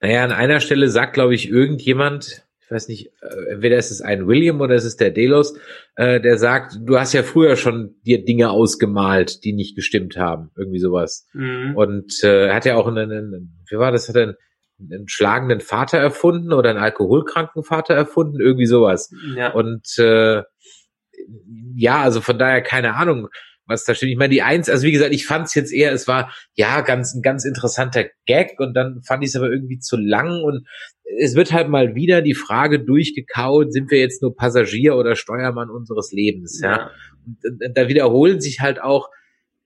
Naja, 0.00 0.24
an 0.24 0.32
einer 0.32 0.60
Stelle 0.60 0.88
sagt, 0.88 1.12
glaube 1.12 1.34
ich, 1.34 1.50
irgendjemand, 1.50 2.46
ich 2.62 2.70
weiß 2.70 2.88
nicht, 2.88 3.10
äh, 3.20 3.52
entweder 3.52 3.76
ist 3.76 3.90
es 3.90 4.00
ein 4.00 4.26
William 4.26 4.62
oder 4.62 4.74
ist 4.74 4.84
es 4.84 4.96
der 4.96 5.10
Delos, 5.10 5.58
äh, 5.96 6.18
der 6.18 6.38
sagt, 6.38 6.78
du 6.80 6.98
hast 6.98 7.12
ja 7.12 7.22
früher 7.22 7.56
schon 7.56 7.96
dir 8.06 8.24
Dinge 8.24 8.48
ausgemalt, 8.48 9.44
die 9.44 9.52
nicht 9.52 9.76
gestimmt 9.76 10.16
haben. 10.16 10.50
Irgendwie 10.56 10.80
sowas. 10.80 11.26
Mhm. 11.34 11.76
Und 11.76 12.24
äh, 12.24 12.46
er 12.46 12.54
hat 12.54 12.64
ja 12.64 12.76
auch 12.76 12.86
einen, 12.86 13.12
einen 13.12 13.64
wie 13.68 13.76
war 13.76 13.92
das, 13.92 14.08
hat 14.08 14.16
er 14.16 14.22
einen, 14.22 14.34
einen 14.78 15.08
schlagenden 15.08 15.60
Vater 15.60 15.98
erfunden 15.98 16.52
oder 16.52 16.70
einen 16.70 16.78
alkoholkranken 16.78 17.62
Vater 17.62 17.94
erfunden, 17.94 18.40
irgendwie 18.40 18.66
sowas. 18.66 19.10
ja. 19.36 19.52
Und 19.52 19.98
äh, 19.98 20.42
ja, 21.76 22.02
also 22.02 22.20
von 22.20 22.38
daher 22.38 22.62
keine 22.62 22.94
Ahnung, 22.94 23.28
was 23.66 23.84
da 23.84 23.94
steht. 23.94 24.10
Ich 24.10 24.16
meine, 24.16 24.32
die 24.32 24.42
Eins, 24.42 24.68
also 24.68 24.86
wie 24.86 24.92
gesagt, 24.92 25.14
ich 25.14 25.26
fand 25.26 25.46
es 25.46 25.54
jetzt 25.54 25.72
eher, 25.72 25.92
es 25.92 26.06
war 26.06 26.32
ja 26.54 26.82
ganz 26.82 27.14
ein 27.14 27.22
ganz 27.22 27.44
interessanter 27.44 28.04
Gag 28.26 28.58
und 28.58 28.74
dann 28.74 29.02
fand 29.02 29.22
ich 29.22 29.30
es 29.30 29.36
aber 29.36 29.50
irgendwie 29.50 29.78
zu 29.78 29.96
lang 29.96 30.42
und 30.42 30.66
es 31.18 31.34
wird 31.34 31.52
halt 31.52 31.68
mal 31.68 31.94
wieder 31.94 32.22
die 32.22 32.34
Frage 32.34 32.80
durchgekaut, 32.80 33.72
sind 33.72 33.90
wir 33.90 34.00
jetzt 34.00 34.22
nur 34.22 34.34
Passagier 34.34 34.96
oder 34.96 35.16
Steuermann 35.16 35.70
unseres 35.70 36.12
Lebens, 36.12 36.60
ja? 36.62 36.90
Und, 37.24 37.62
und 37.64 37.76
da 37.76 37.88
wiederholen 37.88 38.40
sich 38.40 38.60
halt 38.60 38.80
auch, 38.80 39.08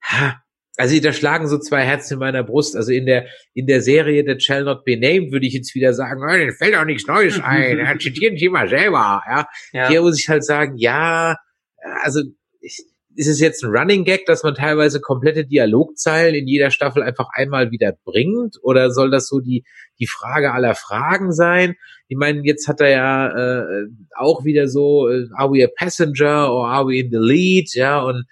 ha, 0.03 0.41
also 0.79 0.99
da 1.01 1.13
schlagen 1.13 1.49
so 1.49 1.59
zwei 1.59 1.83
Herzen 1.83 2.15
in 2.15 2.19
meiner 2.21 2.45
Brust. 2.45 2.77
Also 2.77 2.93
in 2.93 3.05
der 3.05 3.27
in 3.53 3.67
der 3.67 3.83
Serie 3.83 4.25
The 4.27 4.41
Shall 4.41 4.65
Not 4.65 4.85
Be 4.85 4.97
Named 4.97 5.33
würde 5.33 5.47
ich 5.47 5.53
jetzt 5.53 5.75
wieder 5.75 5.93
sagen, 5.93 6.23
oh, 6.23 6.33
denen 6.33 6.53
fällt 6.53 6.77
auch 6.77 6.85
nichts 6.85 7.07
Neues 7.07 7.41
ein. 7.43 7.79
Ja, 7.79 7.99
zitieren 7.99 8.37
Sie 8.37 8.49
mal 8.49 8.69
selber. 8.69 9.23
Ja, 9.29 9.49
ja. 9.73 9.89
hier 9.89 10.03
muss 10.03 10.21
ich 10.21 10.29
halt 10.29 10.45
sagen, 10.45 10.77
ja, 10.77 11.37
also 12.03 12.23
ich, 12.61 12.85
ist 13.17 13.27
es 13.27 13.41
jetzt 13.41 13.65
ein 13.65 13.77
Running 13.77 14.05
Gag, 14.05 14.27
dass 14.27 14.45
man 14.45 14.55
teilweise 14.55 15.01
komplette 15.01 15.45
Dialogzeilen 15.45 16.37
in 16.37 16.47
jeder 16.47 16.71
Staffel 16.71 17.03
einfach 17.03 17.27
einmal 17.33 17.73
wieder 17.73 17.93
bringt? 18.05 18.55
Oder 18.63 18.93
soll 18.93 19.11
das 19.11 19.27
so 19.27 19.41
die, 19.41 19.65
die 19.99 20.07
Frage 20.07 20.53
aller 20.53 20.77
Fragen 20.77 21.33
sein? 21.33 21.75
Ich 22.07 22.17
meine, 22.17 22.43
jetzt 22.45 22.69
hat 22.69 22.81
er 22.81 22.91
ja 22.91 23.63
äh, 23.63 23.87
auch 24.17 24.45
wieder 24.45 24.69
so, 24.69 25.09
äh, 25.09 25.27
are 25.35 25.51
we 25.51 25.65
a 25.65 25.69
passenger 25.77 26.53
or 26.53 26.69
are 26.69 26.87
we 26.87 26.99
in 27.01 27.11
the 27.11 27.19
lead? 27.19 27.75
Ja, 27.75 28.01
und 28.01 28.25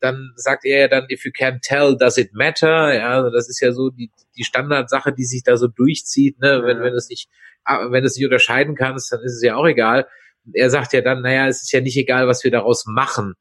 dann 0.00 0.32
sagt 0.36 0.64
er 0.64 0.80
ja 0.80 0.88
dann, 0.88 1.06
if 1.10 1.24
you 1.24 1.30
can't 1.30 1.60
tell, 1.62 1.96
does 1.96 2.18
it 2.18 2.32
matter? 2.34 2.94
Ja, 2.94 3.10
also 3.10 3.30
das 3.30 3.48
ist 3.48 3.60
ja 3.60 3.72
so 3.72 3.90
die, 3.90 4.10
die 4.36 4.44
Standardsache, 4.44 5.12
die 5.12 5.24
sich 5.24 5.42
da 5.44 5.56
so 5.56 5.68
durchzieht, 5.68 6.40
ne? 6.40 6.62
Wenn, 6.64 6.78
Ja. 6.78 6.82
wenn 6.84 6.92
du 6.92 6.96
es 6.98 7.08
nicht, 7.08 7.28
ah, 7.64 7.90
wenn 7.90 8.02
du 8.02 8.06
es 8.06 8.16
nicht 8.16 8.24
unterscheiden 8.24 8.74
kannst, 8.74 9.12
dann 9.12 9.20
ist 9.22 9.34
es 9.36 9.42
ja 9.42 9.56
auch 9.56 9.66
egal. 9.66 10.06
Und 10.44 10.54
er 10.56 10.70
sagt 10.70 10.92
ja 10.92 11.00
dann, 11.00 11.22
naja, 11.22 11.46
es 11.48 11.62
ist 11.62 11.72
ja 11.72 11.80
nicht 11.80 11.96
egal, 11.96 12.26
was 12.28 12.44
wir 12.44 12.50
daraus 12.50 12.84
machen. 12.86 13.34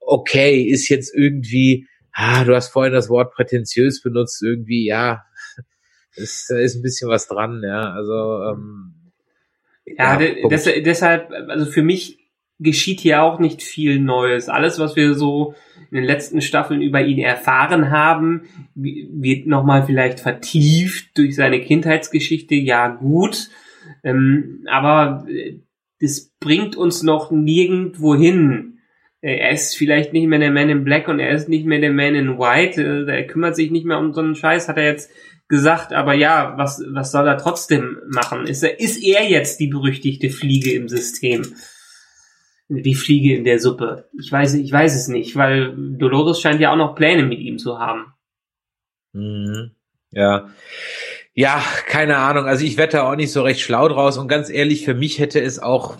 Okay, 0.00 0.62
ist 0.62 0.88
jetzt 0.88 1.14
irgendwie, 1.14 1.86
ah, 2.12 2.44
du 2.44 2.54
hast 2.54 2.68
vorhin 2.68 2.92
das 2.92 3.08
Wort 3.08 3.34
prätentiös 3.34 4.02
benutzt, 4.02 4.42
irgendwie, 4.42 4.86
ja, 4.86 5.24
ist, 6.16 6.50
da 6.50 6.58
ist 6.58 6.76
ein 6.76 6.82
bisschen 6.82 7.08
was 7.10 7.28
dran, 7.28 7.62
ja. 7.64 7.92
Also, 7.92 8.42
ähm, 8.52 8.94
Ja, 9.84 10.16
Punkt. 10.18 10.52
des, 10.52 10.64
deshalb, 10.64 11.30
also 11.48 11.66
für 11.70 11.82
mich 11.82 12.17
geschieht 12.58 13.00
hier 13.00 13.22
auch 13.22 13.38
nicht 13.38 13.62
viel 13.62 14.00
Neues. 14.00 14.48
Alles, 14.48 14.78
was 14.78 14.96
wir 14.96 15.14
so 15.14 15.54
in 15.90 15.96
den 15.96 16.04
letzten 16.04 16.40
Staffeln 16.40 16.82
über 16.82 17.00
ihn 17.02 17.18
erfahren 17.18 17.90
haben, 17.90 18.42
wi- 18.74 19.08
wird 19.12 19.46
nochmal 19.46 19.84
vielleicht 19.84 20.20
vertieft 20.20 21.16
durch 21.16 21.34
seine 21.36 21.60
Kindheitsgeschichte. 21.60 22.54
Ja, 22.54 22.88
gut. 22.88 23.48
Ähm, 24.04 24.64
aber 24.68 25.26
äh, 25.28 25.60
das 26.00 26.32
bringt 26.40 26.76
uns 26.76 27.02
noch 27.02 27.30
nirgendwo 27.30 28.14
hin. 28.14 28.78
Äh, 29.20 29.36
Er 29.38 29.50
ist 29.52 29.76
vielleicht 29.76 30.12
nicht 30.12 30.26
mehr 30.26 30.38
der 30.38 30.50
Man 30.50 30.68
in 30.68 30.84
Black 30.84 31.08
und 31.08 31.20
er 31.20 31.30
ist 31.30 31.48
nicht 31.48 31.64
mehr 31.64 31.80
der 31.80 31.92
Man 31.92 32.14
in 32.14 32.38
White. 32.38 32.82
Äh, 32.82 33.10
Er 33.10 33.26
kümmert 33.26 33.56
sich 33.56 33.70
nicht 33.70 33.86
mehr 33.86 33.98
um 33.98 34.12
so 34.12 34.20
einen 34.20 34.34
Scheiß, 34.34 34.68
hat 34.68 34.76
er 34.76 34.84
jetzt 34.84 35.10
gesagt, 35.48 35.94
aber 35.94 36.12
ja, 36.12 36.54
was, 36.58 36.82
was 36.90 37.10
soll 37.10 37.26
er 37.26 37.38
trotzdem 37.38 37.96
machen? 38.08 38.46
Ist 38.46 38.62
er, 38.62 38.78
ist 38.80 39.02
er 39.02 39.26
jetzt 39.26 39.58
die 39.60 39.68
berüchtigte 39.68 40.28
Fliege 40.28 40.72
im 40.72 40.88
System? 40.88 41.46
Die 42.68 42.94
Fliege 42.94 43.34
in 43.36 43.44
der 43.44 43.58
Suppe. 43.60 44.08
Ich 44.20 44.30
weiß, 44.30 44.54
ich 44.54 44.70
weiß 44.70 44.94
es 44.94 45.08
nicht, 45.08 45.36
weil 45.36 45.74
Dolores 45.76 46.40
scheint 46.40 46.60
ja 46.60 46.72
auch 46.72 46.76
noch 46.76 46.94
Pläne 46.94 47.22
mit 47.22 47.38
ihm 47.40 47.58
zu 47.58 47.78
haben. 47.78 48.12
Mhm. 49.12 49.70
Ja. 50.10 50.48
Ja, 51.34 51.62
keine 51.86 52.16
Ahnung. 52.18 52.44
Also 52.46 52.64
ich 52.64 52.76
wette 52.76 53.04
auch 53.04 53.16
nicht 53.16 53.32
so 53.32 53.42
recht 53.42 53.60
schlau 53.60 53.88
draus. 53.88 54.18
Und 54.18 54.28
ganz 54.28 54.50
ehrlich, 54.50 54.84
für 54.84 54.94
mich 54.94 55.18
hätte 55.18 55.40
es 55.40 55.58
auch 55.58 55.96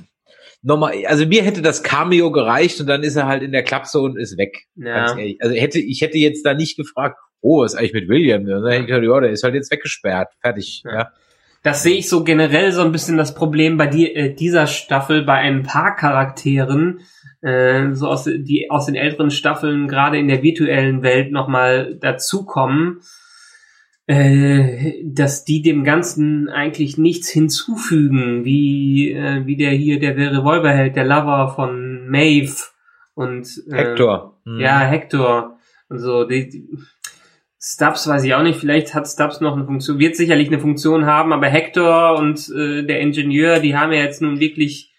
nochmal, 0.62 1.06
also 1.06 1.24
mir 1.26 1.42
hätte 1.42 1.62
das 1.62 1.82
Cameo 1.82 2.32
gereicht 2.32 2.80
und 2.80 2.86
dann 2.86 3.02
ist 3.02 3.16
er 3.16 3.26
halt 3.26 3.42
in 3.42 3.52
der 3.52 3.62
Klapse 3.62 4.00
und 4.00 4.18
ist 4.18 4.36
weg. 4.36 4.66
Ganz 4.76 5.12
Ja. 5.12 5.18
ehrlich. 5.18 5.40
Also 5.40 5.54
hätte, 5.54 5.78
ich 5.78 6.00
hätte 6.02 6.18
jetzt 6.18 6.44
da 6.44 6.54
nicht 6.54 6.76
gefragt, 6.76 7.16
oh, 7.40 7.62
was 7.62 7.72
ist 7.72 7.78
eigentlich 7.78 7.92
mit 7.94 8.08
William? 8.08 8.42
Und 8.42 8.48
dann 8.50 8.64
hätte 8.70 8.80
ich 8.82 8.86
gesagt, 8.88 9.04
ja, 9.04 9.20
der 9.20 9.30
ist 9.30 9.42
halt 9.44 9.54
jetzt 9.54 9.70
weggesperrt. 9.70 10.32
Fertig. 10.42 10.82
Ja. 10.84 10.92
Ja. 10.94 11.12
Das 11.62 11.82
sehe 11.82 11.98
ich 11.98 12.08
so 12.08 12.24
generell 12.24 12.72
so 12.72 12.82
ein 12.82 12.92
bisschen 12.92 13.16
das 13.16 13.34
Problem 13.34 13.76
bei 13.76 13.86
dir, 13.86 14.14
äh, 14.16 14.34
dieser 14.34 14.66
Staffel, 14.66 15.22
bei 15.22 15.34
ein 15.34 15.64
paar 15.64 15.96
Charakteren, 15.96 17.00
äh, 17.42 17.92
so 17.92 18.08
aus, 18.08 18.24
die 18.24 18.70
aus 18.70 18.86
den 18.86 18.94
älteren 18.94 19.30
Staffeln 19.30 19.88
gerade 19.88 20.18
in 20.18 20.28
der 20.28 20.42
virtuellen 20.42 21.02
Welt 21.02 21.32
nochmal 21.32 21.96
dazukommen, 22.00 23.00
äh, 24.06 25.04
dass 25.04 25.44
die 25.44 25.60
dem 25.60 25.84
Ganzen 25.84 26.48
eigentlich 26.48 26.96
nichts 26.96 27.28
hinzufügen, 27.28 28.44
wie, 28.44 29.12
äh, 29.12 29.44
wie 29.44 29.56
der 29.56 29.70
hier, 29.72 30.00
der 30.00 30.16
Revolverheld, 30.16 30.96
der 30.96 31.04
Lover 31.04 31.52
von 31.54 32.08
Maeve 32.08 32.56
und 33.14 33.46
äh, 33.70 33.74
Hector. 33.74 34.40
Mhm. 34.44 34.60
ja, 34.60 34.80
Hector 34.80 35.58
und 35.88 35.98
so. 35.98 36.24
Die, 36.24 36.48
die, 36.48 36.68
Stubbs 37.60 38.06
weiß 38.06 38.22
ich 38.22 38.34
auch 38.34 38.42
nicht, 38.42 38.60
vielleicht 38.60 38.94
hat 38.94 39.08
Stubbs 39.08 39.40
noch 39.40 39.56
eine 39.56 39.64
Funktion, 39.64 39.98
wird 39.98 40.14
sicherlich 40.14 40.48
eine 40.48 40.60
Funktion 40.60 41.06
haben, 41.06 41.32
aber 41.32 41.48
Hector 41.48 42.16
und 42.16 42.48
äh, 42.50 42.84
der 42.84 43.00
Ingenieur, 43.00 43.58
die 43.58 43.76
haben 43.76 43.92
ja 43.92 43.98
jetzt 43.98 44.22
nun 44.22 44.38
wirklich, 44.38 44.94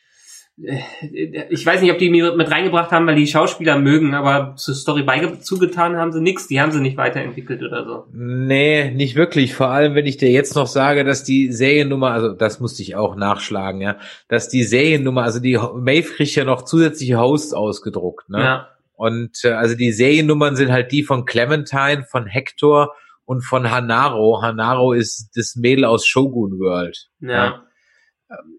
äh, 0.61 1.45
ich 1.49 1.65
weiß 1.65 1.81
nicht, 1.81 1.93
ob 1.93 1.99
die 1.99 2.09
mir 2.09 2.35
mit 2.35 2.51
reingebracht 2.51 2.91
haben, 2.91 3.07
weil 3.07 3.15
die 3.15 3.27
Schauspieler 3.27 3.79
mögen, 3.79 4.13
aber 4.13 4.55
zur 4.57 4.75
Story 4.75 5.05
zugetan 5.39 5.95
haben 5.95 6.11
sie 6.11 6.19
nichts, 6.19 6.47
die 6.47 6.59
haben 6.59 6.73
sie 6.73 6.81
nicht 6.81 6.97
weiterentwickelt 6.97 7.63
oder 7.63 7.85
so. 7.85 8.05
Nee, 8.11 8.91
nicht 8.91 9.15
wirklich. 9.15 9.53
Vor 9.53 9.69
allem, 9.69 9.95
wenn 9.95 10.05
ich 10.05 10.17
dir 10.17 10.29
jetzt 10.29 10.55
noch 10.57 10.67
sage, 10.67 11.05
dass 11.05 11.23
die 11.23 11.53
Seriennummer, 11.53 12.11
also 12.11 12.33
das 12.33 12.59
musste 12.59 12.81
ich 12.81 12.93
auch 12.93 13.15
nachschlagen, 13.15 13.79
ja, 13.79 13.95
dass 14.27 14.49
die 14.49 14.63
Seriennummer, 14.63 15.23
also 15.23 15.39
die 15.39 15.57
Maeve 15.75 16.11
kriegt 16.13 16.35
ja 16.35 16.43
noch 16.43 16.63
zusätzliche 16.63 17.19
Hosts 17.19 17.53
ausgedruckt, 17.53 18.29
ne? 18.29 18.39
Ja, 18.39 18.67
Und 18.99 19.45
äh, 19.45 19.51
also 19.51 19.75
die 19.75 19.93
Seriennummern 19.93 20.57
sind 20.57 20.73
halt 20.73 20.91
die 20.91 21.03
von 21.03 21.23
Clementine, 21.23 22.03
von 22.03 22.25
Hector 22.25 22.93
und 23.23 23.45
von 23.45 23.71
Hanaro. 23.71 24.41
Hanaro 24.41 24.91
ist 24.91 25.29
das 25.35 25.55
Mädel 25.55 25.85
aus 25.85 26.05
Shogun 26.05 26.59
World. 26.59 27.07
ja, 27.21 27.63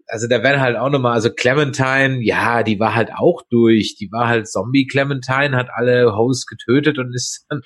Also 0.07 0.27
da 0.27 0.41
werden 0.41 0.59
halt 0.59 0.77
auch 0.77 0.89
nochmal, 0.89 1.13
also 1.13 1.29
Clementine, 1.31 2.23
ja, 2.23 2.63
die 2.63 2.79
war 2.79 2.95
halt 2.95 3.11
auch 3.15 3.43
durch. 3.51 3.95
Die 3.99 4.11
war 4.11 4.27
halt 4.27 4.47
Zombie 4.47 4.87
Clementine, 4.87 5.55
hat 5.55 5.69
alle 5.71 6.15
Hosts 6.15 6.47
getötet 6.47 6.97
und 6.97 7.13
ist 7.13 7.45
dann, 7.47 7.61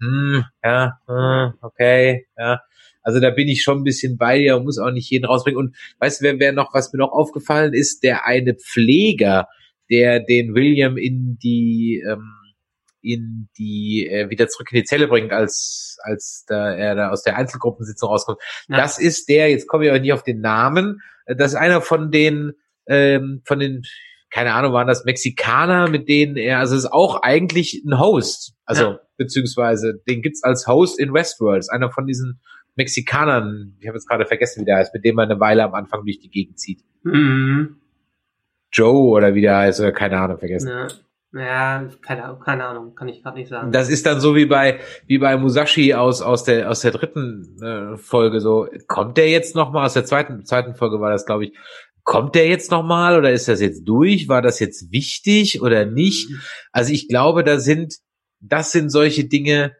hm, 0.00 0.44
ja, 0.64 0.98
hm, 1.06 1.52
okay, 1.60 2.26
ja. 2.38 2.62
Also 3.02 3.20
da 3.20 3.28
bin 3.28 3.48
ich 3.48 3.62
schon 3.62 3.80
ein 3.80 3.84
bisschen 3.84 4.16
bei 4.16 4.38
dir 4.38 4.56
und 4.56 4.64
muss 4.64 4.78
auch 4.78 4.90
nicht 4.90 5.10
jeden 5.10 5.26
rausbringen. 5.26 5.58
Und 5.58 5.76
weißt 5.98 6.22
du, 6.22 6.24
wer, 6.24 6.38
wer 6.38 6.52
noch, 6.52 6.72
was 6.72 6.90
mir 6.94 7.00
noch 7.00 7.12
aufgefallen 7.12 7.74
ist, 7.74 8.02
der 8.02 8.24
eine 8.24 8.54
Pfleger, 8.54 9.46
der 9.90 10.20
den 10.20 10.54
William 10.54 10.96
in 10.96 11.38
die, 11.42 12.02
ähm, 12.08 12.30
in 13.02 13.48
die, 13.58 14.08
äh, 14.10 14.30
wieder 14.30 14.48
zurück 14.48 14.68
in 14.72 14.78
die 14.78 14.84
Zelle 14.84 15.08
bringt, 15.08 15.32
als, 15.32 15.98
als 16.02 16.44
da 16.48 16.72
er 16.72 16.94
da 16.94 17.10
aus 17.10 17.22
der 17.22 17.36
Einzelgruppensitzung 17.36 18.08
rauskommt. 18.08 18.38
Ja. 18.68 18.78
Das 18.78 18.98
ist 18.98 19.28
der, 19.28 19.50
jetzt 19.50 19.68
komme 19.68 19.84
ich 19.84 19.90
aber 19.90 20.00
nicht 20.00 20.12
auf 20.12 20.22
den 20.22 20.40
Namen, 20.40 21.00
äh, 21.26 21.36
das 21.36 21.52
ist 21.52 21.58
einer 21.58 21.80
von 21.82 22.10
den, 22.10 22.52
ähm, 22.86 23.42
von 23.44 23.58
den, 23.58 23.82
keine 24.30 24.54
Ahnung, 24.54 24.72
waren 24.72 24.88
das 24.88 25.04
Mexikaner, 25.04 25.88
mit 25.88 26.08
denen 26.08 26.36
er, 26.36 26.58
also 26.58 26.74
ist 26.76 26.90
auch 26.92 27.22
eigentlich 27.22 27.84
ein 27.86 27.98
Host, 28.00 28.54
also 28.64 28.82
Ja. 28.84 29.00
beziehungsweise 29.18 30.00
den 30.08 30.22
gibt's 30.22 30.42
als 30.42 30.66
Host 30.66 30.98
in 30.98 31.12
Westworld, 31.12 31.60
ist 31.60 31.68
einer 31.70 31.90
von 31.90 32.06
diesen 32.06 32.40
Mexikanern, 32.74 33.76
ich 33.80 33.86
habe 33.86 33.96
jetzt 33.96 34.08
gerade 34.08 34.26
vergessen, 34.26 34.62
wie 34.62 34.64
der 34.64 34.78
heißt, 34.78 34.94
mit 34.94 35.04
dem 35.04 35.14
man 35.14 35.30
eine 35.30 35.38
Weile 35.38 35.62
am 35.62 35.74
Anfang 35.74 36.04
durch 36.04 36.18
die 36.20 36.30
Gegend 36.30 36.58
zieht. 36.58 36.80
mhm. 37.02 37.80
Joe 38.74 39.08
oder 39.08 39.34
wie 39.34 39.40
der 39.40 39.56
heißt, 39.56 39.80
oder 39.80 39.92
keine 39.92 40.18
Ahnung, 40.18 40.38
vergessen. 40.38 40.68
ja, 40.68 40.88
ja 41.40 41.88
keine, 42.02 42.38
keine 42.44 42.66
Ahnung, 42.66 42.94
kann 42.94 43.08
ich 43.08 43.22
gerade 43.22 43.38
nicht 43.38 43.48
sagen. 43.48 43.72
Das 43.72 43.88
ist 43.88 44.04
dann 44.04 44.20
so 44.20 44.34
wie 44.36 44.46
bei 44.46 44.80
wie 45.06 45.18
bei 45.18 45.36
Musashi 45.36 45.94
aus 45.94 46.20
aus 46.20 46.44
der 46.44 46.70
aus 46.70 46.80
der 46.80 46.90
dritten 46.90 47.56
äh, 47.62 47.96
Folge 47.96 48.40
so 48.40 48.68
kommt 48.86 49.16
der 49.16 49.30
jetzt 49.30 49.54
noch 49.54 49.72
mal 49.72 49.86
aus 49.86 49.94
der 49.94 50.04
zweiten 50.04 50.44
zweiten 50.44 50.74
Folge 50.74 51.00
war 51.00 51.10
das 51.10 51.24
glaube 51.24 51.46
ich 51.46 51.52
kommt 52.04 52.34
der 52.34 52.46
jetzt 52.46 52.70
nochmal 52.70 53.18
oder 53.18 53.32
ist 53.32 53.48
das 53.48 53.60
jetzt 53.60 53.84
durch? 53.84 54.28
War 54.28 54.42
das 54.42 54.60
jetzt 54.60 54.92
wichtig 54.92 55.62
oder 55.62 55.86
nicht? 55.86 56.28
Also 56.70 56.92
ich 56.92 57.08
glaube, 57.08 57.42
da 57.42 57.58
sind, 57.58 57.96
das 58.40 58.72
sind 58.72 58.90
solche 58.90 59.24
Dinge, 59.24 59.74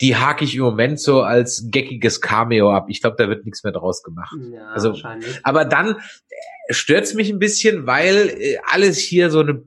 die 0.00 0.16
hake 0.16 0.44
ich 0.44 0.56
im 0.56 0.62
Moment 0.62 1.00
so 1.00 1.22
als 1.22 1.66
geckiges 1.70 2.20
Cameo 2.20 2.72
ab. 2.72 2.86
Ich 2.88 3.02
glaube, 3.02 3.16
da 3.18 3.28
wird 3.28 3.44
nichts 3.44 3.62
mehr 3.62 3.72
draus 3.72 4.02
gemacht. 4.02 4.34
Ja, 4.52 4.68
also, 4.68 4.90
wahrscheinlich. 4.90 5.40
aber 5.42 5.64
dann 5.64 5.96
stört's 6.70 7.14
mich 7.14 7.30
ein 7.30 7.38
bisschen, 7.38 7.86
weil 7.86 8.28
äh, 8.38 8.58
alles 8.64 8.98
hier 8.98 9.30
so 9.30 9.40
eine 9.40 9.64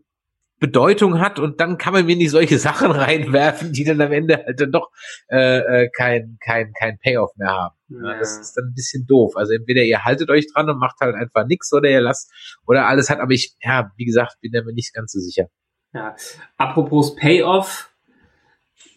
Bedeutung 0.59 1.19
hat 1.19 1.37
und 1.37 1.59
dann 1.59 1.77
kann 1.77 1.93
man 1.93 2.05
mir 2.05 2.15
nicht 2.15 2.31
solche 2.31 2.57
Sachen 2.59 2.91
reinwerfen, 2.91 3.73
die 3.73 3.83
dann 3.83 4.01
am 4.01 4.11
Ende 4.11 4.43
halt 4.45 4.59
dann 4.59 4.71
doch 4.71 4.89
äh, 5.29 5.59
äh, 5.59 5.89
kein, 5.89 6.37
kein, 6.43 6.73
kein 6.73 6.97
Payoff 6.99 7.35
mehr 7.35 7.49
haben. 7.49 7.75
Ja. 7.89 8.13
Ja. 8.13 8.19
Das 8.19 8.37
ist 8.39 8.53
dann 8.53 8.65
ein 8.65 8.73
bisschen 8.73 9.05
doof. 9.05 9.35
Also 9.35 9.53
entweder 9.53 9.83
ihr 9.83 10.03
haltet 10.03 10.29
euch 10.29 10.51
dran 10.51 10.69
und 10.69 10.79
macht 10.79 10.99
halt 11.01 11.15
einfach 11.15 11.45
nix 11.45 11.71
oder 11.73 11.89
ihr 11.89 12.01
lasst 12.01 12.31
oder 12.65 12.87
alles 12.87 13.09
hat, 13.09 13.19
aber 13.19 13.31
ich, 13.31 13.55
ja, 13.61 13.91
wie 13.97 14.05
gesagt, 14.05 14.37
bin 14.41 14.51
da 14.51 14.63
mir 14.63 14.73
nicht 14.73 14.93
ganz 14.93 15.11
so 15.11 15.19
sicher. 15.19 15.49
Ja. 15.93 16.15
Apropos 16.57 17.15
Payoff, 17.15 17.91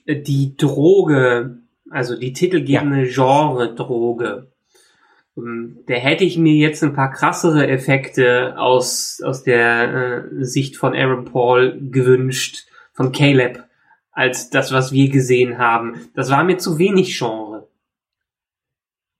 äh, 0.07 0.21
die 0.21 0.57
Droge, 0.57 1.59
also 1.91 2.17
die 2.19 2.33
titelgebende 2.33 3.09
Genre-Droge. 3.09 4.37
Ähm, 4.37 4.58
Da 5.87 5.95
hätte 5.95 6.25
ich 6.25 6.39
mir 6.39 6.55
jetzt 6.55 6.83
ein 6.83 6.95
paar 6.95 7.11
krassere 7.11 7.69
Effekte 7.69 8.59
aus, 8.59 9.21
aus 9.25 9.43
der 9.43 10.25
äh, 10.41 10.45
Sicht 10.45 10.77
von 10.77 10.95
Aaron 10.95 11.25
Paul 11.25 11.79
gewünscht, 11.91 12.67
von 12.93 13.13
Caleb, 13.13 13.65
als 14.11 14.51
das, 14.51 14.73
was 14.73 14.93
wir 14.93 15.11
gesehen 15.11 15.59
haben. 15.59 16.09
Das 16.15 16.31
war 16.31 16.45
mir 16.45 16.59
zu 16.59 16.79
wenig 16.79 17.17
Genre. 17.17 17.69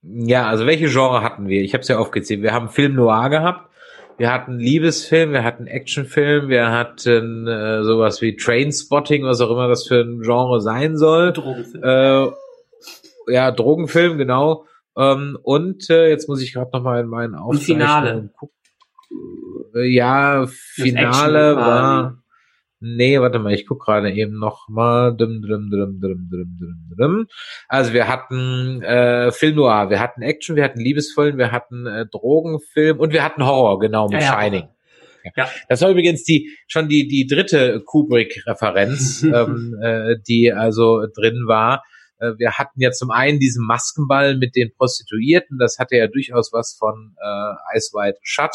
Ja, 0.01 0.47
also 0.47 0.65
welche 0.65 0.87
Genre 0.87 1.21
hatten 1.21 1.47
wir? 1.47 1.61
Ich 1.61 1.73
habe 1.73 1.81
es 1.81 1.87
ja 1.87 1.97
aufgezählt. 1.97 2.41
Wir 2.41 2.53
haben 2.53 2.69
Film 2.69 2.95
Noir 2.95 3.29
gehabt, 3.29 3.69
wir 4.17 4.33
hatten 4.33 4.59
Liebesfilm, 4.59 5.31
wir 5.31 5.43
hatten 5.43 5.67
Actionfilm, 5.67 6.49
wir 6.49 6.71
hatten 6.71 7.47
äh, 7.47 7.83
sowas 7.83 8.21
wie 8.21 8.35
Trainspotting, 8.35 9.23
was 9.23 9.39
auch 9.39 9.51
immer 9.51 9.69
das 9.69 9.87
für 9.87 10.01
ein 10.01 10.21
Genre 10.21 10.59
sein 10.59 10.97
soll. 10.97 11.31
Drogenfilm. 11.31 11.83
Äh, 11.83 13.33
ja, 13.33 13.51
Drogenfilm, 13.51 14.17
genau. 14.17 14.65
Ähm, 14.97 15.37
und 15.41 15.89
äh, 15.89 16.09
jetzt 16.09 16.27
muss 16.27 16.41
ich 16.41 16.53
gerade 16.53 16.71
noch 16.73 16.83
mal 16.83 17.01
in 17.01 17.07
meinen 17.07 17.35
Aufzeichnungen 17.35 18.31
gucken. 18.33 18.55
Äh, 19.75 19.87
Ja, 19.87 20.47
Finale 20.47 21.55
war. 21.55 22.23
Nee, 22.81 23.19
warte 23.19 23.39
mal, 23.39 23.53
ich 23.53 23.67
guck 23.67 23.83
gerade 23.83 24.09
eben 24.11 24.39
noch 24.39 24.69
mal. 24.69 25.11
Dum, 25.11 25.41
dum, 25.41 25.69
dum, 25.69 25.99
dum, 25.99 26.29
dum, 26.29 26.57
dum, 26.57 26.97
dum. 26.97 27.27
Also 27.67 27.91
wir 27.91 28.07
hatten 28.07 28.81
äh, 28.81 29.33
Film 29.33 29.55
Noir, 29.55 29.89
wir 29.89 29.99
hatten 29.99 30.21
Action, 30.21 30.55
wir 30.55 30.63
hatten 30.63 30.79
Liebesfilm, 30.79 31.37
wir 31.37 31.51
hatten 31.51 31.85
äh, 31.85 32.05
Drogenfilm 32.09 32.99
und 32.99 33.11
wir 33.11 33.23
hatten 33.23 33.45
Horror, 33.45 33.79
genau, 33.79 34.07
mit 34.07 34.21
Ja, 34.21 34.27
ja. 34.27 34.41
Shining. 34.41 34.69
Ja. 35.35 35.49
Das 35.67 35.81
war 35.81 35.89
übrigens 35.89 36.23
die 36.23 36.55
schon 36.67 36.87
die 36.87 37.07
die 37.09 37.27
dritte 37.27 37.81
Kubrick-Referenz, 37.85 39.23
ähm, 39.33 39.75
äh, 39.81 40.15
die 40.27 40.53
also 40.53 41.05
drin 41.13 41.43
war. 41.47 41.83
Äh, 42.19 42.33
Wir 42.37 42.53
hatten 42.53 42.79
ja 42.81 42.91
zum 42.91 43.11
einen 43.11 43.39
diesen 43.39 43.65
Maskenball 43.65 44.37
mit 44.37 44.55
den 44.55 44.73
Prostituierten, 44.75 45.57
das 45.57 45.79
hatte 45.79 45.97
ja 45.97 46.07
durchaus 46.07 46.53
was 46.53 46.75
von 46.77 47.15
äh, 47.21 47.77
Ice 47.77 47.93
White 47.93 48.19
Shut. 48.23 48.51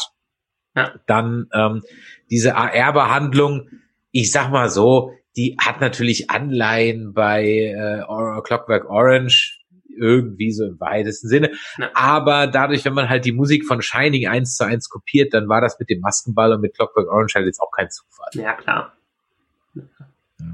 Ja. 0.75 0.93
Dann 1.07 1.47
ähm, 1.53 1.83
diese 2.29 2.55
AR-Behandlung, 2.55 3.69
ich 4.11 4.31
sag 4.31 4.49
mal 4.51 4.69
so, 4.69 5.11
die 5.37 5.57
hat 5.59 5.81
natürlich 5.81 6.29
Anleihen 6.29 7.13
bei 7.13 7.45
äh, 7.45 8.03
Or 8.07 8.41
Clockwork 8.43 8.89
Orange 8.89 9.61
irgendwie 9.97 10.51
so 10.51 10.65
im 10.65 10.79
weitesten 10.79 11.27
Sinne. 11.29 11.51
Ja. 11.77 11.89
Aber 11.93 12.47
dadurch, 12.47 12.83
wenn 12.85 12.93
man 12.93 13.09
halt 13.09 13.25
die 13.25 13.31
Musik 13.31 13.65
von 13.65 13.81
Shining 13.81 14.27
eins 14.27 14.55
zu 14.55 14.65
eins 14.65 14.89
kopiert, 14.89 15.33
dann 15.33 15.47
war 15.47 15.61
das 15.61 15.79
mit 15.79 15.89
dem 15.89 16.01
Maskenball 16.01 16.53
und 16.53 16.61
mit 16.61 16.75
Clockwork 16.75 17.09
Orange 17.09 17.35
halt 17.35 17.45
jetzt 17.45 17.61
auch 17.61 17.71
kein 17.71 17.89
Zufall. 17.89 18.29
Ja, 18.33 18.53
klar. 18.53 18.93
Ja. 20.39 20.45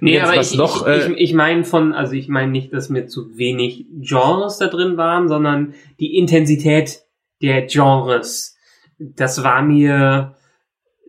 Nee, 0.00 0.20
aber 0.20 0.40
ich, 0.40 0.54
noch, 0.54 0.86
ich, 0.86 0.92
äh, 1.08 1.12
ich, 1.12 1.18
ich 1.18 1.34
meine 1.34 1.64
von, 1.64 1.92
also 1.92 2.14
ich 2.14 2.28
meine 2.28 2.50
nicht, 2.50 2.72
dass 2.72 2.88
mir 2.88 3.06
zu 3.06 3.36
wenig 3.36 3.86
Genres 4.00 4.58
da 4.58 4.68
drin 4.68 4.96
waren, 4.96 5.28
sondern 5.28 5.74
die 6.00 6.16
Intensität 6.16 7.00
der 7.42 7.62
Genres. 7.66 8.56
Das 8.98 9.42
war 9.44 9.62
mir 9.62 10.34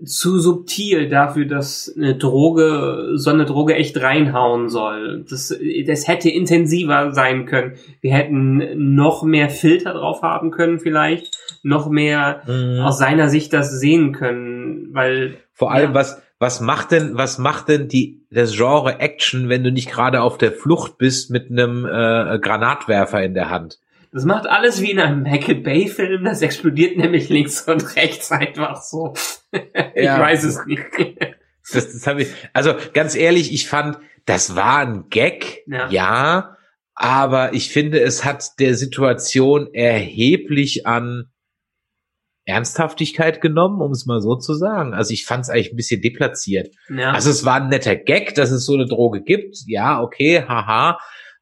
zu 0.06 0.38
subtil 0.38 1.10
dafür, 1.10 1.46
dass 1.46 1.92
eine 1.98 2.16
Droge, 2.16 3.14
so 3.16 3.32
eine 3.32 3.46
Droge 3.46 3.74
echt 3.74 4.00
reinhauen 4.00 4.70
soll. 4.70 5.26
Das, 5.28 5.58
das 5.88 6.08
hätte 6.08 6.30
intensiver 6.30 7.14
sein 7.14 7.46
können. 7.46 7.78
Wir 8.02 8.14
hätten 8.14 8.94
noch 8.94 9.24
mehr 9.24 9.50
Filter 9.50 9.94
drauf 9.94 10.22
haben 10.22 10.52
können 10.52 10.80
vielleicht, 10.80 11.36
noch 11.64 11.90
mehr 11.90 12.42
Mhm. 12.46 12.82
aus 12.82 13.00
seiner 13.00 13.30
Sicht 13.30 13.54
das 13.54 13.80
sehen 13.80 14.12
können, 14.12 14.90
weil 14.94 15.38
Vor 15.54 15.72
allem, 15.72 15.90
Ja. 15.92 15.96
was, 15.96 16.22
was 16.40 16.62
macht 16.62 16.92
denn, 16.92 17.18
was 17.18 17.38
macht 17.38 17.68
denn 17.70 17.88
die, 17.88 18.26
das 18.30 18.56
Genre 18.56 19.00
Action, 19.00 19.50
wenn 19.50 19.64
du 19.64 19.72
nicht 19.72 19.90
gerade 19.90 20.22
auf 20.22 20.38
der 20.38 20.52
Flucht 20.52 20.98
bist 20.98 21.32
mit 21.32 21.50
einem 21.50 21.86
äh, 21.86 22.40
Granatwerfer 22.40 23.24
in 23.24 23.34
der 23.34 23.50
Hand? 23.50 23.80
Das 24.12 24.24
macht 24.26 24.48
alles 24.48 24.82
wie 24.82 24.92
in 24.92 25.00
einem 25.00 25.24
Michael 25.24 25.62
Bay 25.62 25.88
Film, 25.88 26.24
das 26.24 26.42
explodiert 26.42 26.98
nämlich 26.98 27.30
links 27.30 27.62
und 27.68 27.96
rechts 27.96 28.32
einfach 28.32 28.82
so. 28.82 29.14
ich 29.96 30.04
Ja. 30.04 30.20
weiß 30.20 30.44
es 30.44 30.66
nicht. 30.66 30.82
Das, 31.74 31.92
das 31.92 32.08
hab 32.08 32.18
ich, 32.20 32.30
also 32.54 32.74
ganz 32.94 33.16
ehrlich, 33.16 33.52
ich 33.54 33.68
fand, 33.68 33.98
das 34.26 34.56
war 34.56 34.78
ein 34.80 35.10
Gag, 35.10 35.64
Ja. 35.68 35.90
ja, 35.90 36.58
aber 36.96 37.54
ich 37.54 37.70
finde, 37.70 38.00
es 38.00 38.24
hat 38.26 38.60
der 38.60 38.76
Situation 38.76 39.74
erheblich 39.74 40.88
an 40.88 41.28
Ernsthaftigkeit 42.48 43.42
genommen, 43.42 43.82
um 43.82 43.92
es 43.92 44.06
mal 44.06 44.22
so 44.22 44.36
zu 44.36 44.54
sagen. 44.56 44.94
Also 44.94 45.14
ich 45.14 45.26
fand 45.26 45.44
es 45.44 45.50
eigentlich 45.50 45.74
ein 45.74 45.76
bisschen 45.76 46.02
deplatziert. 46.02 46.74
Ja. 46.90 47.12
Also 47.12 47.30
es 47.30 47.46
war 47.46 47.56
ein 47.56 47.68
netter 47.70 47.96
Gag, 47.96 48.36
dass 48.36 48.52
es 48.52 48.66
so 48.66 48.74
eine 48.74 48.86
Droge 48.88 49.22
gibt. 49.22 49.58
Ja, 49.68 50.02
okay, 50.02 50.44
haha. 50.48 50.98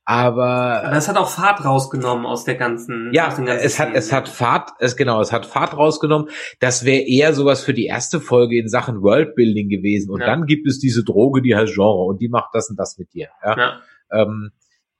Aber 0.08 0.44
Aber 0.84 0.90
das 0.92 1.08
hat 1.08 1.18
auch 1.18 1.30
Fahrt 1.30 1.66
rausgenommen 1.66 2.28
aus 2.28 2.44
der 2.44 2.54
ganzen. 2.56 3.10
ja, 3.12 3.26
ganzen 3.30 3.48
es 3.48 3.80
hat, 3.80 3.88
Szenen. 3.88 3.96
es 3.98 4.12
hat 4.14 4.30
Fahrt, 4.30 4.70
es 4.80 4.96
genau, 4.98 5.20
es 5.20 5.32
hat 5.32 5.48
Fahrt 5.48 5.76
rausgenommen. 5.76 6.30
Das 6.60 6.86
wäre 6.86 7.02
eher 7.08 7.34
sowas 7.34 7.64
für 7.64 7.74
die 7.74 7.86
erste 7.88 8.20
Folge 8.20 8.60
in 8.60 8.68
Sachen 8.68 9.02
Worldbuilding 9.02 9.68
gewesen. 9.68 10.12
Und 10.12 10.20
Ja. 10.22 10.28
dann 10.28 10.46
gibt 10.46 10.68
es 10.68 10.78
diese 10.80 11.04
Droge, 11.04 11.42
die 11.42 11.56
heißt 11.56 11.74
Genre 11.74 12.04
und 12.06 12.22
die 12.22 12.30
macht 12.30 12.50
das 12.54 12.70
und 12.70 12.78
das 12.80 13.00
mit 13.00 13.14
dir. 13.14 13.30
Ja, 13.44 13.58
Ja. 13.58 13.80
ähm, 14.12 14.52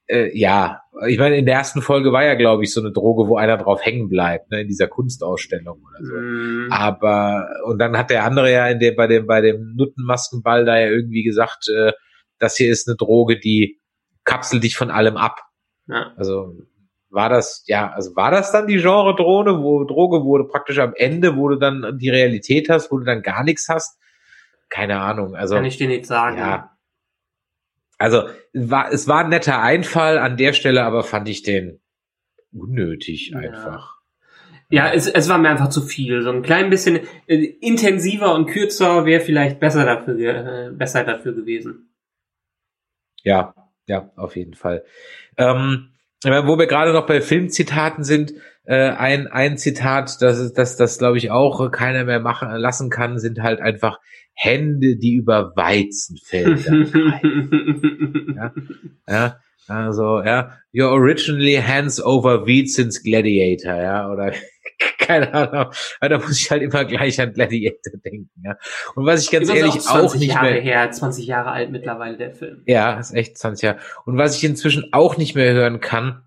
äh, 0.08 0.36
ja. 0.38 0.82
ich 1.08 1.18
meine, 1.18 1.36
in 1.36 1.46
der 1.46 1.56
ersten 1.56 1.82
Folge 1.82 2.12
war 2.12 2.24
ja, 2.24 2.34
glaube 2.34 2.64
ich, 2.64 2.72
so 2.72 2.80
eine 2.80 2.92
Droge, 2.92 3.28
wo 3.28 3.36
einer 3.36 3.56
drauf 3.56 3.84
hängen 3.84 4.08
bleibt, 4.08 4.50
ne, 4.50 4.60
in 4.60 4.68
dieser 4.68 4.88
Kunstausstellung 4.88 5.82
oder 5.82 6.04
so. 6.04 6.14
Mm, 6.14 6.68
Aber 6.70 7.48
und 7.64 7.78
dann 7.78 7.96
hat 7.96 8.10
der 8.10 8.24
andere 8.24 8.52
ja 8.52 8.68
in 8.68 8.78
dem 8.78 8.96
bei 8.96 9.06
dem 9.06 9.26
bei 9.26 9.40
dem 9.40 9.74
Nuttenmaskenball 9.76 10.64
da 10.64 10.78
ja 10.78 10.88
irgendwie 10.88 11.22
gesagt, 11.22 11.68
äh, 11.68 11.92
das 12.38 12.56
hier 12.56 12.70
ist 12.70 12.88
eine 12.88 12.96
Droge, 12.96 13.38
die 13.38 13.80
kapselt 14.24 14.62
dich 14.62 14.76
von 14.76 14.90
allem 14.90 15.16
ab. 15.16 15.40
ja. 15.88 16.12
Also 16.16 16.54
war 17.10 17.28
das 17.28 17.64
ja, 17.66 17.92
also 17.92 18.14
war 18.14 18.30
das 18.30 18.52
dann 18.52 18.66
die 18.66 18.78
Genre 18.78 19.14
Drohne, 19.16 19.62
wo 19.62 19.84
Droge 19.84 20.24
wurde 20.24 20.44
praktisch 20.44 20.78
am 20.78 20.92
Ende, 20.94 21.36
wo 21.36 21.48
du 21.48 21.56
dann 21.56 21.98
die 21.98 22.10
Realität 22.10 22.68
hast, 22.68 22.90
wo 22.90 22.98
du 22.98 23.04
dann 23.04 23.22
gar 23.22 23.42
nichts 23.42 23.68
hast? 23.68 23.98
Keine 24.68 25.00
Ahnung. 25.00 25.34
Also 25.34 25.54
Kann 25.54 25.64
ich 25.64 25.78
dir 25.78 25.88
nicht 25.88 26.06
sagen. 26.06 26.38
ja. 26.38 26.75
Also 27.98 28.28
war, 28.52 28.92
es 28.92 29.08
war 29.08 29.24
ein 29.24 29.30
netter 29.30 29.60
Einfall 29.62 30.18
an 30.18 30.36
der 30.36 30.52
Stelle, 30.52 30.84
aber 30.84 31.02
fand 31.02 31.28
ich 31.28 31.42
den 31.42 31.80
unnötig 32.52 33.30
Ja. 33.30 33.38
einfach. 33.38 33.96
Ja, 34.68 34.92
es, 34.92 35.06
es 35.06 35.28
war 35.28 35.38
mir 35.38 35.48
einfach 35.48 35.68
zu 35.68 35.80
viel. 35.80 36.22
So 36.22 36.30
ein 36.30 36.42
klein 36.42 36.70
bisschen 36.70 37.00
äh, 37.28 37.36
intensiver 37.36 38.34
und 38.34 38.46
kürzer 38.46 39.04
wäre 39.04 39.20
vielleicht 39.20 39.60
besser 39.60 39.84
dafür, 39.84 40.18
äh, 40.18 40.70
besser 40.72 41.04
dafür 41.04 41.34
gewesen. 41.34 41.94
Ja, 43.22 43.54
ja, 43.86 44.10
auf 44.16 44.36
jeden 44.36 44.54
Fall. 44.54 44.84
Ähm, 45.36 45.90
wo 46.24 46.58
wir 46.58 46.66
gerade 46.66 46.92
noch 46.92 47.06
bei 47.06 47.20
Filmzitaten 47.20 48.02
sind, 48.02 48.34
äh, 48.66 48.90
ein, 48.90 49.26
ein 49.28 49.56
Zitat, 49.58 50.20
das 50.20 50.52
das, 50.52 50.76
das 50.76 50.98
glaube 50.98 51.18
ich 51.18 51.30
auch 51.30 51.70
keiner 51.70 52.04
mehr 52.04 52.20
machen 52.20 52.50
lassen 52.56 52.90
kann, 52.90 53.18
sind 53.18 53.42
halt 53.42 53.60
einfach 53.60 53.98
Hände, 54.34 54.96
die 54.96 55.14
über 55.14 55.52
Weizenfelder. 55.56 56.86
Ja. 58.36 58.52
Ja, 59.08 59.40
also, 59.68 60.20
ja, 60.22 60.58
you're 60.72 60.90
originally 60.90 61.54
hands 61.54 62.00
over 62.00 62.46
wheat 62.46 62.68
since 62.70 63.02
Gladiator, 63.02 63.74
ja, 63.74 64.10
oder 64.10 64.32
keine 64.98 65.32
Ahnung, 65.32 65.72
da 66.00 66.18
muss 66.18 66.40
ich 66.40 66.50
halt 66.50 66.62
immer 66.62 66.84
gleich 66.84 67.20
an 67.20 67.32
Gladiator 67.32 67.98
denken, 68.04 68.30
ja. 68.44 68.56
Und 68.94 69.06
was 69.06 69.22
ich 69.22 69.30
ganz 69.30 69.48
Übrigens 69.48 69.74
ehrlich 69.74 69.88
auch 69.88 69.94
auch 69.94 70.10
20 70.10 70.20
nicht 70.20 70.34
Jahre 70.34 70.50
mehr, 70.50 70.60
her, 70.60 70.90
20 70.90 71.26
Jahre 71.26 71.50
alt 71.50 71.70
mittlerweile 71.70 72.16
der 72.16 72.32
Film. 72.32 72.62
ja, 72.66 72.98
ist 72.98 73.14
echt 73.14 73.38
20 73.38 73.62
Jahre. 73.62 73.78
Und 74.04 74.18
was 74.18 74.36
ich 74.36 74.44
inzwischen 74.44 74.92
auch 74.92 75.16
nicht 75.16 75.34
mehr 75.34 75.52
hören 75.52 75.80
kann, 75.80 76.22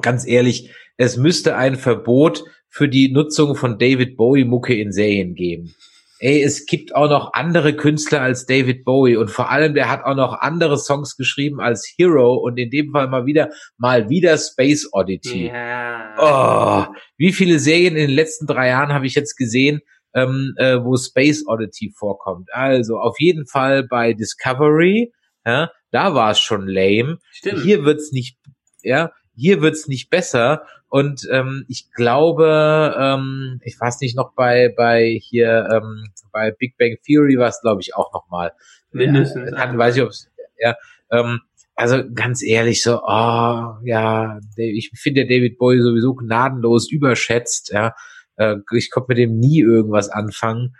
ganz 0.00 0.26
ehrlich, 0.26 0.70
es 0.96 1.16
müsste 1.16 1.56
ein 1.56 1.76
Verbot 1.76 2.44
für 2.68 2.88
die 2.88 3.10
Nutzung 3.12 3.54
von 3.54 3.78
David 3.78 4.16
Bowie 4.16 4.44
Mucke 4.44 4.74
in 4.74 4.92
Serien 4.92 5.34
geben. 5.34 5.74
ey, 6.18 6.42
es 6.42 6.66
gibt 6.66 6.94
auch 6.94 7.08
noch 7.08 7.32
andere 7.34 7.74
Künstler 7.74 8.22
als 8.22 8.46
David 8.46 8.84
Bowie 8.84 9.16
und 9.16 9.30
vor 9.30 9.50
allem 9.50 9.74
der 9.74 9.90
hat 9.90 10.04
auch 10.04 10.14
noch 10.14 10.40
andere 10.40 10.78
Songs 10.78 11.16
geschrieben 11.16 11.60
als 11.60 11.92
Hero 11.96 12.34
und 12.34 12.56
in 12.58 12.70
dem 12.70 12.92
Fall 12.92 13.08
mal 13.08 13.26
wieder, 13.26 13.50
mal 13.76 14.08
wieder 14.08 14.38
Space 14.38 14.88
Oddity. 14.92 15.48
Ja. 15.48 16.88
Oh, 16.88 16.94
wie 17.18 17.32
viele 17.32 17.58
Serien 17.58 17.96
in 17.96 18.08
den 18.08 18.16
letzten 18.16 18.46
drei 18.46 18.68
Jahren 18.68 18.92
habe 18.92 19.06
ich 19.06 19.14
jetzt 19.14 19.36
gesehen, 19.36 19.80
ähm, 20.14 20.54
äh, 20.56 20.78
wo 20.82 20.96
Space 20.96 21.44
Oddity 21.46 21.92
vorkommt? 21.94 22.48
Also 22.52 22.98
auf 22.98 23.16
jeden 23.18 23.46
Fall 23.46 23.84
bei 23.84 24.14
Discovery, 24.14 25.12
ja, 25.44 25.70
da 25.90 26.14
war 26.14 26.30
es 26.30 26.40
schon 26.40 26.66
lame. 26.66 27.18
Stimmt. 27.30 27.62
Hier 27.62 27.84
wird's 27.84 28.12
nicht, 28.12 28.38
ja, 28.82 29.12
hier 29.34 29.60
wird's 29.60 29.86
nicht 29.86 30.08
besser. 30.08 30.62
Und 30.88 31.26
ähm, 31.30 31.64
ich 31.68 31.90
glaube, 31.92 32.94
ähm, 32.98 33.60
ich 33.64 33.78
weiß 33.78 34.00
nicht 34.00 34.16
noch 34.16 34.32
bei 34.34 34.72
bei 34.76 35.18
hier 35.20 35.68
ähm, 35.72 36.04
bei 36.32 36.52
Big 36.52 36.76
Bang 36.78 36.96
Theory 37.04 37.36
war 37.38 37.48
es 37.48 37.60
glaube 37.60 37.80
ich 37.80 37.94
auch 37.94 38.12
noch 38.12 38.28
mal. 38.30 38.52
Mindestens. 38.92 39.50
Ja, 39.50 39.56
kann, 39.56 39.78
weiß 39.78 39.96
ich 39.96 40.02
ob's, 40.02 40.28
ja. 40.58 40.76
Ähm, 41.10 41.40
also 41.74 42.02
ganz 42.14 42.42
ehrlich 42.42 42.82
so, 42.82 43.02
oh, 43.02 43.74
ja, 43.84 44.40
ich 44.56 44.90
finde 44.94 45.26
David 45.26 45.58
Bowie 45.58 45.80
sowieso 45.80 46.14
gnadenlos 46.14 46.90
überschätzt. 46.90 47.70
Ja, 47.70 47.94
äh, 48.36 48.56
ich 48.74 48.90
konnte 48.90 49.08
mit 49.08 49.18
dem 49.18 49.38
nie 49.38 49.60
irgendwas 49.60 50.08
anfangen. 50.08 50.74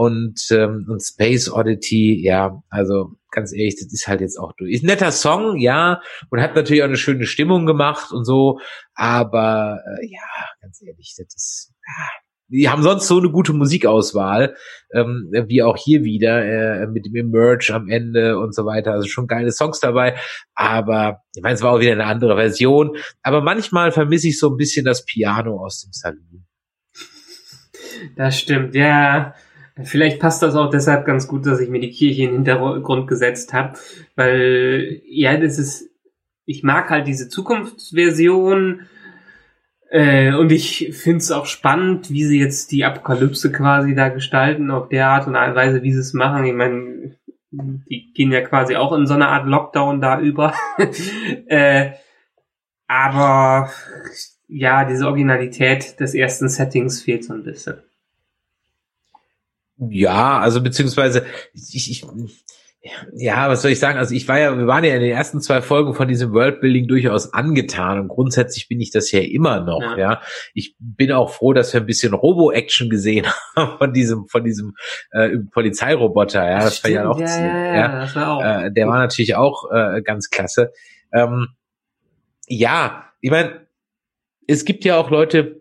Und 0.00 0.46
ähm, 0.50 0.86
und 0.88 1.02
Space 1.02 1.52
Oddity, 1.52 2.24
ja, 2.24 2.62
also 2.70 3.16
ganz 3.30 3.52
ehrlich, 3.52 3.76
das 3.76 3.92
ist 3.92 4.08
halt 4.08 4.22
jetzt 4.22 4.38
auch 4.38 4.54
durch. 4.56 4.72
Ist 4.72 4.82
ein 4.82 4.86
netter 4.86 5.12
Song, 5.12 5.58
ja, 5.58 6.00
und 6.30 6.40
hat 6.40 6.54
natürlich 6.54 6.82
auch 6.82 6.88
eine 6.88 6.96
schöne 6.96 7.26
Stimmung 7.26 7.66
gemacht 7.66 8.10
und 8.10 8.24
so, 8.24 8.60
aber 8.94 9.78
äh, 9.84 10.06
ja, 10.06 10.46
ganz 10.62 10.80
ehrlich, 10.80 11.14
das 11.18 11.34
ist, 11.34 11.74
ja, 11.86 12.06
die 12.48 12.70
haben 12.70 12.82
sonst 12.82 13.08
so 13.08 13.18
eine 13.18 13.30
gute 13.30 13.52
Musikauswahl, 13.52 14.56
ähm, 14.94 15.30
wie 15.48 15.62
auch 15.62 15.76
hier 15.76 16.02
wieder, 16.02 16.46
äh, 16.46 16.86
mit 16.86 17.04
dem 17.04 17.28
Merch 17.28 17.70
am 17.70 17.90
Ende 17.90 18.38
und 18.38 18.54
so 18.54 18.64
weiter. 18.64 18.92
Also 18.92 19.06
schon 19.06 19.26
geile 19.26 19.52
Songs 19.52 19.80
dabei, 19.80 20.16
aber 20.54 21.24
ich 21.36 21.42
meine, 21.42 21.56
es 21.56 21.62
war 21.62 21.74
auch 21.74 21.80
wieder 21.80 21.92
eine 21.92 22.06
andere 22.06 22.36
Version. 22.36 22.96
Aber 23.22 23.42
manchmal 23.42 23.92
vermisse 23.92 24.28
ich 24.28 24.38
so 24.38 24.48
ein 24.48 24.56
bisschen 24.56 24.86
das 24.86 25.04
Piano 25.04 25.62
aus 25.62 25.82
dem 25.82 25.92
Saloon. 25.92 26.46
Das 28.16 28.38
stimmt, 28.38 28.74
ja. 28.74 29.34
Vielleicht 29.84 30.20
passt 30.20 30.42
das 30.42 30.54
auch 30.54 30.70
deshalb 30.70 31.06
ganz 31.06 31.26
gut, 31.26 31.46
dass 31.46 31.60
ich 31.60 31.68
mir 31.68 31.80
die 31.80 31.90
Kirche 31.90 32.22
in 32.22 32.30
den 32.30 32.44
Hintergrund 32.44 33.06
gesetzt 33.06 33.52
habe, 33.52 33.78
weil 34.16 35.00
ja, 35.06 35.36
das 35.36 35.58
ist, 35.58 35.90
ich 36.44 36.62
mag 36.62 36.90
halt 36.90 37.06
diese 37.06 37.28
Zukunftsversion 37.28 38.86
äh, 39.90 40.34
und 40.34 40.52
ich 40.52 40.90
finde 40.92 41.18
es 41.18 41.32
auch 41.32 41.46
spannend, 41.46 42.10
wie 42.10 42.24
sie 42.24 42.38
jetzt 42.38 42.70
die 42.72 42.84
Apokalypse 42.84 43.50
quasi 43.50 43.94
da 43.94 44.08
gestalten, 44.08 44.70
auf 44.70 44.88
der 44.88 45.08
Art 45.08 45.26
und 45.26 45.34
Weise, 45.34 45.82
wie 45.82 45.92
sie 45.92 46.00
es 46.00 46.12
machen. 46.12 46.44
Ich 46.44 46.54
meine, 46.54 47.16
die 47.50 48.12
gehen 48.14 48.30
ja 48.30 48.40
quasi 48.42 48.76
auch 48.76 48.92
in 48.92 49.06
so 49.06 49.14
eine 49.14 49.28
Art 49.28 49.46
Lockdown 49.46 50.00
da 50.00 50.20
über. 50.20 50.54
äh, 51.46 51.90
aber 52.86 53.70
ja, 54.46 54.84
diese 54.84 55.06
Originalität 55.06 55.98
des 56.00 56.14
ersten 56.14 56.48
Settings 56.48 57.02
fehlt 57.02 57.24
so 57.24 57.34
ein 57.34 57.42
bisschen. 57.42 57.82
Ja, 59.88 60.38
also 60.38 60.62
beziehungsweise 60.62 61.24
ich, 61.54 61.90
ich 61.90 62.04
ja, 63.12 63.50
was 63.50 63.60
soll 63.60 63.72
ich 63.72 63.78
sagen? 63.78 63.98
Also 63.98 64.14
ich 64.14 64.26
war 64.26 64.38
ja, 64.38 64.56
wir 64.56 64.66
waren 64.66 64.84
ja 64.84 64.94
in 64.94 65.02
den 65.02 65.10
ersten 65.10 65.42
zwei 65.42 65.60
Folgen 65.60 65.92
von 65.92 66.08
diesem 66.08 66.32
Worldbuilding 66.32 66.88
durchaus 66.88 67.34
angetan 67.34 68.00
und 68.00 68.08
grundsätzlich 68.08 68.68
bin 68.68 68.80
ich 68.80 68.90
das 68.90 69.12
ja 69.12 69.20
immer 69.20 69.60
noch, 69.60 69.82
ja. 69.82 69.98
ja. 69.98 70.22
Ich 70.54 70.76
bin 70.78 71.12
auch 71.12 71.30
froh, 71.30 71.52
dass 71.52 71.74
wir 71.74 71.80
ein 71.80 71.86
bisschen 71.86 72.14
Robo-Action 72.14 72.88
gesehen 72.88 73.26
haben 73.56 73.76
von 73.76 73.92
diesem, 73.92 74.26
von 74.28 74.44
diesem 74.44 74.76
äh, 75.10 75.36
Polizeiroboter, 75.50 76.48
ja. 76.48 76.60
Das 76.60 76.78
Stimmt, 76.78 76.94
war 76.94 77.02
ja 77.02 77.10
auch, 77.10 77.20
ja, 77.20 77.46
ja, 77.46 77.74
ja, 77.74 78.00
das 78.00 78.16
war 78.16 78.30
auch 78.32 78.42
äh, 78.42 78.72
der 78.72 78.86
war 78.86 78.98
natürlich 78.98 79.34
auch 79.34 79.70
äh, 79.70 80.00
ganz 80.00 80.30
klasse. 80.30 80.72
Ähm, 81.12 81.48
ja, 82.48 83.04
ich 83.20 83.30
meine, 83.30 83.66
es 84.46 84.64
gibt 84.64 84.86
ja 84.86 84.96
auch 84.96 85.10
Leute, 85.10 85.59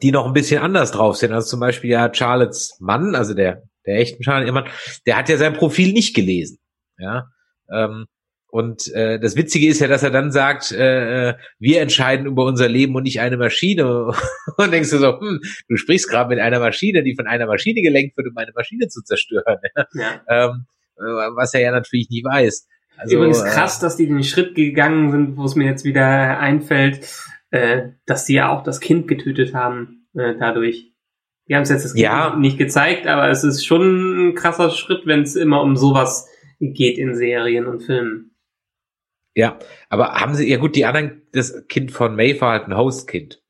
die 0.00 0.12
noch 0.12 0.26
ein 0.26 0.32
bisschen 0.32 0.62
anders 0.62 0.92
drauf 0.92 1.16
sind. 1.16 1.32
Also 1.32 1.48
zum 1.48 1.60
Beispiel 1.60 1.90
ja 1.90 2.12
Charlottes 2.12 2.76
Mann, 2.80 3.14
also 3.14 3.34
der, 3.34 3.62
der 3.86 3.98
echten 3.98 4.22
Charlotte 4.22 4.52
Mann, 4.52 4.68
der 5.06 5.16
hat 5.16 5.28
ja 5.28 5.36
sein 5.36 5.52
Profil 5.54 5.92
nicht 5.92 6.14
gelesen. 6.14 6.58
Ja. 6.98 7.26
Ähm, 7.70 8.06
und 8.52 8.92
äh, 8.92 9.18
das 9.18 9.34
Witzige 9.34 9.66
ist 9.66 9.80
ja, 9.80 9.88
dass 9.88 10.02
er 10.02 10.10
dann 10.10 10.30
sagt, 10.30 10.72
äh, 10.72 11.30
äh 11.30 11.34
wir 11.58 11.80
entscheiden 11.80 12.26
über 12.26 12.44
unser 12.44 12.68
Leben 12.68 12.94
und 12.94 13.04
nicht 13.04 13.20
eine 13.20 13.38
Maschine. 13.38 14.12
Und 14.58 14.70
denkst 14.70 14.90
du 14.90 14.98
so, 14.98 15.18
hm, 15.18 15.40
du 15.68 15.76
sprichst 15.76 16.10
gerade 16.10 16.28
mit 16.28 16.38
einer 16.38 16.60
Maschine, 16.60 17.02
die 17.02 17.14
von 17.14 17.26
einer 17.26 17.46
Maschine 17.46 17.80
gelenkt 17.80 18.14
wird, 18.18 18.28
um 18.28 18.36
eine 18.36 18.52
Maschine 18.54 18.88
zu 18.88 19.02
zerstören. 19.02 19.58
Ja. 19.94 20.20
Ähm, 20.28 20.66
äh, 20.98 21.02
was 21.34 21.54
er 21.54 21.60
ja 21.60 21.70
natürlich 21.70 22.10
nicht 22.10 22.26
weiß. 22.26 22.68
Also, 22.98 23.16
Übrigens 23.16 23.42
krass, 23.42 23.80
dass 23.80 23.96
die 23.96 24.06
den 24.06 24.22
Schritt 24.22 24.54
gegangen 24.54 25.10
sind, 25.10 25.36
wo 25.38 25.44
es 25.44 25.54
mir 25.54 25.64
jetzt 25.64 25.84
wieder 25.84 26.38
einfällt, 26.38 27.08
äh, 27.52 27.90
dass 28.06 28.24
die 28.24 28.34
ja 28.34 28.50
auch 28.50 28.64
das 28.64 28.80
Kind 28.80 29.06
getötet 29.06 29.54
haben 29.54 30.08
äh, 30.14 30.34
dadurch. 30.38 30.92
Die 31.48 31.54
haben 31.54 31.62
es 31.62 31.68
jetzt 31.70 31.84
das 31.84 31.92
kind 31.94 32.02
Ja. 32.02 32.34
nicht 32.36 32.58
gezeigt, 32.58 33.06
aber 33.06 33.28
es 33.28 33.44
ist 33.44 33.64
schon 33.64 34.30
ein 34.30 34.34
krasser 34.34 34.70
Schritt, 34.70 35.06
wenn 35.06 35.22
es 35.22 35.36
immer 35.36 35.62
um 35.62 35.76
sowas 35.76 36.28
geht 36.60 36.98
in 36.98 37.14
Serien 37.14 37.66
und 37.66 37.82
Filmen. 37.82 38.34
Ja, 39.34 39.58
aber 39.88 40.14
haben 40.14 40.34
sie, 40.34 40.48
ja 40.48 40.58
gut, 40.58 40.76
die 40.76 40.84
anderen, 40.84 41.22
das 41.32 41.66
Kind 41.68 41.90
von 41.92 42.16
Maeve 42.16 42.40
war 42.40 42.52
halt 42.52 42.68
ein 42.68 42.76
Hostkind. 42.76 43.42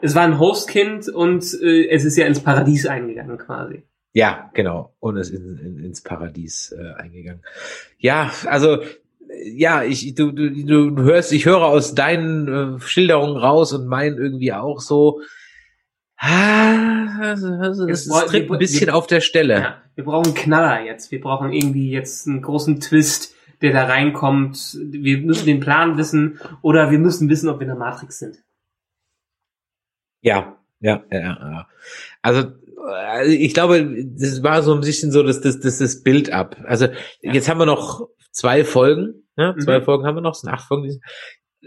Es 0.00 0.14
war 0.14 0.22
ein 0.22 0.38
Hostkind 0.38 1.08
und 1.08 1.44
äh, 1.62 1.88
es 1.88 2.04
ist 2.04 2.16
ja 2.16 2.26
ins 2.26 2.40
Paradies 2.40 2.86
eingegangen 2.86 3.38
quasi. 3.38 3.82
Ja, 4.12 4.50
genau. 4.54 4.94
Und 5.00 5.16
ist 5.16 5.30
in, 5.30 5.58
in, 5.58 5.84
ins 5.84 6.02
Paradies 6.02 6.72
äh, 6.78 6.92
eingegangen. 6.94 7.42
Ja, 7.98 8.30
also 8.46 8.78
ja, 9.44 9.82
ich 9.82 10.14
du, 10.14 10.32
du, 10.32 10.50
du 10.90 11.02
hörst, 11.02 11.32
ich 11.32 11.46
höre 11.46 11.62
aus 11.64 11.94
deinen 11.94 12.76
äh, 12.76 12.80
Schilderungen 12.80 13.36
raus 13.36 13.72
und 13.72 13.86
meinen 13.86 14.16
irgendwie 14.18 14.52
auch 14.52 14.80
so. 14.80 15.20
Ah, 16.16 17.20
also, 17.20 17.48
also, 17.48 17.86
es 17.88 18.08
tritt 18.08 18.50
ein 18.50 18.58
bisschen 18.58 18.88
wir- 18.88 18.96
auf 18.96 19.06
der 19.06 19.20
Stelle. 19.20 19.54
Ja, 19.54 19.82
wir 19.94 20.04
brauchen 20.04 20.34
Knaller 20.34 20.84
jetzt. 20.84 21.10
Wir 21.12 21.20
brauchen 21.20 21.52
irgendwie 21.52 21.90
jetzt 21.90 22.26
einen 22.26 22.42
großen 22.42 22.80
Twist, 22.80 23.34
der 23.62 23.72
da 23.72 23.84
reinkommt. 23.84 24.76
Wir 24.90 25.18
müssen 25.18 25.46
den 25.46 25.60
Plan 25.60 25.96
wissen 25.96 26.40
oder 26.62 26.90
wir 26.90 26.98
müssen 26.98 27.28
wissen, 27.28 27.48
ob 27.48 27.58
wir 27.60 27.62
in 27.62 27.68
der 27.68 27.76
Matrix 27.78 28.18
sind. 28.18 28.38
Ja, 30.20 30.56
ja, 30.80 31.04
ja, 31.10 31.18
ja. 31.20 31.68
Also, 32.22 32.48
äh, 32.90 33.32
ich 33.32 33.54
glaube, 33.54 34.04
das 34.16 34.42
war 34.42 34.62
so 34.62 34.74
ein 34.74 34.80
bisschen 34.80 35.12
so 35.12 35.22
das, 35.22 35.40
das, 35.40 35.60
das, 35.60 35.78
das 35.78 36.02
Bild 36.02 36.32
ab. 36.32 36.56
Also, 36.64 36.86
Ja. 37.20 37.32
jetzt 37.32 37.48
haben 37.48 37.58
wir 37.58 37.66
noch 37.66 38.08
zwei 38.32 38.64
Folgen, 38.64 39.22
ne? 39.38 39.54
Zwei 39.64 39.78
Mhm. 39.78 39.84
Folgen 39.84 40.04
haben 40.06 40.16
wir 40.16 40.20
noch, 40.20 40.34
es 40.34 40.40
sind 40.42 40.50
acht 40.50 40.68
Folgen. 40.68 41.00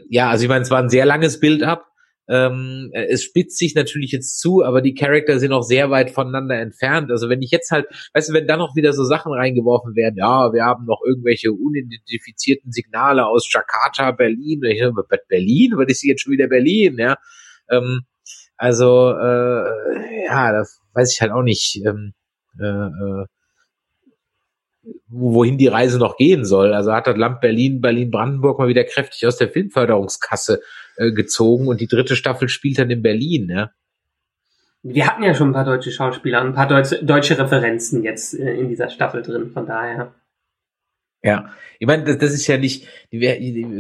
Ja, 0.10 0.30
also 0.30 0.44
ich 0.44 0.50
meine, 0.50 0.62
es 0.62 0.70
war 0.70 0.80
ein 0.80 0.90
sehr 0.90 1.06
langes 1.06 1.40
Bild 1.40 1.64
ab. 1.64 1.88
Ähm, 2.30 2.92
äh, 2.94 3.08
es 3.10 3.24
spitzt 3.24 3.58
sich 3.58 3.76
natürlich 3.76 4.12
jetzt 4.12 4.40
zu, 4.40 4.64
aber 4.64 4.82
die 4.82 4.94
Charakter 4.94 5.40
sind 5.40 5.52
auch 5.52 5.64
sehr 5.64 5.90
weit 5.90 6.12
voneinander 6.12 6.56
entfernt. 6.60 7.12
Also 7.12 7.28
wenn 7.28 7.42
ich 7.42 7.52
jetzt 7.52 7.72
halt, 7.72 7.88
weißt 8.14 8.30
du, 8.30 8.34
wenn 8.34 8.48
da 8.48 8.56
noch 8.58 8.76
wieder 8.76 8.94
so 8.94 9.04
Sachen 9.04 9.34
reingeworfen 9.34 9.96
werden, 9.96 10.16
ja, 10.18 10.54
wir 10.54 10.64
haben 10.64 10.86
noch 10.86 11.02
irgendwelche 11.06 11.52
unidentifizierten 11.52 12.72
Signale 12.72 13.26
aus 13.26 13.52
Jakarta, 13.52 14.12
Berlin, 14.12 14.62
ich, 14.64 14.82
Berlin, 15.28 15.74
was 15.76 15.88
ist 15.90 16.04
jetzt 16.04 16.22
schon 16.22 16.34
wieder 16.34 16.48
Berlin, 16.48 16.98
ja? 17.00 17.16
Ähm, 17.70 18.02
also 18.56 19.10
äh, 19.10 20.26
ja, 20.26 20.54
das 20.54 20.80
weiß 20.94 21.14
ich 21.14 21.22
halt 21.22 21.32
auch 21.32 21.44
nicht, 21.44 21.82
ähm, 21.86 22.14
äh, 22.60 22.66
äh, 22.66 23.26
wohin 25.08 25.58
die 25.58 25.68
Reise 25.68 26.00
noch 26.00 26.18
gehen 26.18 26.46
soll. 26.46 26.74
Also 26.74 26.94
hat 26.94 27.08
das 27.08 27.18
Land 27.18 27.42
Berlin, 27.42 27.82
Berlin-Brandenburg 27.82 28.60
mal 28.60 28.68
wieder 28.68 28.84
kräftig 28.84 29.28
aus 29.28 29.38
der 29.38 29.50
Filmförderungskasse 29.50 30.62
äh, 30.98 31.12
gezogen 31.12 31.68
und 31.68 31.82
die 31.82 31.88
dritte 31.88 32.16
Staffel 32.16 32.50
spielt 32.50 32.80
dann 32.80 32.90
in 32.90 33.02
Berlin, 33.02 33.50
ja. 33.50 33.72
Wir 34.84 35.06
hatten 35.06 35.22
ja 35.22 35.36
schon 35.36 35.50
ein 35.50 35.54
paar 35.54 35.66
deutsche 35.66 35.92
Schauspieler 35.92 36.42
und 36.42 36.48
ein 36.48 36.54
paar 36.56 36.68
deutsche, 36.68 37.06
deutsche 37.06 37.38
Referenzen 37.38 38.04
jetzt 38.04 38.34
äh, 38.34 38.56
in 38.56 38.68
dieser 38.68 38.90
Staffel 38.90 39.22
drin, 39.22 39.52
von 39.52 39.68
daher. 39.68 40.16
Ja, 41.24 41.54
ich 41.78 41.86
meine, 41.86 42.04
das, 42.04 42.18
das 42.18 42.34
ist 42.34 42.48
ja 42.48 42.58
nicht, 42.58 42.88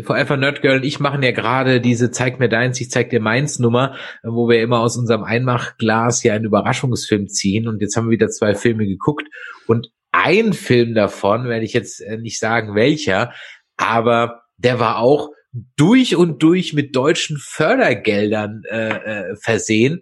vor 0.03 0.15
allem 0.15 0.39
Nerdgirl 0.39 0.77
und 0.77 0.85
ich 0.85 0.99
machen 0.99 1.23
ja 1.23 1.31
gerade 1.31 1.81
diese 1.81 2.11
Zeig 2.11 2.39
mir 2.39 2.49
deins, 2.49 2.79
ich 2.79 2.91
zeig 2.91 3.09
dir 3.09 3.19
meins 3.19 3.57
Nummer, 3.57 3.95
äh, 4.21 4.27
wo 4.27 4.47
wir 4.47 4.61
immer 4.61 4.79
aus 4.79 4.95
unserem 4.95 5.23
Einmachglas 5.23 6.21
ja 6.23 6.35
einen 6.35 6.45
Überraschungsfilm 6.45 7.29
ziehen 7.29 7.67
und 7.67 7.81
jetzt 7.81 7.97
haben 7.97 8.07
wir 8.07 8.11
wieder 8.11 8.29
zwei 8.29 8.53
Filme 8.53 8.85
geguckt 8.85 9.27
und 9.65 9.91
ein 10.11 10.53
Film 10.53 10.93
davon, 10.93 11.45
werde 11.45 11.65
ich 11.65 11.73
jetzt 11.73 12.01
äh, 12.01 12.17
nicht 12.17 12.39
sagen 12.39 12.75
welcher, 12.75 13.33
aber 13.77 14.43
der 14.57 14.79
war 14.79 14.99
auch 14.99 15.29
durch 15.75 16.15
und 16.15 16.41
durch 16.43 16.73
mit 16.73 16.95
deutschen 16.95 17.37
Fördergeldern 17.37 18.63
äh, 18.69 18.89
äh, 18.89 19.35
versehen. 19.35 20.01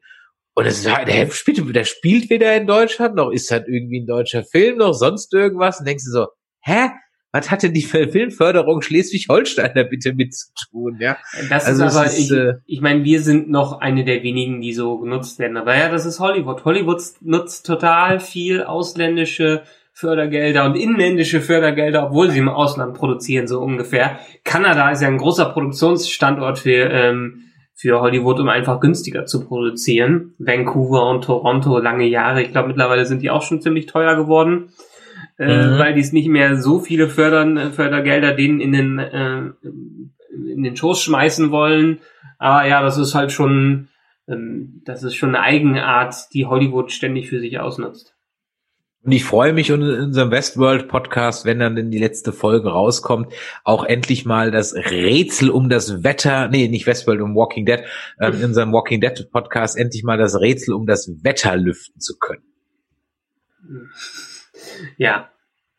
Und 0.53 0.65
es 0.65 0.85
war, 0.85 1.05
der 1.05 1.31
spielt, 1.31 1.75
der 1.75 1.85
spielt 1.85 2.29
weder 2.29 2.55
in 2.55 2.67
Deutschland, 2.67 3.15
noch 3.15 3.31
ist 3.31 3.49
halt 3.49 3.67
irgendwie 3.67 4.01
ein 4.01 4.07
deutscher 4.07 4.43
Film, 4.43 4.77
noch 4.77 4.93
sonst 4.93 5.33
irgendwas. 5.33 5.79
Und 5.79 5.87
denkst 5.87 6.03
du 6.05 6.11
so, 6.11 6.27
hä? 6.61 6.89
was 7.31 7.51
hatte 7.51 7.69
die 7.69 7.83
Filmförderung 7.83 8.81
Schleswig-Holstein 8.81 9.71
da 9.75 9.83
bitte 9.83 10.13
mit 10.13 10.33
zu 10.33 10.47
tun, 10.71 10.97
ja? 10.99 11.17
Das 11.49 11.65
Also 11.65 11.85
ist 11.85 11.95
aber, 11.95 12.05
ist, 12.07 12.19
ich, 12.19 12.31
äh, 12.31 12.53
ich 12.65 12.81
meine, 12.81 13.03
wir 13.03 13.21
sind 13.21 13.49
noch 13.49 13.79
eine 13.79 14.03
der 14.03 14.23
wenigen, 14.23 14.61
die 14.61 14.73
so 14.73 14.97
genutzt 14.97 15.37
werden. 15.37 15.57
Aber 15.57 15.77
ja, 15.77 15.89
das 15.89 16.05
ist 16.05 16.19
Hollywood. 16.19 16.65
Hollywood 16.65 17.01
nutzt 17.21 17.65
total 17.65 18.19
viel 18.19 18.63
ausländische 18.63 19.63
Fördergelder 19.99 20.65
und 20.65 20.75
inländische 20.75 21.41
Fördergelder, 21.41 22.07
obwohl 22.07 22.29
sie 22.29 22.39
im 22.39 22.49
Ausland 22.49 22.93
produzieren, 22.95 23.47
so 23.47 23.59
ungefähr. 23.59 24.19
Kanada 24.45 24.91
ist 24.91 25.01
ja 25.01 25.07
ein 25.09 25.17
großer 25.17 25.45
Produktionsstandort 25.45 26.59
für, 26.59 26.89
ähm, 26.89 27.41
für 27.75 27.99
Hollywood, 27.99 28.39
um 28.39 28.49
einfach 28.49 28.79
günstiger 28.79 29.25
zu 29.25 29.45
produzieren. 29.45 30.35
Vancouver 30.39 31.09
und 31.09 31.23
Toronto 31.25 31.79
lange 31.79 32.05
Jahre. 32.07 32.41
Ich 32.41 32.51
glaube, 32.51 32.69
mittlerweile 32.69 33.05
sind 33.05 33.21
die 33.21 33.29
auch 33.29 33.41
schon 33.41 33.61
ziemlich 33.61 33.87
teuer 33.87 34.15
geworden. 34.15 34.69
Äh, 35.37 35.67
Mhm. 35.67 35.79
weil 35.79 35.93
die 35.93 36.01
es 36.01 36.11
nicht 36.11 36.27
mehr 36.27 36.57
so 36.57 36.79
viele 36.79 37.07
Fördern, 37.07 37.55
äh, 37.55 37.69
Fördergelder 37.71 38.33
denen 38.33 38.59
in 38.59 38.73
den, 38.73 38.99
äh, 38.99 39.41
in 40.53 40.63
den 40.63 40.75
Schoß 40.75 41.01
schmeißen 41.01 41.51
wollen. 41.51 41.99
Aber 42.37 42.67
ja, 42.67 42.81
das 42.81 42.97
ist 42.97 43.15
halt 43.15 43.31
schon, 43.31 43.87
ähm, 44.27 44.81
das 44.85 45.03
ist 45.03 45.15
schon 45.15 45.35
eine 45.35 45.41
Eigenart, 45.43 46.15
die 46.33 46.45
Hollywood 46.45 46.91
ständig 46.91 47.29
für 47.29 47.39
sich 47.39 47.57
ausnutzt. 47.59 48.15
Und 49.01 49.13
ich 49.13 49.23
freue 49.23 49.53
mich 49.53 49.69
in 49.69 49.81
unserem 49.81 50.29
Westworld 50.29 50.89
Podcast, 50.89 51.45
wenn 51.45 51.59
dann 51.59 51.75
denn 51.75 51.89
die 51.89 51.99
letzte 51.99 52.33
Folge 52.33 52.69
rauskommt, 52.69 53.31
auch 53.63 53.85
endlich 53.85 54.25
mal 54.25 54.51
das 54.51 54.75
Rätsel 54.75 55.49
um 55.49 55.69
das 55.69 56.03
Wetter, 56.03 56.49
nee, 56.49 56.67
nicht 56.67 56.85
Westworld, 56.85 57.21
um 57.21 57.33
Walking 57.33 57.65
Dead, 57.65 57.81
ähm, 58.19 58.33
in 58.33 58.43
unserem 58.45 58.73
Walking 58.73 58.99
Dead 58.99 59.29
Podcast 59.31 59.77
endlich 59.77 60.03
mal 60.03 60.17
das 60.17 60.39
Rätsel 60.39 60.73
um 60.73 60.85
das 60.85 61.09
Wetter 61.23 61.55
lüften 61.55 62.01
zu 62.01 62.17
können. 62.19 62.43
Ja, 64.97 65.29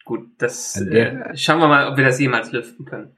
gut, 0.05 0.27
das 0.39 0.81
äh, 0.81 1.37
schauen 1.37 1.61
wir 1.61 1.69
mal, 1.69 1.89
ob 1.91 1.99
wir 1.99 2.05
das 2.05 2.19
jemals 2.19 2.53
lüften 2.53 2.87
können. 2.87 3.17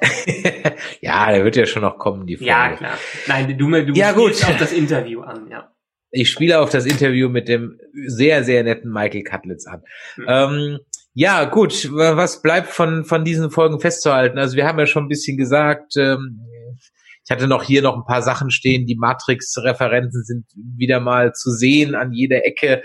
ja, 1.00 1.32
der 1.32 1.44
wird 1.44 1.56
ja 1.56 1.64
schon 1.64 1.82
noch 1.82 1.96
kommen, 1.96 2.26
die 2.26 2.36
Folge. 2.36 2.50
Ja, 2.50 2.76
klar. 2.76 2.98
Nein, 3.26 3.56
du, 3.56 3.66
du 3.66 3.92
Ja, 3.94 4.12
gut. 4.12 4.32
auf 4.44 4.58
das 4.58 4.72
Interview 4.72 5.22
an, 5.22 5.48
ja. 5.50 5.72
Ich 6.10 6.30
spiele 6.30 6.60
auf 6.60 6.70
das 6.70 6.86
Interview 6.86 7.28
mit 7.28 7.48
dem 7.48 7.78
sehr, 8.06 8.44
sehr 8.44 8.62
netten 8.64 8.90
Michael 8.90 9.24
Cutlitz 9.24 9.66
an. 9.66 9.82
Hm. 10.14 10.24
Ähm, 10.28 10.78
ja, 11.14 11.44
gut, 11.44 11.90
wa- 11.92 12.16
was 12.16 12.42
bleibt 12.42 12.68
von, 12.68 13.04
von 13.04 13.24
diesen 13.24 13.50
Folgen 13.50 13.80
festzuhalten? 13.80 14.38
Also 14.38 14.56
wir 14.56 14.66
haben 14.66 14.78
ja 14.78 14.86
schon 14.86 15.04
ein 15.04 15.08
bisschen 15.08 15.36
gesagt, 15.36 15.96
ähm, 15.96 16.40
ich 17.24 17.30
hatte 17.30 17.46
noch 17.46 17.62
hier 17.62 17.82
noch 17.82 17.94
ein 17.94 18.06
paar 18.06 18.22
Sachen 18.22 18.50
stehen, 18.50 18.86
die 18.86 18.96
Matrix-Referenzen 18.96 20.24
sind 20.24 20.46
wieder 20.54 20.98
mal 21.00 21.34
zu 21.34 21.50
sehen 21.50 21.94
an 21.94 22.12
jeder 22.12 22.46
Ecke. 22.46 22.82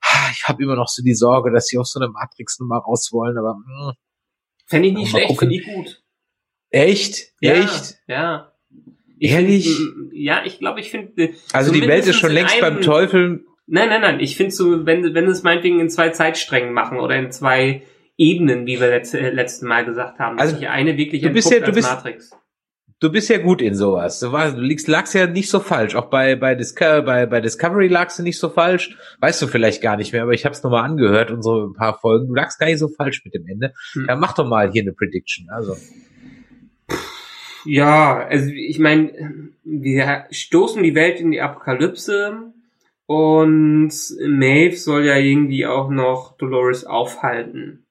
Ah, 0.00 0.30
Ich 0.32 0.48
habe 0.48 0.62
immer 0.64 0.74
noch 0.74 0.88
so 0.88 1.02
die 1.04 1.14
Sorge, 1.14 1.52
dass 1.52 1.66
sie 1.66 1.78
auf 1.78 1.86
so 1.86 2.00
eine 2.00 2.08
Matrix-Nummer 2.08 2.78
raus 2.78 3.10
wollen, 3.12 3.38
aber 3.38 3.54
mh, 3.54 3.94
Fände 4.66 4.88
ich 4.88 4.94
nicht 4.94 5.10
schlecht, 5.10 5.38
finde 5.38 5.54
ich 5.56 5.64
gut. 5.64 6.02
echt? 6.70 7.32
Ja, 7.40 7.52
Echt? 7.54 7.98
Ja. 8.08 8.53
Ich 9.18 9.30
Ehrlich? 9.30 9.76
Find, 9.76 10.12
ja, 10.12 10.42
ich 10.44 10.58
glaube, 10.58 10.80
ich 10.80 10.90
finde. 10.90 11.30
Also 11.52 11.72
die 11.72 11.86
Welt 11.86 12.06
ist 12.06 12.16
schon 12.16 12.32
längst 12.32 12.60
beim 12.60 12.80
Teufel. 12.80 13.44
Nein, 13.66 13.88
nein, 13.88 14.00
nein. 14.00 14.20
Ich 14.20 14.36
finde 14.36 14.50
so, 14.52 14.84
wenn, 14.86 15.14
wenn 15.14 15.26
es 15.26 15.42
meinetwegen 15.42 15.80
in 15.80 15.88
zwei 15.88 16.10
Zeitsträngen 16.10 16.72
machen 16.72 16.98
oder 16.98 17.16
in 17.16 17.30
zwei 17.30 17.82
Ebenen, 18.16 18.66
wie 18.66 18.80
wir 18.80 18.88
letzt, 18.88 19.14
äh, 19.14 19.30
letzten 19.30 19.66
Mal 19.66 19.84
gesagt 19.84 20.18
haben. 20.18 20.38
Also, 20.38 20.56
sich 20.56 20.68
eine 20.68 20.96
wirklich 20.96 21.22
du 21.22 21.30
bist 21.30 21.50
ja- 21.50 21.60
du 21.60 21.72
bist- 21.72 21.88
Matrix. 21.88 22.30
Du 23.00 23.10
bist 23.10 23.28
ja 23.28 23.38
gut 23.38 23.60
in 23.60 23.74
sowas. 23.74 24.20
Du, 24.20 24.32
warst, 24.32 24.56
du 24.56 24.60
liegst, 24.62 24.88
lagst 24.88 25.14
ja 25.14 25.26
nicht 25.26 25.50
so 25.50 25.60
falsch. 25.60 25.94
Auch 25.94 26.06
bei, 26.06 26.36
bei, 26.36 26.54
Disco 26.54 27.02
bei, 27.02 27.26
bei 27.26 27.40
Discovery 27.40 27.88
lagst 27.88 28.18
du 28.18 28.22
nicht 28.22 28.38
so 28.38 28.48
falsch. 28.48 28.96
Weißt 29.20 29.42
du 29.42 29.46
vielleicht 29.46 29.82
gar 29.82 29.96
nicht 29.96 30.12
mehr, 30.12 30.22
aber 30.22 30.32
ich 30.32 30.44
habe 30.46 30.54
es 30.54 30.62
nochmal 30.62 30.84
angehört, 30.84 31.30
unsere 31.30 31.72
paar 31.72 31.98
Folgen. 31.98 32.28
Du 32.28 32.34
lagst 32.34 32.58
gar 32.58 32.66
nicht 32.66 32.78
so 32.78 32.88
falsch 32.88 33.22
mit 33.24 33.34
dem 33.34 33.46
Ende. 33.46 33.74
Hm. 33.92 34.06
Ja, 34.08 34.16
mach 34.16 34.34
doch 34.34 34.46
mal 34.46 34.70
hier 34.70 34.82
eine 34.82 34.92
Prediction. 34.92 35.48
Also, 35.50 35.76
Ja, 37.64 38.26
also 38.26 38.50
ich 38.50 38.78
meine, 38.78 39.50
wir 39.64 40.26
stoßen 40.30 40.82
die 40.82 40.94
Welt 40.94 41.20
in 41.20 41.30
die 41.30 41.40
Apokalypse 41.40 42.52
und 43.06 43.92
Maeve 44.26 44.76
soll 44.76 45.06
ja 45.06 45.16
irgendwie 45.16 45.66
auch 45.66 45.90
noch 45.90 46.36
Dolores 46.36 46.84
aufhalten. 46.84 47.84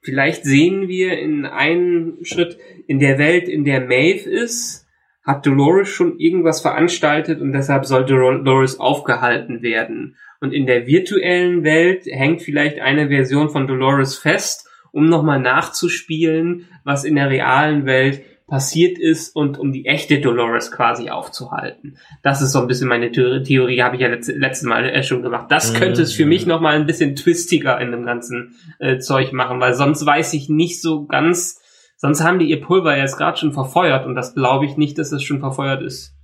Vielleicht 0.00 0.44
sehen 0.44 0.88
wir 0.88 1.18
in 1.18 1.46
einem 1.46 2.18
Schritt 2.22 2.58
in 2.88 2.98
der 2.98 3.18
Welt, 3.18 3.48
in 3.48 3.64
der 3.64 3.80
Maeve 3.80 4.28
ist, 4.28 4.86
hat 5.24 5.46
Dolores 5.46 5.88
schon 5.88 6.18
irgendwas 6.18 6.60
veranstaltet 6.60 7.40
und 7.40 7.52
deshalb 7.52 7.86
soll 7.86 8.04
Dolores 8.04 8.80
aufgehalten 8.80 9.62
werden. 9.62 10.16
Und 10.40 10.52
in 10.52 10.66
der 10.66 10.88
virtuellen 10.88 11.62
Welt 11.62 12.06
hängt 12.06 12.42
vielleicht 12.42 12.80
eine 12.80 13.08
Version 13.08 13.48
von 13.50 13.68
Dolores 13.68 14.18
fest, 14.18 14.68
um 14.90 15.08
nochmal 15.08 15.38
nachzuspielen, 15.38 16.66
was 16.82 17.04
in 17.04 17.14
der 17.14 17.30
realen 17.30 17.86
Welt 17.86 18.22
passiert 18.52 18.98
ist 18.98 19.34
und 19.34 19.58
um 19.58 19.72
die 19.72 19.86
echte 19.86 20.20
Dolores 20.20 20.70
quasi 20.70 21.08
aufzuhalten. 21.08 21.96
Das 22.22 22.42
ist 22.42 22.52
so 22.52 22.58
ein 22.60 22.66
bisschen 22.66 22.86
meine 22.86 23.10
Theorie, 23.10 23.42
Theorie 23.42 23.80
habe 23.82 23.96
ich 23.96 24.02
ja 24.02 24.08
letzte, 24.08 24.32
letztes 24.32 24.68
Mal 24.68 24.84
äh, 24.90 25.02
schon 25.02 25.22
gemacht. 25.22 25.46
Das 25.48 25.72
Mhm. 25.72 25.76
könnte 25.78 26.02
es 26.02 26.12
für 26.12 26.26
mich 26.26 26.44
noch 26.44 26.60
mal 26.60 26.74
ein 26.76 26.84
bisschen 26.84 27.16
twistiger 27.16 27.80
in 27.80 27.92
dem 27.92 28.04
ganzen 28.04 28.54
äh, 28.78 28.98
Zeug 28.98 29.32
machen, 29.32 29.58
weil 29.58 29.72
sonst 29.72 30.04
weiß 30.04 30.34
ich 30.34 30.50
nicht 30.50 30.82
so 30.82 31.06
ganz, 31.06 31.62
sonst 31.96 32.22
haben 32.22 32.38
die 32.38 32.44
ihr 32.50 32.60
Pulver 32.60 32.94
jetzt 32.94 33.16
gerade 33.16 33.38
schon 33.38 33.54
verfeuert 33.54 34.04
und 34.04 34.14
das 34.16 34.34
glaube 34.34 34.66
ich 34.66 34.76
nicht, 34.76 34.98
dass 34.98 35.12
es 35.12 35.22
schon 35.22 35.40
verfeuert 35.40 35.80
ist. 35.82 36.14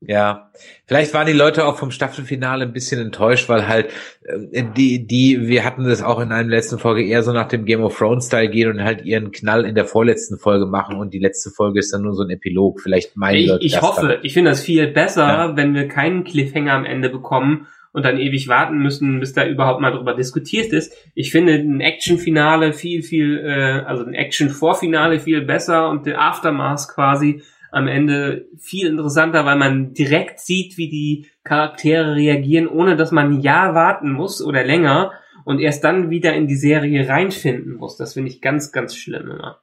Ja. 0.00 0.50
Vielleicht 0.86 1.12
waren 1.14 1.26
die 1.26 1.32
Leute 1.34 1.66
auch 1.66 1.76
vom 1.76 1.90
Staffelfinale 1.90 2.64
ein 2.64 2.72
bisschen 2.72 3.00
enttäuscht, 3.00 3.48
weil 3.48 3.68
halt 3.68 3.90
äh, 4.24 4.64
die, 4.76 5.06
die, 5.06 5.46
wir 5.48 5.64
hatten 5.64 5.84
das 5.84 6.02
auch 6.02 6.20
in 6.20 6.32
einer 6.32 6.48
letzten 6.48 6.78
Folge 6.78 7.04
eher 7.04 7.22
so 7.22 7.32
nach 7.32 7.48
dem 7.48 7.64
Game 7.64 7.82
of 7.82 7.96
Thrones 7.96 8.26
Style 8.26 8.48
gehen 8.48 8.70
und 8.70 8.82
halt 8.82 9.04
ihren 9.04 9.30
Knall 9.30 9.64
in 9.64 9.74
der 9.74 9.84
vorletzten 9.84 10.38
Folge 10.38 10.66
machen 10.66 10.96
und 10.96 11.12
die 11.12 11.18
letzte 11.18 11.50
Folge 11.50 11.78
ist 11.80 11.92
dann 11.92 12.02
nur 12.02 12.14
so 12.14 12.22
ein 12.22 12.30
Epilog. 12.30 12.80
Vielleicht 12.80 13.16
meinen 13.16 13.36
Ich, 13.36 13.46
Leute 13.48 13.66
ich 13.66 13.80
hoffe, 13.82 14.08
dann. 14.08 14.18
ich 14.22 14.32
finde 14.32 14.50
das 14.50 14.62
viel 14.62 14.86
besser, 14.88 15.26
Ja. 15.26 15.56
wenn 15.56 15.74
wir 15.74 15.86
keinen 15.88 16.24
Cliffhanger 16.24 16.72
am 16.72 16.84
Ende 16.84 17.10
bekommen 17.10 17.66
und 17.92 18.04
dann 18.04 18.18
ewig 18.18 18.46
warten 18.48 18.78
müssen, 18.78 19.18
bis 19.20 19.32
da 19.32 19.44
überhaupt 19.46 19.80
mal 19.80 19.90
drüber 19.90 20.14
diskutiert 20.14 20.72
ist. 20.72 20.94
Ich 21.14 21.32
finde 21.32 21.54
ein 21.54 21.80
Action-Finale 21.80 22.72
viel, 22.72 23.02
viel, 23.02 23.38
äh, 23.44 23.82
also 23.84 24.04
ein 24.04 24.14
Action-Vorfinale 24.14 25.18
viel 25.18 25.42
besser 25.42 25.90
und 25.90 26.06
der 26.06 26.20
Aftermath 26.20 26.88
quasi 26.88 27.42
am 27.72 27.88
Ende 27.88 28.46
viel 28.58 28.86
interessanter, 28.86 29.44
weil 29.44 29.56
man 29.56 29.94
direkt 29.94 30.40
sieht, 30.40 30.76
wie 30.76 30.88
die 30.88 31.26
Charaktere 31.44 32.14
reagieren, 32.14 32.68
ohne 32.68 32.96
dass 32.96 33.12
man 33.12 33.32
ein 33.32 33.40
Jahr 33.40 33.74
warten 33.74 34.12
muss 34.12 34.42
oder 34.42 34.64
länger 34.64 35.12
und 35.44 35.60
erst 35.60 35.84
dann 35.84 36.10
wieder 36.10 36.34
in 36.34 36.46
die 36.46 36.56
Serie 36.56 37.08
reinfinden 37.08 37.74
muss. 37.74 37.96
Das 37.96 38.14
finde 38.14 38.30
ich 38.30 38.40
ganz, 38.40 38.72
ganz 38.72 38.94
schlimm 38.96 39.30
immer. 39.30 39.60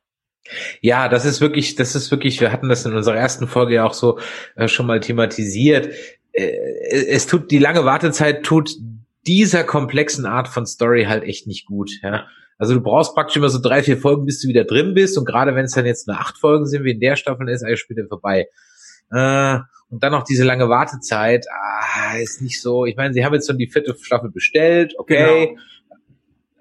Ja, 0.82 1.10
das 1.10 1.26
ist 1.26 1.42
wirklich, 1.42 1.76
das 1.76 1.96
ist 1.96 2.10
wirklich, 2.12 2.40
wir 2.40 2.52
hatten 2.52 2.70
das 2.70 2.86
in 2.86 2.94
unserer 2.94 3.18
ersten 3.18 3.48
Folge 3.48 3.76
ja 3.76 3.86
auch 3.86 3.94
so 3.94 4.20
äh, 4.56 4.68
schon 4.68 4.88
mal 4.88 5.00
thematisiert. 5.00 5.90
Äh, 6.32 6.52
es 7.10 7.28
tut, 7.28 7.52
die 7.52 7.60
lange 7.60 7.86
Wartezeit 7.86 8.44
tut 8.44 8.72
dieser 9.26 9.64
komplexen 9.64 10.26
Art 10.26 10.48
von 10.48 10.66
Story 10.66 11.06
halt 11.06 11.24
echt 11.24 11.48
nicht 11.48 11.66
gut, 11.66 11.92
ja. 12.02 12.28
Also 12.58 12.74
du 12.74 12.82
brauchst 12.82 13.14
praktisch 13.14 13.38
immer 13.38 13.50
so 13.50 13.60
drei, 13.60 13.84
vier 13.84 13.98
Folgen, 13.98 14.26
bis 14.26 14.42
du 14.42 14.48
wieder 14.48 14.64
drin 14.64 14.94
bist 14.94 15.18
und 15.18 15.26
gerade 15.26 15.56
wenn 15.56 15.66
es 15.66 15.74
dann 15.74 15.86
jetzt 15.86 16.08
nur 16.08 16.18
acht 16.18 16.38
Folgen 16.38 16.66
sind, 16.66 16.84
wie 16.84 16.92
in 16.92 17.00
der 17.00 17.16
Staffel, 17.16 17.48
ist 17.50 17.64
eigentlich 17.64 17.80
später 17.80 18.08
vorbei. 18.08 18.48
Äh, 19.12 19.60
und 19.90 20.04
dann 20.04 20.12
noch 20.12 20.24
diese 20.24 20.44
lange 20.44 20.68
Wartezeit, 20.68 21.46
ah, 21.50 22.18
ist 22.18 22.42
nicht 22.42 22.62
so, 22.62 22.86
ich 22.86 22.98
meine, 22.98 23.14
sie 23.14 23.24
haben 23.24 23.34
jetzt 23.34 23.48
schon 23.48 23.58
die 23.58 23.70
vierte 23.70 23.96
Staffel 24.02 24.30
bestellt, 24.32 24.96
okay. 24.98 25.48
Genau. 25.48 25.62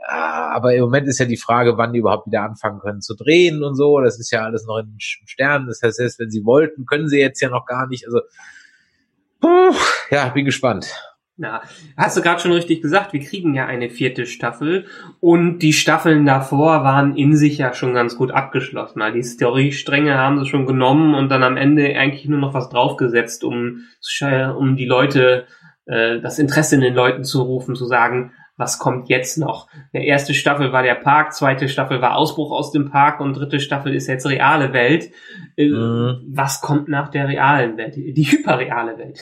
Ah, 0.09 0.55
Aber 0.55 0.72
im 0.74 0.82
Moment 0.82 1.09
ist 1.09 1.18
ja 1.18 1.26
die 1.26 1.36
Frage, 1.36 1.76
wann 1.78 1.92
die 1.92 1.99
überhaupt 1.99 2.28
wieder 2.28 2.42
anfangen 2.42 2.78
können 2.78 3.01
zu 3.01 3.16
drehen 3.16 3.64
und 3.64 3.74
so. 3.74 4.01
Das 4.01 4.20
ist 4.20 4.30
ja 4.30 4.44
alles 4.44 4.64
noch 4.64 4.78
in 4.78 4.94
Sternen. 4.99 5.66
Das 5.66 5.82
heißt, 5.82 5.97
selbst 5.97 6.20
wenn 6.20 6.30
sie 6.30 6.44
wollten, 6.44 6.86
können 6.86 7.09
sie 7.09 7.18
jetzt 7.18 7.40
ja 7.40 7.49
noch 7.49 7.66
gar 7.66 7.88
nicht. 7.88 8.07
Also, 8.07 8.20
puh, 9.40 9.74
ja, 10.11 10.28
bin 10.28 10.44
gespannt. 10.44 10.94
Ja, 11.39 11.61
hast 11.99 12.16
du 12.16 12.22
gerade 12.22 12.41
schon 12.41 12.53
richtig 12.53 12.80
gesagt, 12.80 13.12
wir 13.12 13.20
kriegen 13.20 13.53
ja 13.53 13.66
eine 13.66 13.91
vierte 13.91 14.24
Staffel 14.24 14.87
und 15.20 15.59
die 15.59 15.74
Staffeln 15.74 16.24
davor 16.24 16.82
waren 16.82 17.14
in 17.14 17.37
sich 17.37 17.59
ja 17.59 17.74
schon 17.74 17.93
ganz 17.93 18.16
gut 18.16 18.30
abgeschlossen. 18.30 19.03
Also 19.03 19.16
die 19.16 19.22
Storystränge 19.22 20.16
haben 20.16 20.39
sie 20.39 20.47
schon 20.47 20.64
genommen 20.64 21.14
und 21.14 21.28
dann 21.28 21.43
am 21.43 21.59
Ende 21.59 21.95
eigentlich 21.95 22.24
nur 22.24 22.39
noch 22.39 22.55
was 22.55 22.70
draufgesetzt, 22.70 23.45
um, 23.45 23.82
um 24.57 24.76
die 24.76 24.87
Leute, 24.87 25.45
äh, 25.84 26.20
das 26.20 26.39
Interesse 26.39 26.76
in 26.76 26.80
den 26.80 26.95
Leuten 26.95 27.22
zu 27.22 27.43
rufen, 27.43 27.74
zu 27.74 27.84
sagen, 27.84 28.32
was 28.57 28.78
kommt 28.78 29.11
jetzt 29.11 29.37
noch? 29.37 29.68
Der 29.93 30.05
erste 30.05 30.32
Staffel 30.32 30.72
war 30.72 30.82
der 30.82 30.95
Park, 30.95 31.34
zweite 31.34 31.68
Staffel 31.68 32.01
war 32.01 32.16
Ausbruch 32.16 32.51
aus 32.51 32.72
dem 32.72 32.91
Park 32.91 33.20
und 33.20 33.34
dritte 33.34 33.61
Staffel 33.61 33.95
ist 33.95 34.07
jetzt 34.07 34.26
reale 34.26 34.72
Welt. 34.72 35.11
Äh, 35.57 35.68
Mhm. 35.68 36.22
Was 36.28 36.62
kommt 36.62 36.89
nach 36.89 37.11
der 37.11 37.28
realen 37.28 37.76
Welt? 37.76 37.97
Die 37.97 38.24
hyperreale 38.24 38.97
Welt. 38.97 39.20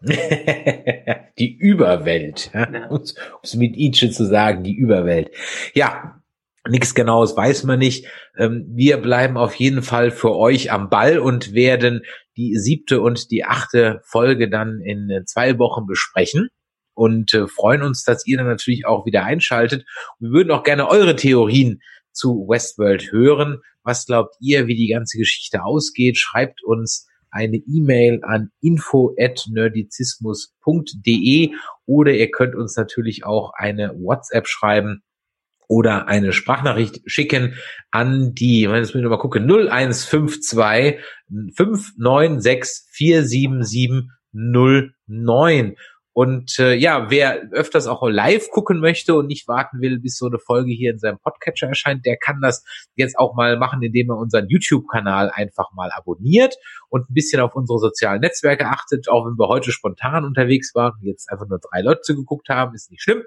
die 1.38 1.56
Überwelt. 1.56 2.50
Ja? 2.52 2.70
Ja. 2.72 2.86
Um 2.88 3.00
es 3.42 3.54
mit 3.54 3.76
Nietzsche 3.76 4.10
zu 4.10 4.24
sagen, 4.24 4.62
die 4.62 4.74
Überwelt. 4.74 5.30
Ja, 5.74 6.20
nichts 6.68 6.94
Genaues 6.94 7.36
weiß 7.36 7.64
man 7.64 7.78
nicht. 7.78 8.06
Ähm, 8.36 8.66
Wir 8.68 8.98
bleiben 8.98 9.36
auf 9.36 9.54
jeden 9.54 9.82
Fall 9.82 10.10
für 10.10 10.34
euch 10.36 10.72
am 10.72 10.90
Ball 10.90 11.18
und 11.18 11.54
werden 11.54 12.02
die 12.36 12.56
siebte 12.56 13.00
und 13.00 13.30
die 13.30 13.44
achte 13.44 14.00
Folge 14.04 14.50
dann 14.50 14.80
in 14.80 15.10
äh, 15.10 15.24
zwei 15.24 15.58
Wochen 15.58 15.86
besprechen 15.86 16.48
und 16.94 17.34
äh, 17.34 17.46
freuen 17.46 17.82
uns, 17.82 18.04
dass 18.04 18.26
ihr 18.26 18.38
dann 18.38 18.46
natürlich 18.46 18.86
auch 18.86 19.06
wieder 19.06 19.24
einschaltet. 19.24 19.84
Wir 20.18 20.30
würden 20.30 20.50
auch 20.50 20.62
gerne 20.62 20.88
eure 20.88 21.16
Theorien 21.16 21.80
zu 22.12 22.46
Westworld 22.48 23.12
hören. 23.12 23.60
Was 23.82 24.06
glaubt 24.06 24.34
ihr, 24.40 24.66
wie 24.66 24.74
die 24.74 24.88
ganze 24.88 25.18
Geschichte 25.18 25.62
ausgeht? 25.62 26.18
Schreibt 26.18 26.64
uns 26.64 27.06
eine 27.30 27.56
E-Mail 27.56 28.20
an 28.22 28.50
info@nerdizismus.de 28.60 31.52
oder 31.86 32.12
ihr 32.12 32.30
könnt 32.30 32.54
uns 32.54 32.76
natürlich 32.76 33.24
auch 33.24 33.54
eine 33.54 33.98
WhatsApp 33.98 34.46
schreiben 34.48 35.02
oder 35.68 36.08
eine 36.08 36.32
Sprachnachricht 36.32 37.02
schicken 37.06 37.54
an 37.90 38.34
die, 38.34 38.62
jetzt 38.62 38.88
muss 38.88 38.94
ich 38.94 39.02
nochmal 39.02 39.18
gucken, 39.18 39.46
0152 39.46 41.00
596 41.54 42.86
47709. 42.92 45.76
Und 46.18 46.58
äh, 46.58 46.72
ja, 46.72 47.10
wer 47.10 47.50
öfters 47.52 47.86
auch 47.86 48.02
live 48.08 48.48
gucken 48.48 48.80
möchte 48.80 49.14
und 49.14 49.26
nicht 49.26 49.48
warten 49.48 49.82
will, 49.82 50.00
bis 50.00 50.16
so 50.16 50.24
eine 50.24 50.38
Folge 50.38 50.72
hier 50.72 50.90
in 50.92 50.98
seinem 50.98 51.18
Podcatcher 51.18 51.66
erscheint, 51.66 52.06
der 52.06 52.16
kann 52.16 52.40
das 52.40 52.64
jetzt 52.94 53.18
auch 53.18 53.34
mal 53.34 53.58
machen, 53.58 53.82
indem 53.82 54.08
er 54.08 54.16
unseren 54.16 54.48
YouTube-Kanal 54.48 55.30
einfach 55.30 55.74
mal 55.74 55.90
abonniert 55.94 56.56
und 56.88 57.10
ein 57.10 57.12
bisschen 57.12 57.42
auf 57.42 57.54
unsere 57.54 57.78
sozialen 57.78 58.22
Netzwerke 58.22 58.64
achtet. 58.64 59.10
Auch 59.10 59.26
wenn 59.26 59.38
wir 59.38 59.48
heute 59.48 59.72
spontan 59.72 60.24
unterwegs 60.24 60.74
waren 60.74 60.94
und 60.98 61.06
jetzt 61.06 61.30
einfach 61.30 61.48
nur 61.48 61.58
drei 61.58 61.82
Leute 61.82 62.14
geguckt 62.14 62.48
haben, 62.48 62.74
ist 62.74 62.90
nicht 62.90 63.02
schlimm. 63.02 63.22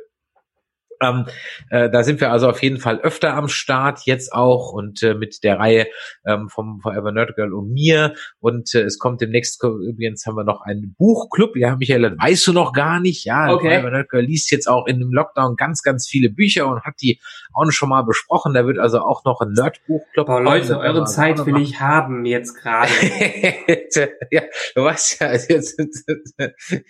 Ähm, 1.01 1.25
äh, 1.69 1.89
da 1.89 2.03
sind 2.03 2.21
wir 2.21 2.31
also 2.31 2.49
auf 2.49 2.61
jeden 2.61 2.79
Fall 2.79 2.99
öfter 2.99 3.33
am 3.33 3.47
Start, 3.47 4.01
jetzt 4.05 4.33
auch 4.33 4.71
und 4.73 5.01
äh, 5.03 5.13
mit 5.13 5.43
der 5.43 5.59
Reihe 5.59 5.87
ähm, 6.25 6.49
vom 6.49 6.79
Forever 6.81 7.11
Nerd 7.11 7.35
Girl 7.35 7.53
und 7.53 7.71
mir. 7.71 8.13
Und 8.39 8.73
äh, 8.75 8.81
es 8.81 8.99
kommt 8.99 9.21
demnächst, 9.21 9.63
übrigens 9.63 10.25
haben 10.25 10.35
wir 10.35 10.43
noch 10.43 10.61
einen 10.61 10.95
Buchclub. 10.97 11.55
Ja, 11.55 11.75
Michael, 11.75 12.01
das 12.01 12.13
weißt 12.19 12.47
du 12.47 12.53
noch 12.53 12.73
gar 12.73 12.99
nicht. 12.99 13.25
Ja, 13.25 13.53
okay. 13.53 13.69
Forever 13.69 13.91
Nerd 13.91 14.09
Girl 14.09 14.23
liest 14.23 14.51
jetzt 14.51 14.67
auch 14.67 14.87
in 14.87 14.99
dem 14.99 15.11
Lockdown 15.11 15.55
ganz, 15.55 15.81
ganz 15.83 16.07
viele 16.07 16.29
Bücher 16.29 16.67
und 16.67 16.83
hat 16.83 16.95
die 17.01 17.19
auch 17.53 17.69
schon 17.71 17.89
mal 17.89 18.03
besprochen. 18.03 18.53
Da 18.53 18.65
wird 18.65 18.79
also 18.79 18.99
auch 18.99 19.23
noch 19.23 19.41
ein 19.41 19.51
Nerd-Buchclub. 19.53 20.27
Boah, 20.27 20.41
Leute, 20.41 20.77
eure 20.79 21.05
Zeit 21.05 21.45
will 21.45 21.57
ich 21.57 21.79
haben 21.79 22.25
jetzt 22.25 22.55
gerade. 22.55 22.91
ja, 24.31 24.41
du 24.75 24.83
weißt 24.83 25.21
ja, 25.21 25.33
jetzt, 25.49 25.79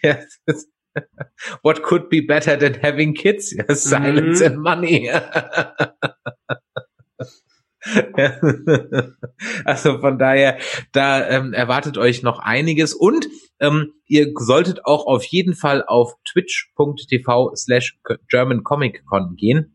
jetzt, 0.01 0.69
What 1.63 1.83
could 1.83 2.09
be 2.09 2.21
better 2.21 2.57
than 2.57 2.75
having 2.81 3.13
kids? 3.13 3.53
Ja, 3.53 3.73
silence 3.73 4.41
mhm. 4.41 4.45
and 4.45 4.57
money. 4.57 5.11
also 9.65 9.99
von 9.99 10.17
daher, 10.17 10.57
da 10.91 11.27
ähm, 11.27 11.53
erwartet 11.53 11.97
euch 11.97 12.23
noch 12.23 12.39
einiges 12.39 12.93
und 12.93 13.27
ähm, 13.59 13.93
ihr 14.05 14.31
solltet 14.35 14.85
auch 14.85 15.07
auf 15.07 15.23
jeden 15.23 15.55
Fall 15.55 15.83
auf 15.85 16.13
twitch.tv 16.31 17.55
slash 17.55 17.97
germancomiccon 18.29 19.35
gehen 19.35 19.73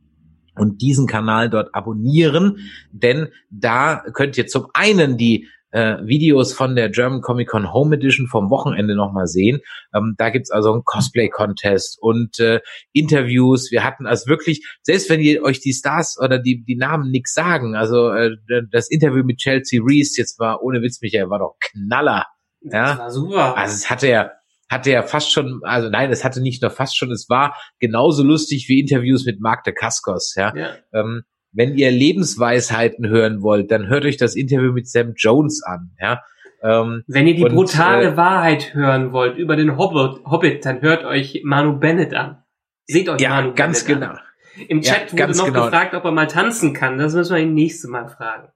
und 0.57 0.83
diesen 0.83 1.07
Kanal 1.07 1.51
dort 1.51 1.75
abonnieren, 1.75 2.59
denn 2.93 3.29
da 3.51 4.05
könnt 4.13 4.39
ihr 4.39 4.47
zum 4.47 4.67
einen 4.75 5.17
die 5.17 5.49
äh, 5.75 5.97
Videos 6.07 6.53
von 6.53 6.77
der 6.77 6.89
German 6.89 7.21
Comic 7.21 7.49
Con 7.49 7.73
Home 7.73 7.97
Edition 7.97 8.29
vom 8.29 8.49
Wochenende 8.49 8.95
nochmal 8.95 9.27
sehen. 9.27 9.61
Ähm, 9.93 10.15
da 10.17 10.31
gibt's 10.31 10.51
also 10.51 10.73
einen 10.73 10.85
Cosplay-Contest 10.85 11.99
und 12.01 12.39
äh, 12.39 12.61
Interviews. 12.93 13.73
Wir 13.73 13.83
hatten 13.83 14.07
also 14.07 14.29
wirklich, 14.29 14.65
selbst 14.83 15.11
wenn 15.11 15.21
ihr 15.21 15.43
euch 15.43 15.61
die 15.61 15.73
Stars 15.73 16.17
oder 16.19 16.39
die, 16.39 16.65
die 16.65 16.77
Namen 16.77 17.11
nix 17.11 17.35
sagen, 17.35 17.75
also 17.75 18.11
äh, 18.11 18.37
das 18.71 18.89
Interview 18.89 19.25
mit 19.25 19.39
Chelsea 19.39 19.83
Reese, 19.85 20.21
jetzt 20.21 20.39
war 20.39 20.63
ohne 20.63 20.81
Witz, 20.81 21.01
Michael, 21.03 21.29
war 21.29 21.41
doch 21.41 21.57
Knaller. 21.61 22.27
Ja? 22.61 22.91
Das 22.91 22.99
war 22.99 23.11
super. 23.11 23.57
Also 23.57 23.75
es 23.75 23.91
hatte 23.91 24.09
ja 24.09 24.31
hatte 24.71 24.91
ja 24.91 25.03
fast 25.03 25.31
schon, 25.31 25.61
also 25.63 25.91
nein, 25.91 26.11
es 26.11 26.25
hatte 26.25 26.41
nicht 26.41 26.63
nur 26.63 26.71
fast 26.71 26.97
schon, 26.97 27.11
es 27.11 27.29
war 27.29 27.55
genauso 27.81 28.23
lustig 28.23 28.67
wie 28.69 28.81
Interviews 28.81 29.27
mit 29.27 29.39
Mark 29.39 29.63
de 29.65 29.75
Cascos, 29.75 30.35
ja. 30.37 30.57
ja. 30.57 30.77
Ähm, 30.93 31.25
wenn 31.55 31.77
ihr 31.77 31.91
Lebensweisheiten 31.91 33.09
hören 33.09 33.43
wollt, 33.43 33.71
dann 33.71 33.89
hört 33.89 34.05
euch 34.05 34.17
das 34.17 34.37
Interview 34.37 34.73
mit 34.73 34.89
Sam 34.89 35.15
Jones 35.17 35.63
an, 35.63 35.91
ja. 36.01 36.21
Ähm, 36.63 37.05
Wenn 37.07 37.27
ihr 37.27 37.35
die 37.35 37.45
und, 37.45 37.55
brutale 37.55 38.13
äh, 38.13 38.17
Wahrheit 38.17 38.75
hören 38.75 39.13
wollt 39.13 39.37
über 39.37 39.55
den 39.55 39.77
Hobbit, 39.77 40.25
Hobbit, 40.25 40.65
dann 40.65 40.81
hört 40.81 41.05
euch 41.05 41.43
Manu 41.45 41.79
Bennett 41.79 42.15
an. 42.15 42.43
Seht 42.87 43.09
euch 43.09 43.21
ja, 43.21 43.31
Manu 43.31 43.53
ganz 43.55 43.85
Bennett 43.85 44.01
genau. 44.01 44.13
An. 44.15 44.21
Im 44.69 44.81
Chat 44.81 45.13
ja, 45.13 45.29
wurde 45.29 45.37
noch 45.37 45.47
genau. 45.47 45.65
gefragt, 45.65 45.95
ob 45.95 46.05
er 46.05 46.13
mal 46.13 46.27
tanzen 46.27 46.73
kann. 46.73 46.97
Das 46.97 47.15
müssen 47.15 47.35
wir 47.35 47.43
ihn 47.43 47.53
nächste 47.53 47.89
Mal 47.89 48.09
fragen. 48.09 48.49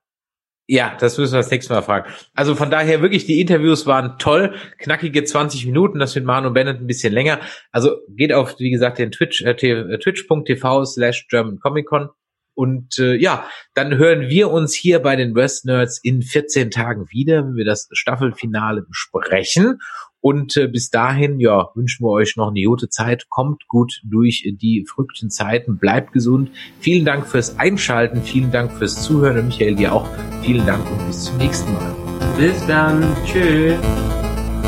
Ja, 0.71 0.97
das 1.01 1.19
müssen 1.19 1.33
wir 1.33 1.39
das 1.39 1.51
nächste 1.51 1.73
Mal 1.73 1.83
fragen. 1.83 2.11
Also 2.35 2.55
von 2.55 2.71
daher 2.71 3.03
wirklich, 3.03 3.27
die 3.27 3.41
Interviews 3.41 3.87
waren 3.87 4.19
toll. 4.19 4.55
Knackige 4.79 5.25
20 5.25 5.67
Minuten, 5.67 5.99
das 5.99 6.15
mit 6.15 6.25
Manu 6.25 6.51
Bennett 6.51 6.81
ein 6.81 6.87
bisschen 6.87 7.13
länger. 7.13 7.41
Also 7.73 7.97
geht 8.09 8.33
auf, 8.33 8.59
wie 8.59 8.71
gesagt, 8.71 8.99
den 8.99 9.11
Twitch, 9.11 9.43
äh, 9.43 9.51
äh 9.53 9.99
twitch.tv 9.99 10.85
slash 10.85 11.27
German 11.29 11.59
Comic 11.59 11.87
Con 11.87 12.11
und 12.59 12.99
äh, 12.99 13.15
ja, 13.15 13.45
dann 13.75 13.99
hören 13.99 14.31
wir 14.31 14.51
uns 14.51 14.75
hier 14.75 14.99
bei 14.99 15.15
den 15.15 15.37
West 15.37 15.65
Nerds 15.65 16.01
in 16.03 16.23
14 16.23 16.73
Tagen 16.73 17.07
wieder, 17.09 17.45
wenn 17.45 17.55
wir 17.55 17.65
das 17.65 17.89
Staffelfinale 17.93 18.83
besprechen. 18.83 19.79
Und 20.19 20.57
äh, 20.57 20.67
bis 20.67 20.91
dahin, 20.91 21.39
ja, 21.39 21.69
wünschen 21.77 22.05
wir 22.05 22.11
euch 22.11 22.35
noch 22.35 22.49
eine 22.49 22.61
gute 22.65 22.89
Zeit. 22.89 23.29
Kommt 23.29 23.69
gut 23.69 24.01
durch 24.03 24.43
die 24.61 24.85
verrückten 24.93 25.31
Zeiten. 25.31 25.79
Bleibt 25.79 26.13
gesund. 26.13 26.51
Vielen 26.81 27.05
Dank 27.05 27.29
fürs 27.29 27.61
Einschalten. 27.61 28.23
Vielen 28.23 28.51
Dank 28.51 28.73
fürs 28.73 29.05
Zuhören. 29.05 29.39
Und 29.39 29.47
Michael, 29.47 29.77
dir 29.77 29.93
auch 29.93 30.09
vielen 30.43 30.67
Dank 30.67 30.85
und 30.91 31.07
bis 31.07 31.27
zum 31.27 31.37
nächsten 31.37 31.73
Mal. 31.73 31.95
Bis 32.37 32.67
dann. 32.67 33.05
Tschö. 33.25 33.77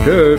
Tschö. 0.05 0.39